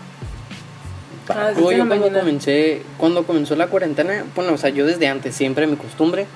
Ah, 1.29 1.51
yo 1.57 1.87
cuando 1.87 2.11
comencé, 2.11 2.83
cuando 2.97 3.25
comenzó 3.25 3.55
la 3.55 3.67
cuarentena, 3.67 4.25
bueno, 4.35 4.53
o 4.53 4.57
sea, 4.57 4.69
yo 4.69 4.85
desde 4.85 5.07
antes, 5.07 5.33
siempre 5.33 5.65
mi 5.65 5.75
costumbre, 5.75 6.27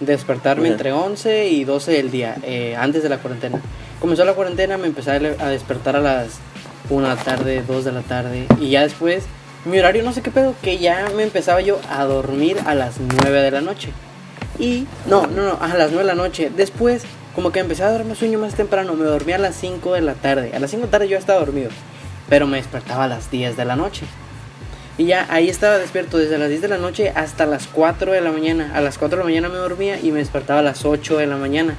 despertarme 0.00 0.64
Ajá. 0.64 0.72
entre 0.72 0.92
11 0.92 1.48
y 1.48 1.64
12 1.64 1.92
del 1.92 2.10
día, 2.10 2.36
eh, 2.42 2.76
antes 2.76 3.02
de 3.02 3.08
la 3.08 3.18
cuarentena. 3.18 3.60
Comenzó 4.00 4.24
la 4.24 4.34
cuarentena, 4.34 4.78
me 4.78 4.86
empecé 4.86 5.10
a, 5.10 5.48
despertar 5.48 5.96
a 5.96 6.00
las 6.00 6.38
1 6.90 7.08
de 7.08 7.14
la 7.14 7.20
tarde, 7.20 7.62
2 7.66 7.84
de 7.84 7.92
la 7.92 8.02
tarde, 8.02 8.46
y 8.60 8.70
ya 8.70 8.82
después, 8.82 9.24
mi 9.64 9.78
horario 9.78 10.02
no 10.02 10.12
sé 10.12 10.22
qué 10.22 10.30
pedo, 10.30 10.54
que 10.62 10.78
ya 10.78 11.08
me 11.16 11.24
empezaba 11.24 11.60
yo 11.60 11.80
a 11.90 12.04
dormir 12.04 12.56
a 12.66 12.74
las 12.74 13.00
9 13.00 13.42
de 13.42 13.50
la 13.50 13.60
noche. 13.60 13.90
Y, 14.58 14.86
no, 15.06 15.26
no, 15.26 15.42
no, 15.42 15.58
a 15.60 15.68
las 15.68 15.90
9 15.90 15.98
de 15.98 16.04
la 16.04 16.14
noche. 16.14 16.50
Después, 16.56 17.04
como 17.34 17.52
que 17.52 17.60
empecé 17.60 17.84
a 17.84 17.92
dormir 17.92 18.16
sueño 18.16 18.38
más 18.38 18.54
temprano, 18.54 18.94
me 18.94 19.04
dormía 19.04 19.36
a 19.36 19.38
las 19.38 19.56
5 19.56 19.94
de 19.94 20.00
la 20.00 20.14
tarde. 20.14 20.52
A 20.54 20.58
las 20.58 20.70
5 20.70 20.82
de 20.82 20.86
la 20.86 20.90
tarde 20.90 21.08
yo 21.08 21.18
estaba 21.18 21.40
dormido, 21.40 21.70
pero 22.28 22.46
me 22.46 22.56
despertaba 22.56 23.04
a 23.04 23.08
las 23.08 23.30
10 23.30 23.56
de 23.56 23.64
la 23.64 23.76
noche. 23.76 24.06
Y 24.98 25.06
ya 25.06 25.26
ahí 25.30 25.48
estaba 25.48 25.78
despierto 25.78 26.18
desde 26.18 26.38
las 26.38 26.48
10 26.48 26.60
de 26.60 26.68
la 26.68 26.78
noche 26.78 27.12
hasta 27.14 27.46
las 27.46 27.68
4 27.68 28.10
de 28.10 28.20
la 28.20 28.32
mañana. 28.32 28.72
A 28.74 28.80
las 28.80 28.98
4 28.98 29.16
de 29.16 29.22
la 29.22 29.28
mañana 29.30 29.48
me 29.48 29.56
dormía 29.56 30.00
y 30.00 30.10
me 30.10 30.18
despertaba 30.18 30.58
a 30.58 30.62
las 30.62 30.84
8 30.84 31.18
de 31.18 31.26
la 31.28 31.36
mañana. 31.36 31.76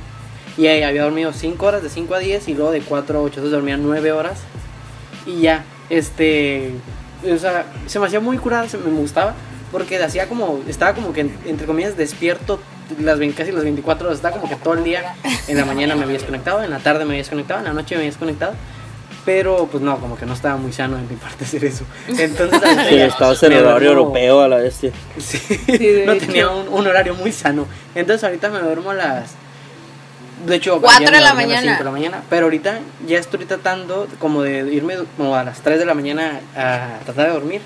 Y 0.57 0.67
ahí 0.67 0.83
había 0.83 1.03
dormido 1.03 1.33
5 1.33 1.65
horas, 1.65 1.83
de 1.83 1.89
5 1.89 2.15
a 2.15 2.19
10 2.19 2.47
y 2.47 2.53
luego 2.53 2.71
de 2.71 2.79
4 2.81 3.19
a 3.19 3.21
8, 3.21 3.27
entonces 3.27 3.51
dormía 3.51 3.75
9 3.75 4.13
horas. 4.13 4.39
Y 5.25 5.41
ya, 5.41 5.65
este, 5.89 6.71
o 7.29 7.37
sea, 7.37 7.65
se 7.87 7.99
me 7.99 8.07
hacía 8.07 8.21
muy 8.21 8.37
curada, 8.37 8.65
me 8.85 8.99
gustaba, 9.01 9.35
porque 9.71 10.01
hacía 10.01 10.27
como, 10.29 10.61
estaba 10.67 10.93
como 10.93 11.11
que, 11.11 11.29
entre 11.45 11.67
comillas, 11.67 11.97
despierto 11.97 12.59
las 12.99 13.19
20, 13.19 13.37
casi 13.37 13.51
las 13.51 13.63
24 13.63 14.07
horas, 14.07 14.17
estaba 14.17 14.37
como 14.37 14.49
que 14.49 14.55
todo 14.55 14.75
el 14.75 14.83
día, 14.85 15.15
en 15.47 15.57
la 15.57 15.65
mañana 15.65 15.95
me 15.95 16.03
había 16.03 16.17
desconectado, 16.17 16.63
en 16.63 16.71
la 16.71 16.79
tarde 16.79 16.99
me 16.99 17.11
había 17.11 17.23
desconectado, 17.23 17.59
en 17.59 17.65
la 17.65 17.73
noche 17.73 17.95
me 17.95 18.01
había 18.01 18.11
desconectado. 18.11 18.53
Pero 19.25 19.67
pues 19.71 19.83
no, 19.83 19.97
como 19.99 20.17
que 20.17 20.25
no 20.25 20.33
estaba 20.33 20.57
muy 20.57 20.71
sano 20.73 20.95
de 20.97 21.03
mi 21.03 21.15
parte 21.15 21.43
hacer 21.45 21.63
eso. 21.65 21.83
Entonces, 22.07 22.59
Sí, 22.89 22.95
ya 22.95 23.05
estabas 23.05 23.41
en 23.43 23.51
el 23.51 23.65
horario 23.65 23.89
duermo- 23.91 23.99
europeo 24.17 24.41
a 24.41 24.47
la 24.47 24.57
bestia. 24.57 24.91
Sí, 25.17 25.39
de 25.67 26.03
no 26.05 26.13
hecho. 26.13 26.25
tenía 26.25 26.49
un, 26.49 26.67
un 26.69 26.87
horario 26.87 27.13
muy 27.15 27.31
sano. 27.31 27.65
Entonces 27.95 28.23
ahorita 28.23 28.49
me 28.49 28.59
duermo 28.59 28.91
a 28.91 28.95
las... 28.95 29.31
De 30.45 30.55
hecho, 30.55 30.79
Cuatro 30.79 30.99
ayer 30.99 31.11
me 31.11 31.17
de 31.17 31.23
la 31.23 31.29
dormí 31.31 31.43
a 31.43 31.47
las 31.47 31.55
mañana. 31.55 31.61
cinco 31.71 31.77
de 31.79 31.83
la 31.85 31.91
mañana. 31.91 32.23
Pero 32.29 32.45
ahorita 32.45 32.79
ya 33.05 33.19
estoy 33.19 33.43
tratando 33.45 34.07
como 34.19 34.41
de 34.41 34.73
irme 34.73 34.95
como 35.17 35.35
a 35.35 35.43
las 35.43 35.59
3 35.61 35.77
de 35.79 35.85
la 35.85 35.93
mañana 35.93 36.39
a 36.55 36.99
tratar 37.03 37.27
de 37.27 37.33
dormir. 37.33 37.61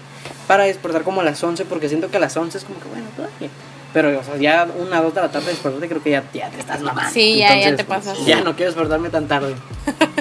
Para 0.48 0.64
despertar 0.64 1.04
como 1.04 1.22
a 1.22 1.24
las 1.24 1.42
11 1.44 1.66
porque 1.66 1.88
siento 1.88 2.10
que 2.10 2.18
a 2.18 2.20
las 2.20 2.36
11 2.36 2.58
es 2.58 2.64
como 2.64 2.80
que 2.80 2.88
bueno, 2.90 3.06
todavía. 3.16 3.50
Pero 3.94 4.20
o 4.20 4.24
sea, 4.24 4.38
ya 4.38 4.68
una, 4.80 5.02
dos 5.02 5.14
de 5.14 5.22
la 5.22 5.30
tarde 5.30 5.48
despertarte 5.52 5.88
creo 5.88 6.02
que 6.02 6.10
ya, 6.10 6.24
ya 6.34 6.50
te 6.50 6.60
estás 6.60 6.82
mamando. 6.82 7.12
Sí, 7.12 7.38
ya- 7.38 7.56
ya 7.60 7.76
te 7.76 7.84
pasas. 7.84 8.18
Ya 8.26 8.42
no 8.42 8.56
quiero 8.56 8.72
despertarme 8.72 9.10
tan 9.12 9.28
tarde. 9.28 9.54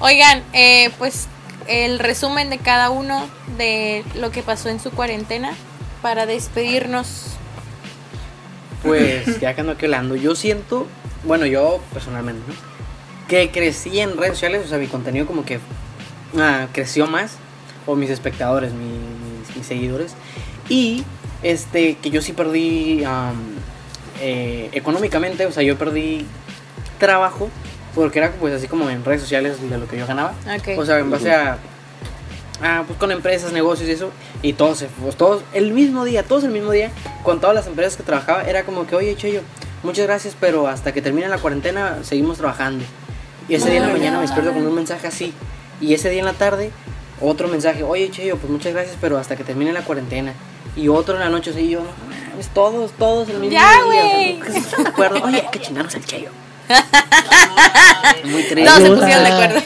Oigan, 0.00 0.42
eh, 0.52 0.90
pues 0.98 1.28
el 1.66 1.98
resumen 1.98 2.50
de 2.50 2.58
cada 2.58 2.90
uno 2.90 3.26
de 3.56 4.04
lo 4.16 4.30
que 4.30 4.42
pasó 4.42 4.68
en 4.68 4.80
su 4.80 4.90
cuarentena 4.90 5.52
para 6.02 6.26
despedirnos. 6.26 7.28
Pues 8.82 9.40
ya 9.40 9.54
que 9.54 9.62
ando 9.62 9.72
aquí 9.72 9.86
hablando, 9.86 10.14
yo 10.16 10.34
siento, 10.34 10.86
bueno, 11.24 11.46
yo 11.46 11.80
personalmente, 11.92 12.42
¿no? 12.46 12.54
Que 13.28 13.50
crecí 13.50 13.98
en 14.00 14.16
redes 14.18 14.34
sociales, 14.34 14.62
o 14.66 14.68
sea, 14.68 14.76
mi 14.76 14.88
contenido 14.88 15.26
como 15.26 15.44
que 15.46 15.58
ah, 16.38 16.66
creció 16.72 17.06
más, 17.06 17.36
o 17.86 17.94
mis 17.96 18.10
espectadores, 18.10 18.72
mi- 18.74 19.56
mis, 19.56 19.66
seguidores, 19.66 20.12
y 20.68 21.02
este, 21.42 21.96
que 21.96 22.10
yo 22.10 22.20
sí 22.20 22.34
perdí 22.34 23.02
eh, 24.20 24.68
económicamente, 24.72 25.46
o 25.46 25.52
sea, 25.52 25.62
yo 25.62 25.78
perdí 25.78 26.26
trabajo, 26.98 27.48
porque 27.94 28.18
era 28.18 28.32
pues 28.32 28.54
así 28.54 28.66
como 28.68 28.88
en 28.90 29.04
redes 29.04 29.22
sociales 29.22 29.56
de 29.68 29.78
lo 29.78 29.86
que 29.88 29.98
yo 29.98 30.06
ganaba. 30.06 30.34
Ok. 30.58 30.78
O 30.78 30.84
sea, 30.84 30.98
en 30.98 31.10
base 31.10 31.32
a, 31.32 31.58
a, 32.62 32.82
pues 32.86 32.98
con 32.98 33.12
empresas, 33.12 33.52
negocios 33.52 33.88
y 33.88 33.92
eso, 33.92 34.10
y 34.42 34.52
todos, 34.54 34.84
pues, 35.00 35.16
todos 35.16 35.42
el 35.52 35.72
mismo 35.72 36.04
día, 36.04 36.22
todos 36.22 36.44
el 36.44 36.50
mismo 36.50 36.70
día, 36.72 36.90
con 37.22 37.40
todas 37.40 37.54
las 37.54 37.66
empresas 37.66 37.96
que 37.96 38.02
trabajaba, 38.02 38.44
era 38.44 38.64
como 38.64 38.86
que, 38.86 38.96
oye, 38.96 39.16
Cheyo, 39.16 39.42
muchas 39.82 40.06
gracias, 40.06 40.36
pero 40.38 40.66
hasta 40.66 40.92
que 40.92 41.02
termine 41.02 41.28
la 41.28 41.38
cuarentena 41.38 41.98
seguimos 42.02 42.38
trabajando. 42.38 42.84
Y 43.48 43.54
ese 43.54 43.70
día 43.70 43.80
en 43.80 43.86
la 43.88 43.92
mañana 43.92 44.16
me 44.16 44.22
despierto 44.22 44.52
con 44.52 44.66
un 44.66 44.74
mensaje 44.74 45.06
así, 45.06 45.34
y 45.80 45.94
ese 45.94 46.10
día 46.10 46.20
en 46.20 46.26
la 46.26 46.32
tarde, 46.32 46.70
otro 47.20 47.48
mensaje, 47.48 47.82
oye, 47.82 48.10
Cheyo, 48.10 48.36
pues 48.36 48.50
muchas 48.50 48.72
gracias, 48.72 48.96
pero 49.00 49.18
hasta 49.18 49.36
que 49.36 49.44
termine 49.44 49.72
la 49.72 49.82
cuarentena. 49.82 50.32
Y 50.76 50.88
otro 50.88 51.14
en 51.14 51.20
la 51.20 51.28
noche, 51.28 51.50
así, 51.50 51.68
yo, 51.68 51.80
no 51.80 52.14
todos, 52.52 52.92
todos 52.92 53.28
el 53.28 53.38
mismo 53.38 53.52
Ya, 53.52 53.70
día. 53.74 53.84
güey. 53.84 54.42
o 54.42 54.44
sea, 54.44 54.60
¿no 54.78 54.82
se 54.82 54.88
acuerdan? 54.88 55.22
Oye, 55.22 55.44
que 55.52 55.60
chingarnos 55.60 55.94
el 55.94 56.04
Cheyo. 56.04 56.30
Muy 58.24 58.42
triste. 58.44 58.64
No 58.64 58.76
se 58.76 58.90
pusieron 58.90 59.24
de 59.24 59.30
acuerdo. 59.30 59.60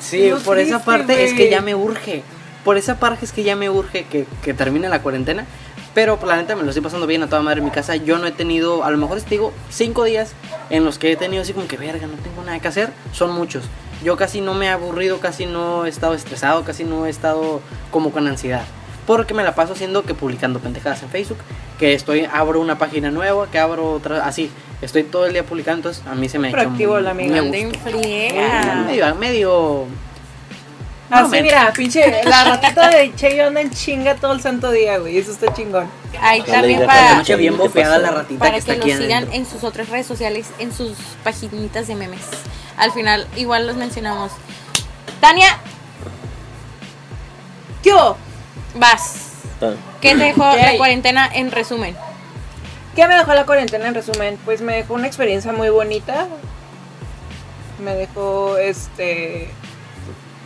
Sí, 0.00 0.32
por 0.44 0.58
esa 0.58 0.84
parte 0.84 1.24
es 1.24 1.34
que 1.34 1.50
ya 1.50 1.60
me 1.60 1.74
urge. 1.74 2.22
Por 2.64 2.76
esa 2.76 2.98
parte 2.98 3.24
es 3.24 3.32
que 3.32 3.42
ya 3.42 3.56
me 3.56 3.70
urge 3.70 4.04
que, 4.04 4.26
que 4.42 4.54
termine 4.54 4.88
la 4.88 5.02
cuarentena. 5.02 5.46
Pero 5.94 6.18
por 6.18 6.28
la 6.28 6.36
neta 6.36 6.56
me 6.56 6.62
lo 6.62 6.70
estoy 6.70 6.82
pasando 6.82 7.06
bien 7.06 7.22
a 7.22 7.28
toda 7.28 7.42
madre 7.42 7.58
en 7.58 7.66
mi 7.66 7.70
casa. 7.70 7.96
Yo 7.96 8.18
no 8.18 8.26
he 8.26 8.32
tenido, 8.32 8.84
a 8.84 8.90
lo 8.90 8.96
mejor 8.96 9.20
te 9.20 9.30
digo, 9.30 9.52
cinco 9.70 10.04
días 10.04 10.32
en 10.70 10.84
los 10.84 10.98
que 10.98 11.12
he 11.12 11.16
tenido 11.16 11.42
así 11.42 11.52
como 11.52 11.68
que 11.68 11.76
verga, 11.76 12.06
no 12.06 12.14
tengo 12.14 12.42
nada 12.42 12.58
que 12.60 12.68
hacer. 12.68 12.90
Son 13.12 13.32
muchos. 13.32 13.64
Yo 14.02 14.16
casi 14.16 14.40
no 14.40 14.54
me 14.54 14.66
he 14.66 14.68
aburrido, 14.70 15.20
casi 15.20 15.44
no 15.44 15.84
he 15.84 15.88
estado 15.88 16.14
estresado, 16.14 16.64
casi 16.64 16.84
no 16.84 17.06
he 17.06 17.10
estado 17.10 17.60
como 17.90 18.10
con 18.10 18.26
ansiedad. 18.26 18.64
Porque 19.06 19.34
me 19.34 19.42
la 19.42 19.54
paso 19.54 19.74
haciendo 19.74 20.02
que 20.02 20.14
publicando 20.14 20.60
pendejadas 20.60 21.02
en 21.02 21.10
Facebook. 21.10 21.38
Que 21.78 21.92
estoy, 21.92 22.26
abro 22.32 22.60
una 22.60 22.78
página 22.78 23.10
nueva, 23.10 23.50
que 23.50 23.58
abro 23.58 23.92
otra, 23.92 24.24
así. 24.24 24.50
Estoy 24.82 25.04
todo 25.04 25.26
el 25.26 25.32
día 25.32 25.44
publicando, 25.44 25.88
entonces 25.90 26.02
a 26.10 26.14
mí 26.14 26.28
se 26.28 26.38
me 26.38 26.48
ha 26.48 26.50
hecho 26.50 26.58
Proactivo 26.60 26.94
muy- 26.94 27.02
la 27.02 27.10
amiga. 27.12 27.42
friega. 27.84 28.84
Medio, 28.86 29.14
medio 29.14 29.86
Así, 31.08 31.30
menos. 31.30 31.42
mira, 31.42 31.72
pinche, 31.72 32.20
la 32.24 32.44
ratita 32.44 32.88
de 32.90 33.14
Cheyo 33.14 33.46
anda 33.46 33.60
en 33.60 33.70
chinga 33.70 34.16
todo 34.16 34.32
el 34.32 34.40
santo 34.40 34.70
día, 34.72 34.98
güey. 34.98 35.16
Eso 35.18 35.30
está 35.30 35.52
chingón. 35.54 35.86
Ahí 36.20 36.42
también 36.42 36.80
La 36.80 36.86
para, 36.86 37.14
noche 37.16 37.36
bien 37.36 37.54
¿Qué 37.54 37.58
bofeada 37.62 37.98
la 37.98 38.10
ratita 38.10 38.38
para 38.40 38.50
que 38.58 38.64
que 38.64 38.72
está 38.72 38.74
los 38.74 38.84
aquí 38.84 38.92
sigan 39.04 39.18
adentro. 39.24 39.34
en 39.38 39.46
sus 39.46 39.62
otras 39.64 39.88
redes 39.88 40.06
sociales, 40.06 40.46
en 40.58 40.72
sus 40.74 40.92
paginitas 41.22 41.86
de 41.86 41.94
memes. 41.94 42.22
Al 42.76 42.90
final 42.92 43.26
igual 43.36 43.66
los 43.66 43.76
mencionamos. 43.76 44.32
Tania, 45.20 45.58
Yo, 47.84 48.16
vas. 48.76 49.28
Ah, 49.60 49.72
¿Qué 50.00 50.10
te 50.16 50.24
dejó 50.24 50.44
la 50.56 50.76
cuarentena 50.76 51.28
en 51.32 51.50
resumen? 51.50 51.96
¿Qué 52.94 53.06
me 53.08 53.14
dejó 53.16 53.34
la 53.34 53.44
cuarentena 53.46 53.88
en 53.88 53.94
resumen? 53.94 54.38
Pues 54.44 54.60
me 54.60 54.74
dejó 54.76 54.94
una 54.94 55.06
experiencia 55.06 55.52
muy 55.52 55.70
bonita. 55.70 56.26
Me 57.82 57.94
dejó, 57.94 58.58
este, 58.58 59.48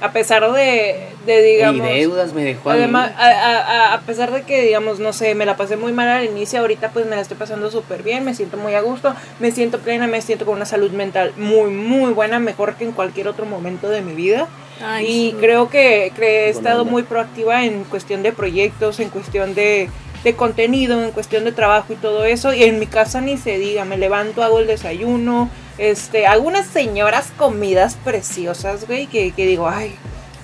a 0.01 0.11
pesar 0.13 0.51
de, 0.53 1.09
de 1.27 1.43
digamos... 1.43 1.87
Y 1.87 1.91
deudas 2.01 2.33
me 2.33 2.45
dejó. 2.45 2.71
Además, 2.71 3.13
a, 3.19 3.27
a- 3.29 3.95
a- 3.95 4.01
pesar 4.01 4.33
de 4.33 4.43
que, 4.43 4.63
digamos, 4.63 5.01
no 5.01 5.13
sé, 5.13 5.35
me 5.35 5.45
la 5.45 5.57
pasé 5.57 5.77
muy 5.77 5.93
mal 5.93 6.09
al 6.09 6.25
inicio, 6.25 6.61
ahorita 6.61 6.91
pues 6.91 7.05
me 7.07 7.17
la 7.17 7.23
estoy 7.23 7.37
pasando 7.37 7.71
súper 7.71 8.03
bien, 8.03 8.25
me 8.25 8.35
siento 8.35 8.57
muy 8.57 8.75
a 8.75 8.81
gusto, 8.81 9.15
me 9.41 9.51
siento 9.51 9.79
plena, 9.81 10.07
me 10.07 10.23
siento 10.23 10.47
con 10.47 10.55
una 10.55 10.65
salud 10.65 10.93
mental 10.93 11.33
muy, 11.37 11.71
muy 11.71 12.13
buena, 12.13 12.39
mejor 12.39 12.77
que 12.77 12.85
en 12.85 12.93
cualquier 12.93 13.29
otro 13.29 13.45
momento 13.45 13.89
de 13.91 14.01
mi 14.01 14.15
vida. 14.15 14.49
Ay, 14.83 15.07
y 15.07 15.31
sí. 15.33 15.37
creo 15.41 15.69
que, 15.69 16.13
que 16.17 16.47
he 16.47 16.49
estado 16.51 16.85
muy 16.85 17.03
proactiva 17.03 17.65
en 17.65 17.85
cuestión 17.85 18.23
de 18.23 18.33
proyectos, 18.33 19.01
en 19.01 19.09
cuestión 19.11 19.55
de, 19.55 19.91
de 20.25 20.35
contenido, 20.37 21.03
en 21.05 21.11
cuestión 21.13 21.45
de 21.45 21.53
trabajo 21.53 21.93
y 21.93 21.97
todo 21.97 22.25
eso. 22.25 22.53
Y 22.53 22.65
en 22.65 22.79
mi 22.79 22.87
casa 22.87 23.21
ni 23.21 23.37
se 23.37 23.59
diga, 23.59 23.85
me 23.85 23.99
levanto, 23.99 24.43
hago 24.43 24.59
el 24.59 24.67
desayuno, 24.67 25.51
este, 25.79 26.27
hago 26.27 26.47
unas 26.47 26.67
señoras 26.67 27.29
comidas 27.37 27.97
preciosas, 28.05 28.87
güey, 28.87 29.07
que, 29.07 29.33
que 29.33 29.47
digo, 29.47 29.69
ay, 29.69 29.95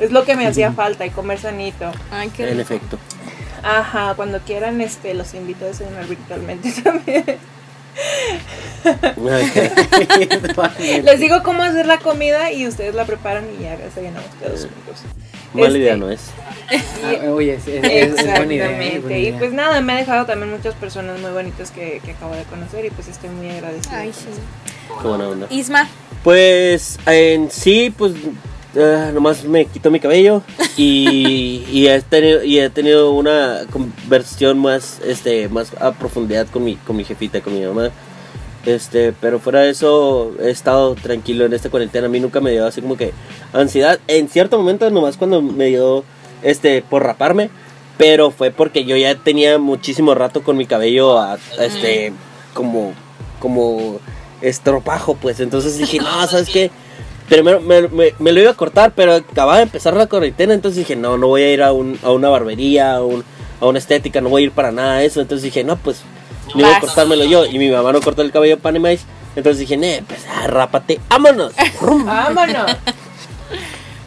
es 0.00 0.10
lo 0.10 0.24
que 0.24 0.36
me 0.36 0.46
hacía 0.46 0.72
falta 0.72 1.06
y 1.06 1.10
comer 1.10 1.38
sanito. 1.38 1.90
Ay, 2.10 2.30
qué 2.30 2.46
rico. 2.46 2.60
efecto. 2.62 2.98
Ajá, 3.62 4.14
cuando 4.16 4.40
quieran, 4.40 4.80
este, 4.80 5.14
los 5.14 5.34
invito 5.34 5.64
a 5.64 5.68
desayunar 5.68 6.06
virtualmente 6.06 6.72
también. 6.82 7.24
Les 11.04 11.20
digo 11.20 11.42
cómo 11.42 11.62
hacer 11.62 11.86
la 11.86 11.98
comida 11.98 12.50
y 12.50 12.66
ustedes 12.66 12.94
la 12.94 13.04
preparan 13.04 13.44
y 13.58 13.64
ya 13.64 13.76
desayunamos 13.76 14.30
todos 14.42 14.60
juntos. 14.62 15.02
Mala 15.52 15.66
Este, 15.68 15.78
idea 15.80 15.96
no 15.96 16.10
es. 16.10 16.20
Ah, 17.04 17.30
oye, 17.30 17.54
es, 17.54 17.66
es- 17.68 17.84
es- 17.84 18.18
es 18.18 18.26
buena 18.36 18.54
idea. 18.54 18.70
es 18.82 18.86
Exactamente. 18.96 19.20
Y 19.20 19.32
pues 19.32 19.52
nada, 19.52 19.80
me 19.80 19.92
ha 19.92 19.96
dejado 19.96 20.26
también 20.26 20.50
muchas 20.50 20.74
personas 20.74 21.20
muy 21.20 21.30
bonitas 21.30 21.70
que, 21.70 22.00
que 22.04 22.12
acabo 22.12 22.34
de 22.34 22.44
conocer 22.44 22.84
y 22.84 22.90
pues 22.90 23.08
estoy 23.08 23.30
muy 23.30 23.48
agradecida. 23.50 23.98
Ay, 23.98 24.12
sí. 24.12 24.26
Qué 25.00 25.08
buena 25.08 25.28
onda. 25.28 25.46
Isma, 25.50 25.88
Pues 26.22 26.98
en 27.06 27.50
sí, 27.50 27.92
pues 27.96 28.12
ah, 28.76 29.10
nomás 29.12 29.44
me 29.44 29.64
quito 29.66 29.90
mi 29.90 30.00
cabello 30.00 30.42
y, 30.76 31.64
y, 31.70 31.88
he 31.88 32.00
tenido, 32.02 32.44
y 32.44 32.58
he 32.60 32.70
tenido 32.70 33.10
una 33.12 33.62
conversación 33.70 34.58
más, 34.58 35.00
este, 35.04 35.48
más 35.48 35.72
a 35.80 35.92
profundidad 35.92 36.46
con 36.48 36.64
mi, 36.64 36.76
con 36.76 36.96
mi 36.96 37.04
jefita, 37.04 37.40
con 37.40 37.54
mi 37.58 37.64
mamá. 37.66 37.90
Este, 38.64 39.12
pero 39.20 39.40
fuera 39.40 39.60
de 39.62 39.70
eso 39.70 40.34
he 40.40 40.50
estado 40.50 40.94
tranquilo 40.94 41.44
en 41.46 41.52
esta 41.52 41.68
cuarentena. 41.68 42.06
A 42.06 42.08
mí 42.10 42.20
nunca 42.20 42.40
me 42.40 42.52
dio 42.52 42.64
así 42.64 42.80
como 42.80 42.96
que 42.96 43.12
ansiedad. 43.52 43.98
En 44.06 44.28
cierto 44.28 44.56
momento 44.56 44.88
nomás 44.90 45.16
cuando 45.16 45.42
me 45.42 45.66
dio 45.66 46.04
este 46.42 46.82
por 46.82 47.02
raparme, 47.04 47.50
pero 47.98 48.30
fue 48.30 48.50
porque 48.50 48.84
yo 48.84 48.96
ya 48.96 49.14
tenía 49.16 49.58
muchísimo 49.58 50.14
rato 50.14 50.42
con 50.42 50.56
mi 50.56 50.66
cabello 50.66 51.18
a- 51.18 51.34
a 51.34 51.64
este 51.64 52.12
como 52.54 52.92
como 53.38 53.98
estropajo, 54.40 55.14
pues. 55.16 55.40
Entonces 55.40 55.78
dije, 55.78 55.98
no, 55.98 56.26
¿sabes 56.26 56.48
qué? 56.48 56.70
Primero 57.28 57.60
me, 57.60 57.88
me- 57.88 58.14
me 58.18 58.32
lo 58.32 58.40
iba 58.40 58.50
a 58.50 58.54
cortar, 58.54 58.92
pero 58.94 59.14
acababa 59.14 59.56
de 59.58 59.62
empezar 59.64 59.94
la 59.96 60.06
cuarentena, 60.06 60.52
entonces 60.54 60.78
dije, 60.78 60.96
no, 60.96 61.16
no 61.16 61.28
voy 61.28 61.42
a 61.42 61.52
ir 61.52 61.62
a, 61.62 61.72
un- 61.72 61.98
a 62.02 62.10
una 62.10 62.28
barbería, 62.28 62.94
a, 62.96 63.02
un- 63.04 63.24
a 63.60 63.66
una 63.66 63.78
estética, 63.78 64.20
no 64.20 64.28
voy 64.28 64.42
a 64.42 64.44
ir 64.46 64.52
para 64.52 64.72
nada 64.72 64.98
de 64.98 65.06
eso. 65.06 65.20
Entonces 65.20 65.44
dije, 65.44 65.64
no, 65.64 65.76
pues, 65.76 66.02
me 66.54 66.62
voy 66.64 66.72
a 66.72 66.80
cortármelo 66.80 67.24
yo. 67.24 67.46
Y 67.46 67.58
mi 67.58 67.70
mamá 67.70 67.92
no 67.92 68.00
cortó 68.00 68.22
el 68.22 68.32
cabello 68.32 68.58
para 68.58 68.78
más. 68.80 69.00
Entonces 69.36 69.60
dije, 69.60 69.76
ne, 69.76 70.04
pues, 70.06 70.26
ah, 70.28 70.46
rápate, 70.48 71.00
vámonos. 71.08 71.52
¡Vámonos! 71.80 72.72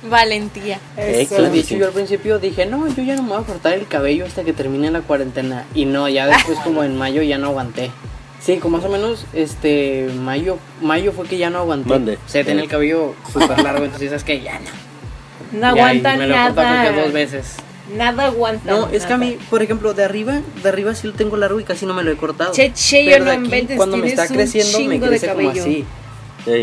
Valentía. 0.09 0.79
Eso. 0.97 1.41
De 1.41 1.59
hecho, 1.59 1.75
yo 1.75 1.87
al 1.87 1.93
principio 1.93 2.39
dije, 2.39 2.65
no, 2.65 2.87
yo 2.87 3.03
ya 3.03 3.15
no 3.15 3.23
me 3.23 3.29
voy 3.29 3.43
a 3.43 3.45
cortar 3.45 3.73
el 3.73 3.87
cabello 3.87 4.25
hasta 4.25 4.43
que 4.43 4.53
termine 4.53 4.91
la 4.91 5.01
cuarentena. 5.01 5.65
Y 5.73 5.85
no, 5.85 6.07
ya 6.09 6.27
después 6.27 6.59
como 6.59 6.83
en 6.83 6.97
mayo 6.97 7.21
ya 7.21 7.37
no 7.37 7.47
aguanté. 7.47 7.91
Sí, 8.39 8.57
como 8.57 8.77
más 8.77 8.85
o 8.85 8.89
menos, 8.89 9.25
este, 9.33 10.07
mayo, 10.21 10.59
mayo 10.81 11.11
fue 11.11 11.25
que 11.25 11.37
ya 11.37 11.49
no 11.49 11.59
aguanté. 11.59 11.89
¿Dónde? 11.89 12.13
O 12.15 12.29
sea, 12.29 12.43
tenía 12.43 12.63
el 12.63 12.69
cabello 12.69 13.15
súper 13.31 13.61
largo, 13.63 13.85
entonces 13.85 14.09
sabes 14.09 14.23
que 14.23 14.41
ya 14.41 14.59
no. 14.59 15.59
No 15.59 15.67
aguanta 15.67 16.15
me 16.15 16.27
lo 16.27 16.35
nada. 16.35 16.91
dos 16.91 17.11
veces. 17.11 17.55
Nada 17.95 18.25
aguanta. 18.25 18.71
No, 18.71 18.89
es 18.89 19.05
que 19.05 19.13
a 19.13 19.17
mí, 19.17 19.37
por 19.49 19.61
ejemplo, 19.61 19.93
de 19.93 20.03
arriba, 20.03 20.41
de 20.61 20.69
arriba 20.69 20.95
sí 20.95 21.07
lo 21.07 21.13
tengo 21.13 21.37
largo 21.37 21.59
y 21.59 21.63
casi 21.63 21.85
no 21.85 21.93
me 21.93 22.03
lo 22.03 22.11
he 22.11 22.17
cortado. 22.17 22.51
Che, 22.51 22.71
che, 22.73 23.05
yo 23.05 23.11
Pero 23.11 23.25
no 23.25 23.31
de 23.31 23.37
aquí, 23.37 23.45
inventes, 23.45 23.77
cuando 23.77 23.97
me 23.97 24.07
está 24.07 24.27
creciendo 24.27 24.79
me 24.81 24.99
crece 24.99 25.27
como 25.29 25.49
así. 25.49 25.85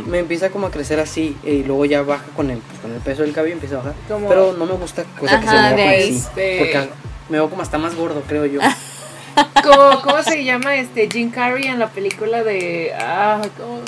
Me 0.06 0.18
empieza 0.20 0.50
como 0.50 0.66
a 0.66 0.70
crecer 0.70 1.00
así 1.00 1.36
y 1.42 1.64
luego 1.64 1.84
ya 1.84 2.02
baja 2.02 2.24
con 2.36 2.50
el, 2.50 2.58
pues, 2.58 2.80
con 2.80 2.92
el 2.92 3.00
peso 3.00 3.22
del 3.22 3.32
cabello 3.32 3.54
empieza 3.54 3.76
a 3.76 3.78
bajar. 3.78 3.94
Pero 4.28 4.52
no 4.52 4.66
me 4.66 4.72
gusta 4.74 5.04
o 5.20 5.26
sea, 5.26 5.40
que 5.40 5.46
se 5.46 5.52
me 5.52 5.58
ahí. 5.58 6.02
así. 6.02 6.16
Este- 6.16 6.58
Porque 6.58 6.88
me 7.28 7.38
veo 7.38 7.50
como 7.50 7.62
hasta 7.62 7.78
más 7.78 7.94
gordo, 7.96 8.22
creo 8.28 8.46
yo. 8.46 8.60
¿Cómo, 9.64 10.02
cómo 10.02 10.22
se 10.22 10.44
llama 10.44 10.76
este 10.76 11.08
Jim 11.10 11.30
Carrey 11.30 11.64
en 11.64 11.78
la 11.78 11.88
película 11.88 12.42
de... 12.44 12.92
Ah, 12.98 13.40
¿cómo? 13.56 13.80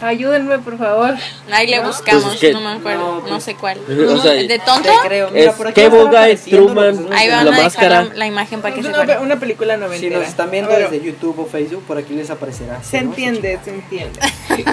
Ayúdenme, 0.00 0.58
por 0.58 0.78
favor. 0.78 1.14
Ahí 1.52 1.66
le 1.68 1.78
¿No? 1.78 1.86
buscamos, 1.86 2.22
Pues 2.24 2.34
es 2.34 2.40
que- 2.40 2.52
no 2.52 2.60
me 2.60 2.70
acuerdo, 2.70 2.98
No, 3.00 3.20
no, 3.20 3.26
pues- 3.28 3.44
sé 3.44 3.54
cuál. 3.54 3.78
O 4.08 4.18
sea, 4.20 4.32
¿De 4.32 4.58
tonto? 4.58 4.88
Creo. 5.04 5.30
Mira, 5.30 5.50
Es 5.50 5.56
por 5.56 5.68
aquí 5.68 5.80
apareciendo, 5.80 6.66
Truman, 6.66 7.08
no 7.08 7.16
Ahí 7.16 7.28
van 7.28 7.44
La 7.44 7.50
a 7.50 7.54
dejar 7.54 7.64
máscara. 7.64 8.04
la, 8.04 8.14
la 8.14 8.26
imagen 8.26 8.60
para 8.62 8.74
que 8.74 8.80
Es 8.80 8.86
se 8.86 8.92
una, 8.92 9.20
una 9.20 9.36
película 9.38 9.74
Si 9.74 9.80
noventera. 9.80 10.18
nos 10.18 10.28
están 10.28 10.50
viendo 10.50 10.70
Pero 10.70 10.90
desde 10.90 11.04
YouTube 11.04 11.38
o 11.40 11.46
Facebook, 11.46 11.84
por 11.84 11.98
aquí 11.98 12.14
les 12.14 12.30
aparecerá. 12.30 12.82
Se 12.82 13.00
¿no? 13.00 13.10
entiende, 13.10 13.58
se 13.64 13.70
entiende. 13.70 14.18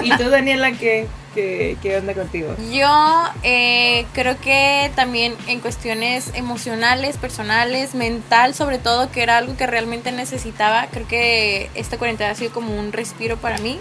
¿Y 0.02 0.10
tú, 0.16 0.28
Daniela, 0.30 0.72
qué, 0.72 1.06
qué, 1.34 1.76
qué 1.80 1.96
onda 1.98 2.14
contigo? 2.14 2.54
Yo 2.72 3.22
eh, 3.44 4.06
creo 4.12 4.36
que 4.40 4.90
también 4.96 5.34
en 5.46 5.60
cuestiones 5.60 6.30
emocionales, 6.34 7.16
personales, 7.18 7.94
mental, 7.94 8.54
sobre 8.54 8.78
todo, 8.78 9.10
que 9.12 9.22
era 9.22 9.38
algo 9.38 9.56
que 9.56 9.66
realmente 9.66 10.10
necesitaba, 10.12 10.88
creo 10.90 11.06
que 11.06 11.70
esta 11.74 11.98
cuarentena 11.98 12.30
ha 12.30 12.34
sido 12.34 12.52
como 12.52 12.76
un 12.76 12.92
respiro 12.92 13.36
para 13.36 13.58
mí. 13.58 13.78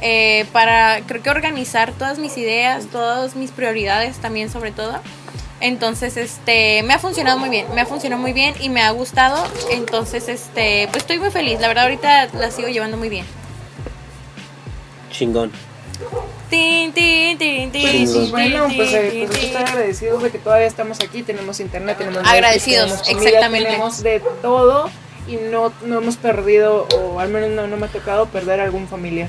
Eh, 0.00 0.46
para, 0.52 1.00
creo 1.06 1.22
que 1.22 1.30
organizar 1.30 1.92
todas 1.92 2.18
mis 2.18 2.36
ideas, 2.36 2.86
todas 2.86 3.36
mis 3.36 3.50
prioridades 3.50 4.16
también 4.18 4.50
sobre 4.50 4.70
todo. 4.70 5.00
Entonces, 5.60 6.16
este, 6.16 6.82
me 6.84 6.94
ha 6.94 6.98
funcionado 6.98 7.38
muy 7.38 7.48
bien, 7.48 7.66
me 7.74 7.80
ha 7.80 7.86
funcionado 7.86 8.22
muy 8.22 8.32
bien 8.32 8.54
y 8.60 8.68
me 8.68 8.82
ha 8.82 8.90
gustado. 8.90 9.44
Entonces, 9.70 10.28
este, 10.28 10.86
pues 10.92 11.02
estoy 11.02 11.18
muy 11.18 11.30
feliz. 11.30 11.60
La 11.60 11.66
verdad, 11.66 11.84
ahorita 11.84 12.28
la 12.34 12.50
sigo 12.50 12.68
llevando 12.68 12.96
muy 12.96 13.08
bien. 13.08 13.26
Chingón. 15.10 15.50
Tin, 16.48 16.92
tin, 16.92 17.36
tin, 17.36 17.72
tin, 17.72 18.06
tin, 18.06 18.30
Bueno, 18.30 18.68
tin, 18.68 18.76
pues, 18.76 18.92
eh, 18.94 19.24
pues 19.26 19.44
estar 19.44 19.66
agradecidos 19.66 20.22
de 20.22 20.30
que 20.30 20.38
todavía 20.38 20.66
estamos 20.66 20.98
aquí, 21.00 21.22
tenemos 21.22 21.60
internet, 21.60 21.98
tenemos 21.98 22.22
Netflix, 22.22 22.34
Agradecidos, 22.34 22.86
tenemos 22.86 23.08
comida, 23.08 23.28
exactamente. 23.28 23.66
tenemos 23.66 24.02
de 24.02 24.22
todo 24.40 24.90
y 25.26 25.36
no, 25.36 25.72
no 25.84 25.98
hemos 25.98 26.16
perdido, 26.16 26.86
o 26.96 27.20
al 27.20 27.28
menos 27.28 27.50
no, 27.50 27.66
no 27.66 27.76
me 27.76 27.86
ha 27.86 27.90
tocado 27.90 28.26
perder 28.26 28.60
algún 28.60 28.88
familiar. 28.88 29.28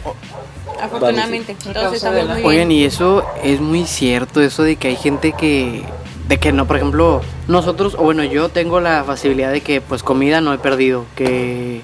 Afortunadamente, 0.81 1.55
todos 1.73 1.93
estamos 1.93 2.25
muy 2.25 2.35
bien. 2.35 2.47
Oigan, 2.47 2.71
y 2.71 2.83
eso 2.83 3.25
es 3.43 3.59
muy 3.59 3.85
cierto, 3.85 4.41
eso 4.41 4.63
de 4.63 4.75
que 4.75 4.89
hay 4.89 4.95
gente 4.95 5.33
que, 5.33 5.83
de 6.27 6.37
que 6.37 6.51
no, 6.51 6.65
por 6.65 6.77
ejemplo, 6.77 7.21
nosotros, 7.47 7.95
o 7.95 8.03
bueno, 8.03 8.23
yo 8.23 8.49
tengo 8.49 8.79
la 8.79 9.03
facilidad 9.03 9.51
de 9.51 9.61
que 9.61 9.81
pues 9.81 10.03
comida 10.03 10.41
no 10.41 10.53
he 10.53 10.57
perdido, 10.57 11.05
que, 11.15 11.81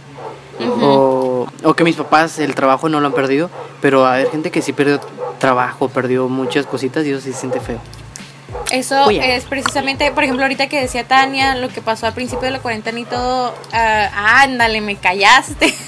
o, 0.82 1.48
o 1.64 1.74
que 1.74 1.84
mis 1.84 1.96
papás 1.96 2.40
el 2.40 2.56
trabajo 2.56 2.90
no 2.90 3.00
lo 3.00 3.08
han 3.08 3.14
perdido, 3.14 3.50
pero 3.82 4.08
hay 4.08 4.26
gente 4.28 4.52
que 4.52 4.62
sí 4.62 4.74
perdió 4.74 5.00
trabajo, 5.40 5.90
perdió 5.90 6.30
muchas 6.30 6.66
cositas 6.66 7.06
y 7.06 7.12
eso 7.12 7.22
sí 7.22 7.34
se 7.34 7.40
siente 7.40 7.60
feo. 7.60 7.80
Eso 8.72 9.06
Oye. 9.06 9.36
es 9.36 9.46
precisamente, 9.46 10.12
por 10.12 10.24
ejemplo, 10.24 10.44
ahorita 10.44 10.68
que 10.68 10.82
decía 10.82 11.08
Tania, 11.08 11.56
lo 11.56 11.70
que 11.70 11.82
pasó 11.82 12.08
al 12.08 12.14
principio 12.14 12.46
de 12.46 12.52
la 12.52 12.60
cuarentena 12.60 13.00
y 13.00 13.06
todo. 13.06 13.54
ah, 13.74 14.42
ándale, 14.44 14.82
me 14.82 14.96
callaste. 14.96 15.74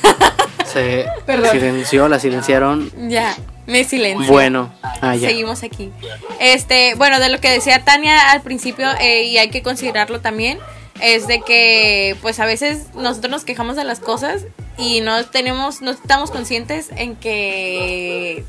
Se 0.78 1.08
Perdón. 1.26 1.52
silenció, 1.52 2.08
la 2.08 2.20
silenciaron. 2.20 2.92
ya, 3.10 3.36
me 3.66 3.84
silencio. 3.84 4.32
Bueno, 4.32 4.74
ah, 5.02 5.16
ya. 5.16 5.30
Seguimos 5.30 5.64
aquí. 5.64 5.92
Este, 6.40 6.96
bueno, 6.96 7.20
de 7.20 7.30
lo 7.30 7.40
que 7.40 7.50
decía 7.50 7.84
Tania 7.84 8.32
al 8.32 8.42
principio, 8.42 8.88
eh, 9.00 9.24
y 9.24 9.38
hay 9.38 9.50
que 9.50 9.62
considerarlo 9.64 10.22
también, 10.22 10.60
es 11.02 11.28
de 11.28 11.42
que, 11.42 12.16
pues 12.22 12.40
a 12.40 12.46
veces 12.46 12.94
nosotros 12.96 13.32
nos 13.32 13.44
quejamos 13.46 13.76
de 13.76 13.84
las 13.84 14.00
cosas 14.00 14.46
y 14.78 15.02
no 15.02 15.26
tenemos, 15.26 15.82
no 15.82 15.92
estamos 15.92 16.32
conscientes 16.32 16.90
en 16.96 17.16
que 17.16 18.44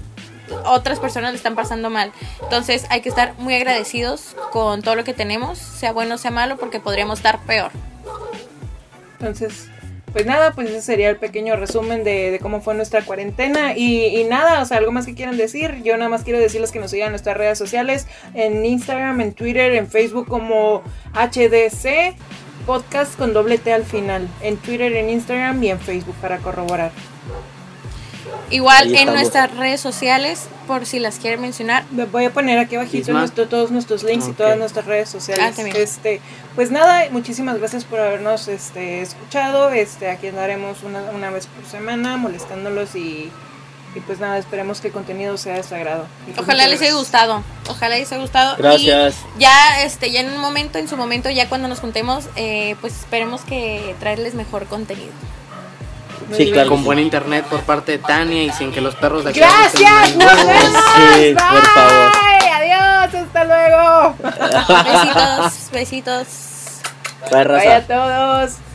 otras 0.65 0.99
personas 0.99 1.33
le 1.33 1.37
están 1.37 1.55
pasando 1.55 1.91
mal. 1.91 2.13
Entonces 2.43 2.87
hay 2.91 3.01
que 3.01 3.09
estar 3.09 3.35
muy 3.39 3.55
agradecidos 3.55 4.37
con 4.51 4.83
todo 4.83 4.95
lo 4.95 5.05
que 5.05 5.15
tenemos, 5.15 5.59
sea 5.59 5.93
bueno 5.93 6.15
o 6.15 6.19
sea 6.19 6.31
malo, 6.31 6.57
porque 6.57 6.81
podríamos 6.81 7.19
estar 7.19 7.41
peor. 7.41 7.71
Entonces, 9.19 9.69
pues 10.13 10.27
nada, 10.27 10.53
pues 10.53 10.71
ese 10.71 10.83
sería 10.83 11.11
el 11.11 11.17
pequeño 11.17 11.57
resumen 11.57 12.05
de, 12.05 12.39
cómo 12.43 12.61
fue 12.61 12.75
nuestra 12.75 13.03
cuarentena. 13.03 13.77
Y, 13.77 14.07
y 14.19 14.25
nada, 14.25 14.63
o 14.63 14.65
sea, 14.65 14.79
algo 14.79 14.93
más 14.93 15.07
que 15.07 15.15
quieran 15.15 15.37
decir. 15.37 15.83
Yo 15.83 15.97
nada 15.97 16.09
más 16.09 16.25
quiero 16.25 16.39
decirles 16.39 16.73
que 16.73 16.81
nos 16.81 16.91
sigan 16.91 17.07
en 17.07 17.13
nuestras 17.13 17.37
redes 17.37 17.59
sociales, 17.59 18.07
en 18.35 18.65
Instagram, 18.65 19.21
en 19.21 19.33
Twitter, 19.33 19.75
en 19.75 19.89
Facebook 19.89 20.27
como 20.27 20.83
HDC 21.15 22.17
Podcast 22.69 23.17
con 23.17 23.33
doble 23.33 23.57
T 23.57 23.73
al 23.73 23.85
final. 23.85 24.29
En 24.43 24.59
Twitter, 24.59 24.93
en 24.93 25.09
Instagram 25.09 25.63
y 25.65 25.71
en 25.71 25.81
Facebook 25.81 26.17
para 26.21 26.37
corroborar. 26.37 26.91
Igual 28.51 28.95
en 28.95 29.07
nuestras 29.09 29.55
redes 29.57 29.81
sociales, 29.81 30.47
por 30.67 30.87
si 30.87 30.99
las 30.99 31.19
quieren 31.19 31.41
mencionar. 31.41 31.85
Me 31.91 32.05
Voy 32.07 32.25
a 32.25 32.31
poner 32.33 32.59
aquí 32.59 32.77
abajito 32.77 33.13
nuestro- 33.13 33.47
todos 33.49 33.71
nuestros 33.71 34.03
links 34.03 34.29
y 34.29 34.33
todas 34.33 34.57
nuestras 34.59 34.87
redes 34.87 35.09
sociales. 35.09 35.55
Ah, 35.59 35.63
este, 35.77 36.21
pues 36.55 36.71
nada, 36.71 37.07
muchísimas 37.11 37.59
gracias 37.59 37.85
por 37.85 38.01
habernos 38.01 38.49
este, 38.49 39.03
escuchado. 39.03 39.71
Este, 39.71 40.11
aquí 40.11 40.29
andaremos 40.29 40.83
una, 40.83 41.01
una 41.15 41.31
vez 41.31 41.47
por 41.47 41.65
semana 41.71 42.17
molestándolos 42.17 42.95
y, 42.95 43.31
y 43.95 44.01
pues 44.07 44.19
nada, 44.19 44.39
esperemos 44.39 44.81
que 44.81 44.89
el 44.89 44.93
contenido 44.95 45.37
sea 45.37 45.55
de 45.55 45.63
su 45.63 45.75
agrado. 45.75 46.07
Pues 46.27 46.39
Ojalá 46.39 46.67
les 46.69 46.81
haya 46.83 46.95
gustado. 46.95 47.43
Ojalá 47.69 47.97
les 47.99 48.11
haya 48.13 48.21
gustado. 48.21 48.57
Gracias. 48.57 49.17
Y 49.37 49.41
ya, 49.41 49.83
este, 49.83 50.11
ya 50.11 50.21
en 50.21 50.31
un 50.33 50.39
momento, 50.39 50.79
en 50.79 50.89
su 50.89 50.97
momento, 50.97 51.29
ya 51.31 51.49
cuando 51.49 51.69
nos 51.69 51.81
juntemos, 51.81 52.25
eh, 52.37 52.77
pues 52.81 52.95
esperemos 52.95 53.43
que 53.43 53.95
traerles 54.01 54.35
mejor 54.35 54.67
contenido. 54.67 55.13
Sí, 56.33 56.45
bien. 56.45 56.53
claro. 56.55 56.69
Con 56.71 56.85
buen 56.85 56.99
internet 56.99 57.45
por 57.47 57.61
parte 57.63 57.93
de 57.93 57.99
Tania 57.99 58.45
y 58.45 58.51
sin 58.53 58.73
que 58.73 58.81
los 58.81 58.95
perros 58.95 59.25
de 59.25 59.31
aquí 59.31 59.41
Gracias, 59.41 60.17
nos 60.17 60.37
vemos. 60.37 60.85
Sí, 61.17 61.35
por 61.35 61.67
favor. 61.67 62.13
Bye, 62.13 62.51
adiós, 62.51 63.15
hasta 63.15 63.45
luego. 63.45 64.15
Besitos, 64.85 65.71
besitos. 65.73 66.27
Bye, 67.31 67.45
Bye 67.45 67.73
a 67.73 67.87
todos. 67.87 68.68